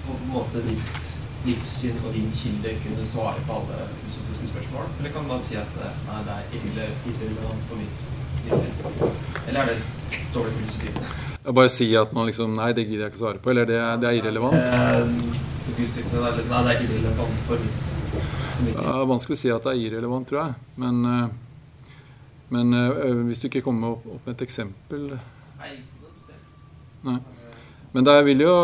på 0.07 0.14
en 0.16 0.28
måte 0.30 0.62
ditt 0.64 1.09
livssyn 1.47 1.97
og 2.07 2.12
din 2.14 2.28
kilde 2.30 2.74
kunne 2.84 3.05
svare 3.09 3.41
på 3.49 3.57
alle 3.59 3.86
filosofiske 3.91 4.51
spørsmål? 4.53 4.86
Eller 5.01 5.12
kan 5.14 5.24
du 5.26 5.32
bare 5.32 5.43
si 5.43 5.57
at 5.59 5.76
eh, 5.82 5.99
nei, 6.07 6.20
det 6.28 6.36
er 6.36 6.55
irre, 6.61 6.86
irrelevant 7.11 7.66
for 7.68 7.80
mitt 7.80 8.07
livssyn? 8.47 8.74
Eller 9.49 9.61
er 9.61 9.72
det 9.74 10.22
dårlig 10.34 10.55
filosofi? 10.61 10.95
Jeg 11.41 11.57
bare 11.57 11.72
si 11.72 11.86
at 11.97 12.11
man 12.12 12.28
liksom 12.28 12.53
Nei, 12.59 12.70
det 12.76 12.84
gidder 12.86 13.07
jeg 13.07 13.12
ikke 13.14 13.22
svare 13.22 13.41
på. 13.43 13.51
Eller 13.55 13.64
det, 13.70 13.78
er- 13.80 14.01
det 14.03 14.11
er 14.11 14.18
irrelevant. 14.20 14.55
Eh, 14.55 15.07
nei, 15.80 16.62
det 16.66 16.74
er 16.76 16.82
irrelevant 16.84 17.45
for 17.47 17.62
mitt, 17.64 17.93
for 18.14 18.64
mitt 18.66 18.76
Det 18.76 18.88
er 18.95 19.07
vanskelig 19.14 19.38
å 19.38 19.43
si 19.45 19.53
at 19.55 19.64
det 19.66 19.72
er 19.74 19.84
irrelevant, 19.86 20.28
tror 20.28 20.43
jeg. 20.45 20.59
Men, 20.84 21.01
eh, 21.14 21.49
men 22.55 22.74
eh, 22.76 23.20
hvis 23.28 23.42
du 23.42 23.48
ikke 23.51 23.64
kommer 23.66 23.96
opp, 23.96 24.07
opp 24.07 24.26
med 24.26 24.36
et 24.36 24.46
eksempel 24.46 25.12
Nei. 27.01 27.16
Men 27.94 28.05
det 28.05 28.14
vil 28.26 28.42
jo 28.44 28.55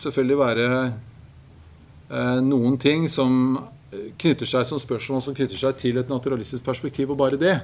selvfølgelig 0.00 0.38
være 0.40 0.66
eh, 0.82 2.38
noen 2.44 2.78
ting 2.80 3.04
som 3.10 3.58
knytter 3.92 4.48
seg 4.48 4.64
som 4.66 4.80
spørsmål 4.80 5.22
som 5.24 5.36
knytter 5.36 5.58
seg 5.60 5.76
til 5.80 6.00
et 6.00 6.10
naturalistisk 6.10 6.64
perspektiv, 6.64 7.12
og 7.12 7.20
bare 7.20 7.40
det. 7.40 7.58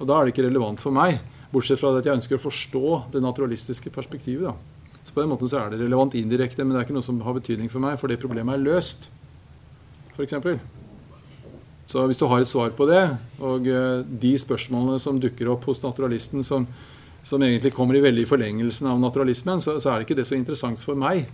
Og 0.00 0.08
da 0.08 0.16
er 0.16 0.26
det 0.26 0.34
ikke 0.34 0.46
relevant 0.46 0.80
for 0.82 0.94
meg, 0.94 1.20
bortsett 1.52 1.80
fra 1.80 1.92
at 1.98 2.06
jeg 2.08 2.18
ønsker 2.18 2.38
å 2.38 2.42
forstå 2.42 2.86
det 3.14 3.22
naturalistiske 3.22 3.92
perspektivet. 3.94 4.48
Da. 4.48 5.00
Så 5.04 5.12
på 5.12 5.20
den 5.20 5.30
måten 5.30 5.50
så 5.50 5.60
er 5.60 5.74
det 5.74 5.82
relevant 5.84 6.16
indirekte, 6.18 6.64
men 6.64 6.74
det 6.74 6.80
er 6.80 6.88
ikke 6.88 6.96
noe 6.96 7.06
som 7.06 7.20
har 7.26 7.36
betydning 7.36 7.70
for 7.72 7.84
meg, 7.84 7.98
for 8.00 8.10
det 8.10 8.20
problemet 8.22 8.56
er 8.56 8.64
løst, 8.64 9.10
f.eks. 10.16 10.38
Så 11.86 12.06
hvis 12.08 12.20
du 12.20 12.26
har 12.30 12.40
et 12.40 12.48
svar 12.48 12.72
på 12.76 12.86
det, 12.88 13.02
og 13.44 13.68
eh, 13.68 14.02
de 14.04 14.34
spørsmålene 14.40 15.00
som 15.02 15.20
dukker 15.20 15.50
opp 15.52 15.66
hos 15.68 15.82
naturalisten 15.84 16.44
som, 16.46 16.66
som 17.22 17.42
egentlig 17.44 17.74
kommer 17.76 17.98
i 17.98 18.04
veldig 18.04 18.24
forlengelsen 18.28 18.88
av 18.88 19.02
naturalismen, 19.02 19.60
så, 19.60 19.76
så 19.80 19.92
er 19.92 20.00
det 20.00 20.08
ikke 20.08 20.20
det 20.22 20.28
så 20.30 20.38
interessant 20.38 20.80
for 20.80 20.96
meg. 20.98 21.26